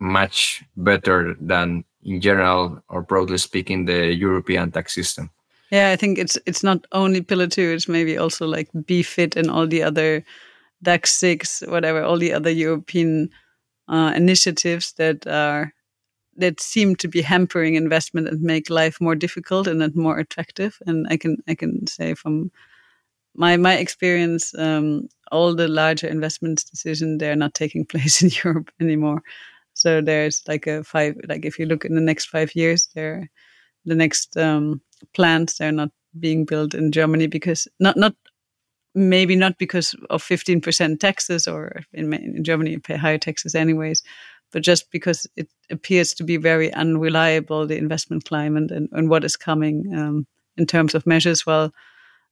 much 0.00 0.64
better 0.76 1.36
than 1.40 1.84
in 2.02 2.20
general 2.20 2.82
or 2.88 3.02
broadly 3.02 3.38
speaking 3.38 3.84
the 3.84 4.12
European 4.12 4.72
tax 4.72 4.94
system. 4.94 5.30
Yeah, 5.70 5.90
I 5.90 5.96
think 5.96 6.18
it's 6.18 6.36
it's 6.44 6.64
not 6.64 6.84
only 6.90 7.22
Pillar 7.22 7.46
Two; 7.46 7.72
it's 7.72 7.88
maybe 7.88 8.18
also 8.18 8.46
like 8.46 8.68
BEFIT 8.74 9.36
and 9.36 9.48
all 9.48 9.68
the 9.68 9.84
other 9.84 10.24
DAC 10.84 11.06
six, 11.06 11.62
whatever, 11.68 12.02
all 12.02 12.18
the 12.18 12.32
other 12.32 12.50
European 12.50 13.30
uh, 13.88 14.12
initiatives 14.16 14.92
that 14.94 15.24
are 15.26 15.72
that 16.36 16.60
seem 16.60 16.96
to 16.96 17.08
be 17.08 17.22
hampering 17.22 17.74
investment 17.74 18.28
and 18.28 18.40
make 18.40 18.70
life 18.70 19.00
more 19.00 19.14
difficult 19.14 19.66
and 19.66 19.80
not 19.80 19.94
more 19.94 20.18
attractive. 20.18 20.78
And 20.86 21.06
I 21.10 21.16
can 21.16 21.36
I 21.48 21.54
can 21.54 21.86
say 21.86 22.14
from 22.14 22.50
my 23.34 23.56
my 23.56 23.74
experience, 23.74 24.54
um, 24.58 25.08
all 25.30 25.54
the 25.54 25.68
larger 25.68 26.06
investment 26.06 26.64
decisions 26.70 27.18
they 27.18 27.30
are 27.30 27.36
not 27.36 27.54
taking 27.54 27.84
place 27.92 28.22
in 28.22 28.30
Europe 28.44 28.70
anymore. 28.80 29.22
So 29.74 30.00
there's 30.00 30.42
like 30.46 30.66
a 30.66 30.84
five 30.84 31.16
like 31.28 31.44
if 31.44 31.58
you 31.58 31.66
look 31.66 31.84
in 31.84 31.94
the 31.94 32.00
next 32.00 32.26
five 32.26 32.54
years, 32.54 32.88
there 32.94 33.30
the 33.84 33.94
next 33.94 34.36
um, 34.36 34.80
plants 35.14 35.58
they're 35.58 35.72
not 35.72 35.90
being 36.18 36.44
built 36.44 36.74
in 36.74 36.92
Germany 36.92 37.26
because 37.26 37.66
not 37.80 37.96
not 37.96 38.14
maybe 38.94 39.34
not 39.34 39.56
because 39.58 39.94
of 40.10 40.22
15% 40.22 41.00
taxes 41.00 41.48
or 41.48 41.80
in, 41.94 42.12
in 42.12 42.44
Germany 42.44 42.72
you 42.72 42.80
pay 42.80 42.96
higher 42.96 43.16
taxes 43.18 43.54
anyways, 43.54 44.02
but 44.52 44.62
just 44.62 44.90
because 44.90 45.26
it 45.36 45.48
appears 45.70 46.14
to 46.14 46.24
be 46.24 46.36
very 46.36 46.72
unreliable, 46.74 47.66
the 47.66 47.76
investment 47.76 48.24
climate 48.24 48.70
and, 48.70 48.88
and 48.92 49.08
what 49.10 49.24
is 49.24 49.36
coming 49.36 49.92
um, 49.94 50.26
in 50.56 50.66
terms 50.66 50.94
of 50.94 51.06
measures. 51.06 51.46
Well, 51.46 51.72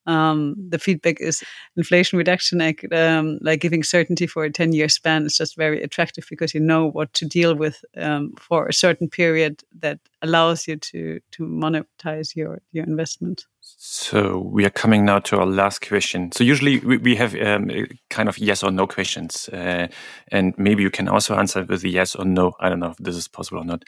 um, 0.07 0.55
the 0.69 0.79
feedback 0.79 1.21
is 1.21 1.43
inflation 1.77 2.19
reduction, 2.19 2.59
like, 2.59 2.87
um, 2.93 3.39
like 3.43 3.61
giving 3.61 3.83
certainty 3.83 4.27
for 4.27 4.45
a 4.45 4.51
10 4.51 4.73
year 4.73 4.89
span 4.89 5.27
is 5.27 5.37
just 5.37 5.57
very 5.57 5.83
attractive 5.83 6.27
because 6.31 6.55
you 6.55 6.61
know 6.61 6.87
what 6.87 7.13
to 7.15 7.27
deal 7.27 7.55
with 7.55 7.85
um, 7.97 8.33
for 8.39 8.67
a 8.67 8.73
certain 8.73 9.09
period 9.09 9.63
that 9.79 9.99
allows 10.23 10.67
you 10.67 10.77
to, 10.77 11.21
to 11.33 11.45
monetize 11.45 12.35
your, 12.35 12.61
your 12.73 12.85
investment. 12.85 13.45
So 13.83 14.39
we 14.39 14.67
are 14.67 14.71
coming 14.71 15.07
now 15.07 15.21
to 15.21 15.39
our 15.39 15.47
last 15.47 15.81
question. 15.81 16.33
So 16.33 16.45
usually 16.45 16.81
we, 16.81 16.99
we 16.99 17.17
have 17.17 17.35
um, 17.35 17.71
kind 18.11 18.29
of 18.29 18.37
yes 18.37 18.63
or 18.63 18.71
no 18.71 18.87
questions, 18.87 19.49
uh, 19.49 19.89
and 20.29 20.53
maybe 20.59 20.83
you 20.83 20.91
can 20.91 21.09
also 21.09 21.35
answer 21.35 21.65
with 21.65 21.83
yes 21.83 22.15
or 22.15 22.27
no. 22.27 22.53
I 22.61 22.69
don't 22.69 22.81
know 22.81 22.91
if 22.91 22.99
this 22.99 23.17
is 23.17 23.27
possible 23.27 23.63
or 23.63 23.65
not. 23.65 23.85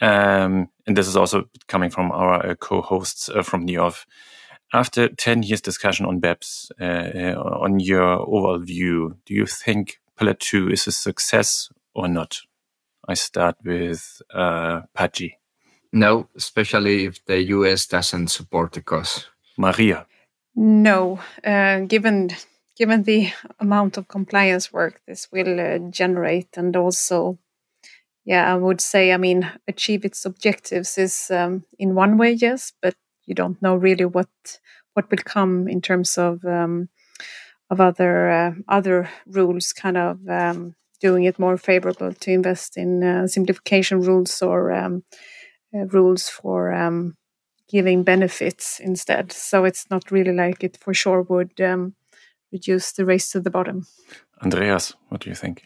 Um, 0.00 0.68
and 0.86 0.96
this 0.96 1.08
is 1.08 1.16
also 1.16 1.48
coming 1.66 1.90
from 1.90 2.12
our 2.12 2.46
uh, 2.46 2.54
co-hosts 2.54 3.28
uh, 3.28 3.42
from 3.42 3.66
NIOF. 3.66 4.06
After 4.72 5.08
10 5.08 5.42
years 5.42 5.60
discussion 5.60 6.06
on 6.06 6.20
BEPS, 6.20 6.70
uh, 6.80 6.84
uh, 6.84 7.58
on 7.60 7.80
your 7.80 8.04
overall 8.04 8.60
view, 8.60 9.16
do 9.26 9.34
you 9.34 9.46
think 9.46 9.98
Pillar 10.16 10.34
2 10.34 10.70
is 10.70 10.86
a 10.86 10.92
success 10.92 11.70
or 11.92 12.06
not? 12.06 12.38
I 13.08 13.14
start 13.14 13.56
with 13.64 14.22
uh. 14.32 14.82
No, 15.94 16.28
especially 16.36 17.04
if 17.04 17.24
the 17.24 17.40
US 17.54 17.86
doesn't 17.86 18.28
support 18.28 18.72
the 18.72 18.82
cause. 18.82 19.26
Maria. 19.56 20.06
No, 20.56 21.20
uh, 21.44 21.80
given 21.86 22.30
given 22.76 23.04
the 23.04 23.28
amount 23.60 23.96
of 23.96 24.08
compliance 24.08 24.72
work 24.72 25.00
this 25.06 25.28
will 25.30 25.60
uh, 25.60 25.78
generate, 25.90 26.56
and 26.56 26.76
also, 26.76 27.38
yeah, 28.24 28.52
I 28.52 28.56
would 28.56 28.80
say, 28.80 29.12
I 29.12 29.16
mean, 29.16 29.48
achieve 29.68 30.04
its 30.04 30.24
objectives 30.26 30.98
is 30.98 31.30
um, 31.30 31.64
in 31.78 31.94
one 31.94 32.18
way, 32.18 32.32
yes, 32.32 32.72
but 32.82 32.96
you 33.26 33.34
don't 33.36 33.62
know 33.62 33.76
really 33.76 34.04
what 34.04 34.28
what 34.94 35.08
will 35.12 35.22
come 35.24 35.68
in 35.68 35.80
terms 35.80 36.18
of 36.18 36.44
um, 36.44 36.88
of 37.70 37.80
other 37.80 38.30
uh, 38.30 38.52
other 38.66 39.08
rules, 39.26 39.72
kind 39.72 39.96
of 39.96 40.18
um, 40.28 40.74
doing 41.00 41.22
it 41.22 41.38
more 41.38 41.56
favorable 41.56 42.12
to 42.12 42.32
invest 42.32 42.76
in 42.76 43.04
uh, 43.04 43.28
simplification 43.28 44.00
rules 44.00 44.42
or 44.42 44.72
um, 44.72 45.04
uh, 45.74 45.86
rules 45.86 46.28
for 46.28 46.72
um, 46.72 47.16
giving 47.68 48.02
benefits 48.02 48.80
instead. 48.80 49.32
So 49.32 49.64
it's 49.64 49.90
not 49.90 50.10
really 50.10 50.32
like 50.32 50.62
it 50.62 50.76
for 50.76 50.94
sure 50.94 51.22
would 51.22 51.60
um, 51.60 51.94
reduce 52.52 52.92
the 52.92 53.04
race 53.04 53.30
to 53.32 53.40
the 53.40 53.50
bottom. 53.50 53.86
Andreas, 54.42 54.94
what 55.08 55.22
do 55.22 55.30
you 55.30 55.36
think? 55.36 55.64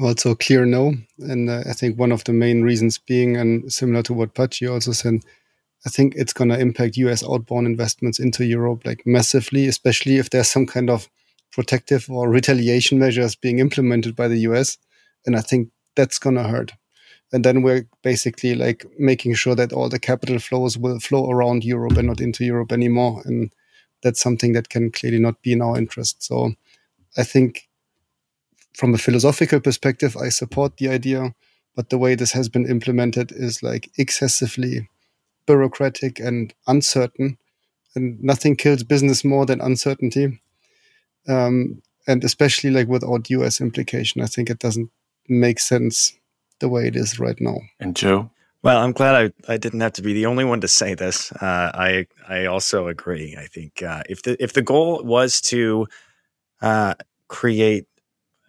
Also, 0.00 0.34
clear 0.34 0.64
no. 0.64 0.94
And 1.18 1.48
uh, 1.48 1.62
I 1.68 1.72
think 1.72 1.98
one 1.98 2.12
of 2.12 2.24
the 2.24 2.32
main 2.32 2.62
reasons 2.62 2.98
being, 2.98 3.36
and 3.36 3.72
similar 3.72 4.02
to 4.04 4.14
what 4.14 4.34
Patxi 4.34 4.70
also 4.70 4.92
said, 4.92 5.20
I 5.86 5.90
think 5.90 6.14
it's 6.16 6.32
going 6.32 6.50
to 6.50 6.58
impact 6.58 6.96
US 6.96 7.22
outbound 7.22 7.66
investments 7.66 8.18
into 8.18 8.44
Europe 8.44 8.82
like 8.84 9.02
massively, 9.04 9.66
especially 9.68 10.16
if 10.16 10.30
there's 10.30 10.50
some 10.50 10.66
kind 10.66 10.90
of 10.90 11.08
protective 11.52 12.10
or 12.10 12.28
retaliation 12.28 12.98
measures 12.98 13.36
being 13.36 13.58
implemented 13.58 14.16
by 14.16 14.26
the 14.26 14.38
US. 14.38 14.78
And 15.26 15.36
I 15.36 15.40
think 15.40 15.68
that's 15.94 16.18
going 16.18 16.36
to 16.36 16.44
hurt 16.44 16.72
and 17.32 17.44
then 17.44 17.62
we're 17.62 17.86
basically 18.02 18.54
like 18.54 18.86
making 18.98 19.34
sure 19.34 19.54
that 19.54 19.72
all 19.72 19.88
the 19.88 19.98
capital 19.98 20.38
flows 20.38 20.78
will 20.78 21.00
flow 21.00 21.30
around 21.30 21.64
Europe 21.64 21.96
and 21.96 22.06
not 22.06 22.20
into 22.20 22.44
Europe 22.44 22.70
anymore. 22.70 23.22
And 23.24 23.52
that's 24.02 24.20
something 24.20 24.52
that 24.52 24.68
can 24.68 24.90
clearly 24.90 25.18
not 25.18 25.42
be 25.42 25.52
in 25.52 25.62
our 25.62 25.76
interest. 25.76 26.22
So 26.22 26.52
I 27.16 27.24
think 27.24 27.68
from 28.74 28.94
a 28.94 28.98
philosophical 28.98 29.60
perspective, 29.60 30.16
I 30.16 30.28
support 30.28 30.76
the 30.76 30.88
idea, 30.88 31.34
but 31.74 31.90
the 31.90 31.98
way 31.98 32.14
this 32.14 32.32
has 32.32 32.48
been 32.48 32.68
implemented 32.68 33.32
is 33.32 33.62
like 33.62 33.90
excessively 33.98 34.88
bureaucratic 35.46 36.20
and 36.20 36.54
uncertain. 36.66 37.38
And 37.96 38.22
nothing 38.22 38.56
kills 38.56 38.82
business 38.82 39.24
more 39.24 39.46
than 39.46 39.60
uncertainty. 39.60 40.40
Um, 41.26 41.82
and 42.06 42.22
especially 42.22 42.70
like 42.70 42.88
without 42.88 43.30
US 43.30 43.60
implication, 43.60 44.20
I 44.20 44.26
think 44.26 44.50
it 44.50 44.58
doesn't 44.58 44.90
make 45.28 45.58
sense 45.58 46.12
the 46.64 46.68
way 46.70 46.86
it 46.86 46.96
is 46.96 47.20
right 47.20 47.38
now. 47.40 47.58
And 47.78 47.94
Joe? 47.94 48.30
Well, 48.62 48.78
I'm 48.78 48.92
glad 48.92 49.14
I, 49.46 49.52
I 49.52 49.58
didn't 49.58 49.80
have 49.80 49.92
to 49.94 50.02
be 50.02 50.14
the 50.14 50.24
only 50.24 50.46
one 50.46 50.62
to 50.62 50.68
say 50.68 50.94
this. 50.94 51.30
Uh, 51.32 51.70
I 51.74 52.06
I 52.26 52.46
also 52.46 52.88
agree. 52.88 53.36
I 53.38 53.44
think 53.44 53.82
uh, 53.82 54.02
if 54.08 54.22
the 54.22 54.42
if 54.42 54.54
the 54.54 54.62
goal 54.62 55.04
was 55.04 55.42
to 55.52 55.86
uh, 56.62 56.94
create 57.28 57.84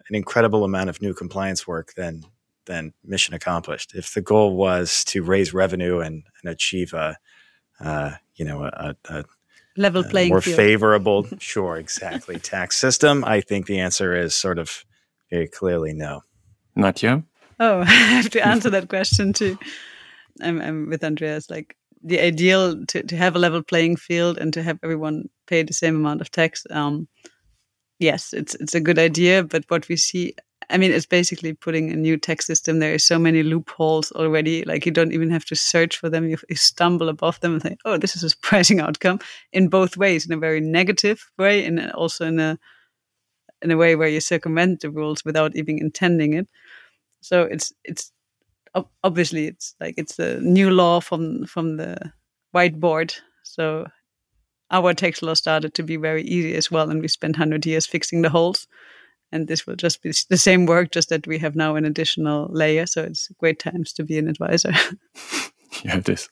an 0.08 0.14
incredible 0.14 0.64
amount 0.64 0.88
of 0.88 1.02
new 1.02 1.12
compliance 1.12 1.66
work, 1.66 1.92
then 1.94 2.24
then 2.64 2.94
mission 3.04 3.34
accomplished. 3.34 3.94
If 3.94 4.14
the 4.14 4.22
goal 4.22 4.56
was 4.56 5.04
to 5.08 5.22
raise 5.22 5.52
revenue 5.52 6.00
and, 6.00 6.22
and 6.42 6.50
achieve 6.50 6.94
a 6.94 7.18
uh, 7.78 8.12
you 8.36 8.46
know 8.46 8.64
a, 8.64 8.96
a 9.10 9.24
level 9.76 10.02
playing 10.02 10.30
more 10.30 10.40
field. 10.40 10.56
favorable, 10.56 11.26
sure, 11.38 11.76
exactly 11.76 12.38
tax 12.38 12.78
system, 12.78 13.22
I 13.26 13.42
think 13.42 13.66
the 13.66 13.80
answer 13.80 14.16
is 14.16 14.34
sort 14.34 14.58
of 14.58 14.86
very 15.30 15.46
clearly 15.48 15.92
no. 15.92 16.22
Not 16.74 17.02
you. 17.02 17.24
Oh, 17.58 17.80
I 17.80 17.84
have 17.84 18.30
to 18.30 18.46
answer 18.46 18.70
that 18.70 18.88
question 18.90 19.32
too. 19.32 19.58
I'm, 20.42 20.60
I'm 20.60 20.88
with 20.88 21.04
Andreas. 21.04 21.50
Like 21.50 21.76
the 22.02 22.20
ideal 22.20 22.84
to, 22.86 23.02
to 23.02 23.16
have 23.16 23.36
a 23.36 23.38
level 23.38 23.62
playing 23.62 23.96
field 23.96 24.38
and 24.38 24.52
to 24.52 24.62
have 24.62 24.78
everyone 24.82 25.28
pay 25.46 25.62
the 25.62 25.72
same 25.72 25.96
amount 25.96 26.20
of 26.20 26.30
tax. 26.30 26.66
Um, 26.70 27.08
yes, 27.98 28.32
it's 28.32 28.54
it's 28.56 28.74
a 28.74 28.80
good 28.80 28.98
idea, 28.98 29.42
but 29.42 29.64
what 29.68 29.88
we 29.88 29.96
see, 29.96 30.34
I 30.68 30.76
mean, 30.76 30.92
it's 30.92 31.06
basically 31.06 31.54
putting 31.54 31.90
a 31.90 31.96
new 31.96 32.18
tax 32.18 32.46
system. 32.46 32.78
There 32.78 32.94
are 32.94 32.98
so 32.98 33.18
many 33.18 33.42
loopholes 33.42 34.12
already. 34.12 34.64
Like 34.64 34.84
you 34.84 34.92
don't 34.92 35.12
even 35.12 35.30
have 35.30 35.46
to 35.46 35.56
search 35.56 35.96
for 35.96 36.10
them. 36.10 36.28
You, 36.28 36.36
you 36.50 36.56
stumble 36.56 37.08
above 37.08 37.40
them 37.40 37.54
and 37.54 37.62
think, 37.62 37.80
oh, 37.84 37.96
this 37.96 38.14
is 38.14 38.22
a 38.22 38.30
surprising 38.36 38.80
outcome 38.80 39.20
in 39.52 39.68
both 39.68 39.96
ways, 39.96 40.26
in 40.26 40.32
a 40.32 40.38
very 40.38 40.60
negative 40.60 41.30
way 41.38 41.64
and 41.64 41.90
also 41.92 42.26
in 42.26 42.38
a 42.38 42.58
in 43.62 43.70
a 43.70 43.76
way 43.76 43.96
where 43.96 44.08
you 44.08 44.20
circumvent 44.20 44.80
the 44.80 44.90
rules 44.90 45.24
without 45.24 45.56
even 45.56 45.78
intending 45.78 46.34
it. 46.34 46.46
So 47.26 47.42
it's 47.42 47.72
it's 47.82 48.12
obviously 49.02 49.48
it's 49.48 49.74
like 49.80 49.94
it's 49.98 50.16
a 50.20 50.38
new 50.40 50.70
law 50.70 51.00
from 51.00 51.44
from 51.46 51.76
the 51.76 52.12
whiteboard. 52.54 53.16
So 53.42 53.86
our 54.70 54.94
tax 54.94 55.22
law 55.22 55.34
started 55.34 55.74
to 55.74 55.82
be 55.82 55.96
very 55.96 56.22
easy 56.22 56.54
as 56.54 56.70
well, 56.70 56.88
and 56.88 57.00
we 57.00 57.08
spent 57.08 57.34
hundred 57.34 57.66
years 57.66 57.84
fixing 57.84 58.22
the 58.22 58.30
holes. 58.30 58.68
And 59.32 59.48
this 59.48 59.66
will 59.66 59.74
just 59.74 60.02
be 60.02 60.12
the 60.30 60.36
same 60.36 60.66
work, 60.66 60.92
just 60.92 61.08
that 61.08 61.26
we 61.26 61.38
have 61.38 61.56
now 61.56 61.74
an 61.74 61.84
additional 61.84 62.48
layer. 62.52 62.86
So 62.86 63.02
it's 63.02 63.28
great 63.40 63.58
times 63.58 63.92
to 63.94 64.04
be 64.04 64.18
an 64.18 64.28
advisor. 64.28 64.70
yeah, 65.84 65.96
it 65.96 66.08
is. 66.08 66.28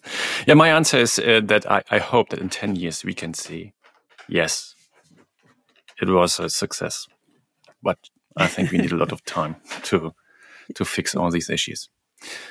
Yeah, 0.46 0.54
my 0.54 0.68
answer 0.68 0.98
is 0.98 1.18
uh, 1.18 1.40
that 1.46 1.68
I, 1.68 1.82
I 1.90 1.98
hope 1.98 2.28
that 2.28 2.38
in 2.38 2.50
10 2.50 2.76
years 2.76 3.04
we 3.04 3.12
can 3.12 3.34
see, 3.34 3.72
yes, 4.28 4.76
it 6.00 6.08
was 6.08 6.38
a 6.38 6.48
success. 6.48 7.08
But 7.82 7.98
I 8.36 8.46
think 8.46 8.70
we 8.70 8.78
need 8.78 8.92
a 8.92 8.96
lot 8.96 9.10
of 9.10 9.24
time 9.24 9.56
to 9.82 10.14
to 10.74 10.84
fix 10.84 11.14
all 11.14 11.30
these 11.30 11.50
issues. 11.50 11.88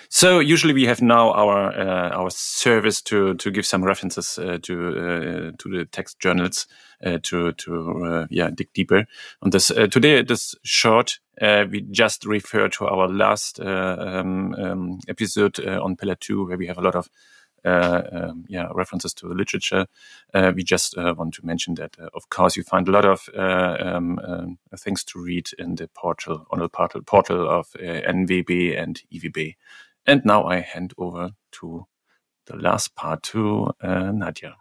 So 0.10 0.40
usually 0.40 0.74
we 0.74 0.86
have 0.86 1.02
now 1.02 1.32
our 1.32 1.72
uh, 1.72 2.10
our 2.12 2.30
service 2.30 3.02
to 3.04 3.34
to 3.36 3.52
give 3.52 3.66
some 3.66 3.84
references 3.84 4.38
uh, 4.38 4.60
to 4.62 4.88
uh, 4.88 5.52
to 5.58 5.70
the 5.70 5.86
text 5.92 6.20
journals 6.20 6.68
uh, 7.04 7.18
to 7.24 7.54
to 7.54 8.06
uh, 8.06 8.28
yeah 8.30 8.50
dig 8.54 8.72
deeper 8.74 9.06
on 9.42 9.50
this. 9.50 9.72
Uh, 9.72 9.88
today 9.88 10.22
this 10.22 10.56
short. 10.64 11.20
we 11.42 11.82
just 11.92 12.26
refer 12.26 12.70
to 12.70 12.86
our 12.86 13.08
last 13.08 13.60
um, 13.60 14.54
um, 14.54 15.00
episode 15.08 15.60
on 15.66 15.96
Pillar 15.96 16.16
Two, 16.16 16.46
where 16.48 16.58
we 16.58 16.68
have 16.68 16.78
a 16.78 16.82
lot 16.84 16.96
of 16.96 17.10
um, 17.66 18.46
yeah 18.48 18.68
references 18.74 19.14
to 19.14 19.28
the 19.28 19.36
literature. 19.36 19.86
we 20.56 20.64
just 20.64 20.98
want 20.98 21.34
to 21.34 21.46
mention 21.46 21.76
that, 21.76 21.96
of 22.14 22.30
course, 22.30 22.58
you 22.58 22.64
find 22.64 22.88
a 22.88 22.92
lot 22.92 23.06
of 23.06 23.30
um, 23.36 24.20
um, 24.20 24.58
things 24.78 25.04
to 25.06 25.22
read 25.22 25.50
in 25.58 25.76
the 25.76 25.88
portal 25.96 26.46
on 26.52 26.60
the 26.60 26.70
portal 26.70 27.02
portal 27.02 27.50
of 27.50 27.68
NWB 27.80 28.80
and 28.82 29.02
IWB. 29.12 29.56
And 30.06 30.26
now 30.26 30.46
I 30.46 30.60
hand 30.60 30.94
over 30.98 31.32
to 31.54 31.86
the 32.46 32.58
last 32.58 32.96
part 32.96 33.24
to 33.24 33.72
uh, 33.82 34.12
Nadja. 34.12 34.54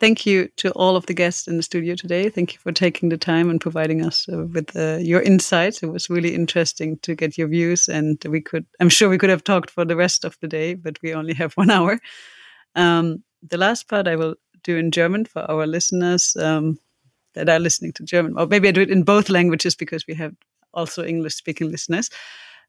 Thank 0.00 0.26
you 0.26 0.48
to 0.56 0.72
all 0.72 0.96
of 0.96 1.06
the 1.06 1.14
guests 1.14 1.46
in 1.46 1.56
the 1.56 1.62
studio 1.62 1.94
today. 1.94 2.28
Thank 2.28 2.52
you 2.52 2.58
for 2.58 2.72
taking 2.72 3.08
the 3.08 3.16
time 3.16 3.48
and 3.48 3.60
providing 3.60 4.04
us 4.04 4.28
uh, 4.28 4.46
with 4.52 4.74
uh, 4.74 4.98
your 5.00 5.22
insights. 5.22 5.80
It 5.82 5.86
was 5.86 6.10
really 6.10 6.34
interesting 6.34 6.98
to 7.02 7.14
get 7.14 7.38
your 7.38 7.46
views, 7.46 7.88
and 7.88 8.22
we 8.28 8.40
could, 8.40 8.66
I'm 8.80 8.88
sure 8.88 9.08
we 9.08 9.16
could 9.16 9.30
have 9.30 9.44
talked 9.44 9.70
for 9.70 9.84
the 9.84 9.94
rest 9.94 10.24
of 10.24 10.36
the 10.40 10.48
day, 10.48 10.74
but 10.74 11.00
we 11.02 11.14
only 11.14 11.34
have 11.34 11.52
one 11.54 11.70
hour. 11.76 12.00
Um, 12.74 13.22
the 13.42 13.58
last 13.58 13.88
part 13.88 14.08
I 14.08 14.16
will 14.16 14.34
do 14.62 14.76
in 14.76 14.90
German 14.90 15.24
for 15.24 15.42
our 15.50 15.66
listeners 15.66 16.36
um, 16.36 16.78
that 17.34 17.48
are 17.48 17.58
listening 17.58 17.92
to 17.94 18.04
German, 18.04 18.38
or 18.38 18.46
maybe 18.46 18.68
I 18.68 18.72
do 18.72 18.82
it 18.82 18.90
in 18.90 19.02
both 19.02 19.28
languages 19.28 19.74
because 19.74 20.06
we 20.06 20.14
have 20.14 20.34
also 20.74 21.04
English 21.04 21.34
speaking 21.34 21.70
listeners. 21.70 22.10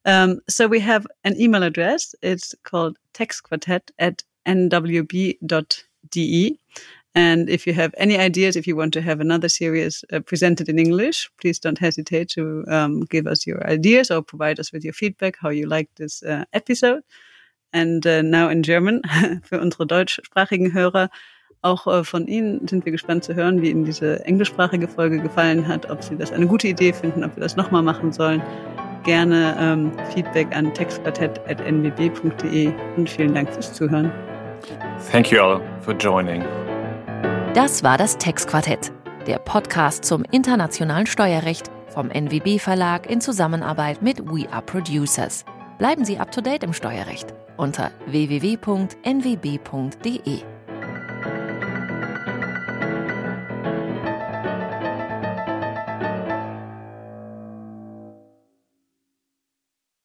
Um, 0.05 0.41
so 0.49 0.67
we 0.67 0.79
have 0.81 1.07
an 1.23 1.39
email 1.39 1.63
address. 1.63 2.15
It's 2.21 2.53
called 2.63 2.97
taxquartett 3.13 3.91
at 3.99 4.23
nwb.de. 4.45 5.39
And 7.15 7.47
if 7.47 7.67
you 7.67 7.73
have 7.73 7.93
any 7.97 8.17
ideas, 8.17 8.55
if 8.55 8.65
you 8.65 8.75
want 8.75 8.93
to 8.93 9.01
have 9.01 9.21
another 9.21 9.47
series 9.47 10.03
uh, 10.11 10.19
presented 10.21 10.67
in 10.67 10.79
English, 10.79 11.29
please 11.39 11.59
don't 11.59 11.77
hesitate 11.77 12.29
to 12.29 12.65
um, 12.67 13.01
give 13.05 13.27
us 13.27 13.45
your 13.45 13.65
ideas 13.69 14.09
or 14.09 14.23
provide 14.23 14.59
us 14.59 14.73
with 14.73 14.83
your 14.83 14.93
feedback, 14.93 15.35
how 15.39 15.49
you 15.49 15.67
like 15.67 15.89
this 15.95 16.23
uh, 16.23 16.45
episode. 16.53 17.03
And 17.73 18.05
uh, 18.05 18.23
now 18.23 18.49
in 18.49 18.61
German, 18.61 19.01
für 19.43 19.59
unsere 19.59 19.85
deutschsprachigen 19.85 20.73
Hörer, 20.73 21.09
auch 21.61 21.87
äh, 21.87 22.03
von 22.03 22.27
Ihnen 22.27 22.67
sind 22.67 22.85
wir 22.85 22.91
gespannt 22.91 23.23
zu 23.23 23.35
hören, 23.35 23.61
wie 23.61 23.69
Ihnen 23.69 23.85
diese 23.85 24.25
englischsprachige 24.25 24.87
Folge 24.87 25.19
gefallen 25.19 25.67
hat, 25.67 25.89
ob 25.89 26.03
Sie 26.03 26.15
das 26.15 26.31
eine 26.31 26.47
gute 26.47 26.67
Idee 26.67 26.93
finden, 26.93 27.23
ob 27.23 27.35
wir 27.35 27.41
das 27.41 27.55
nochmal 27.55 27.81
machen 27.81 28.11
sollen 28.11 28.41
gerne 29.03 29.55
ähm, 29.59 29.91
Feedback 30.13 30.55
an 30.55 30.73
textquartett.nwb.de 30.73 32.73
und 32.97 33.09
vielen 33.09 33.33
Dank 33.33 33.51
fürs 33.51 33.73
Zuhören. 33.73 34.11
Thank 35.11 35.31
you 35.31 35.41
all 35.41 35.61
for 35.81 35.93
joining. 35.93 36.43
Das 37.53 37.83
war 37.83 37.97
das 37.97 38.17
Textquartett, 38.17 38.91
der 39.27 39.39
Podcast 39.39 40.05
zum 40.05 40.23
internationalen 40.31 41.05
Steuerrecht 41.05 41.69
vom 41.89 42.09
NWB 42.09 42.59
Verlag 42.59 43.09
in 43.09 43.19
Zusammenarbeit 43.21 44.01
mit 44.01 44.25
We 44.25 44.51
Are 44.51 44.63
Producers. 44.63 45.45
Bleiben 45.77 46.05
Sie 46.05 46.17
up 46.17 46.31
to 46.31 46.41
date 46.41 46.63
im 46.63 46.73
Steuerrecht 46.73 47.33
unter 47.63 47.91
www.nwb.de. 48.11 48.93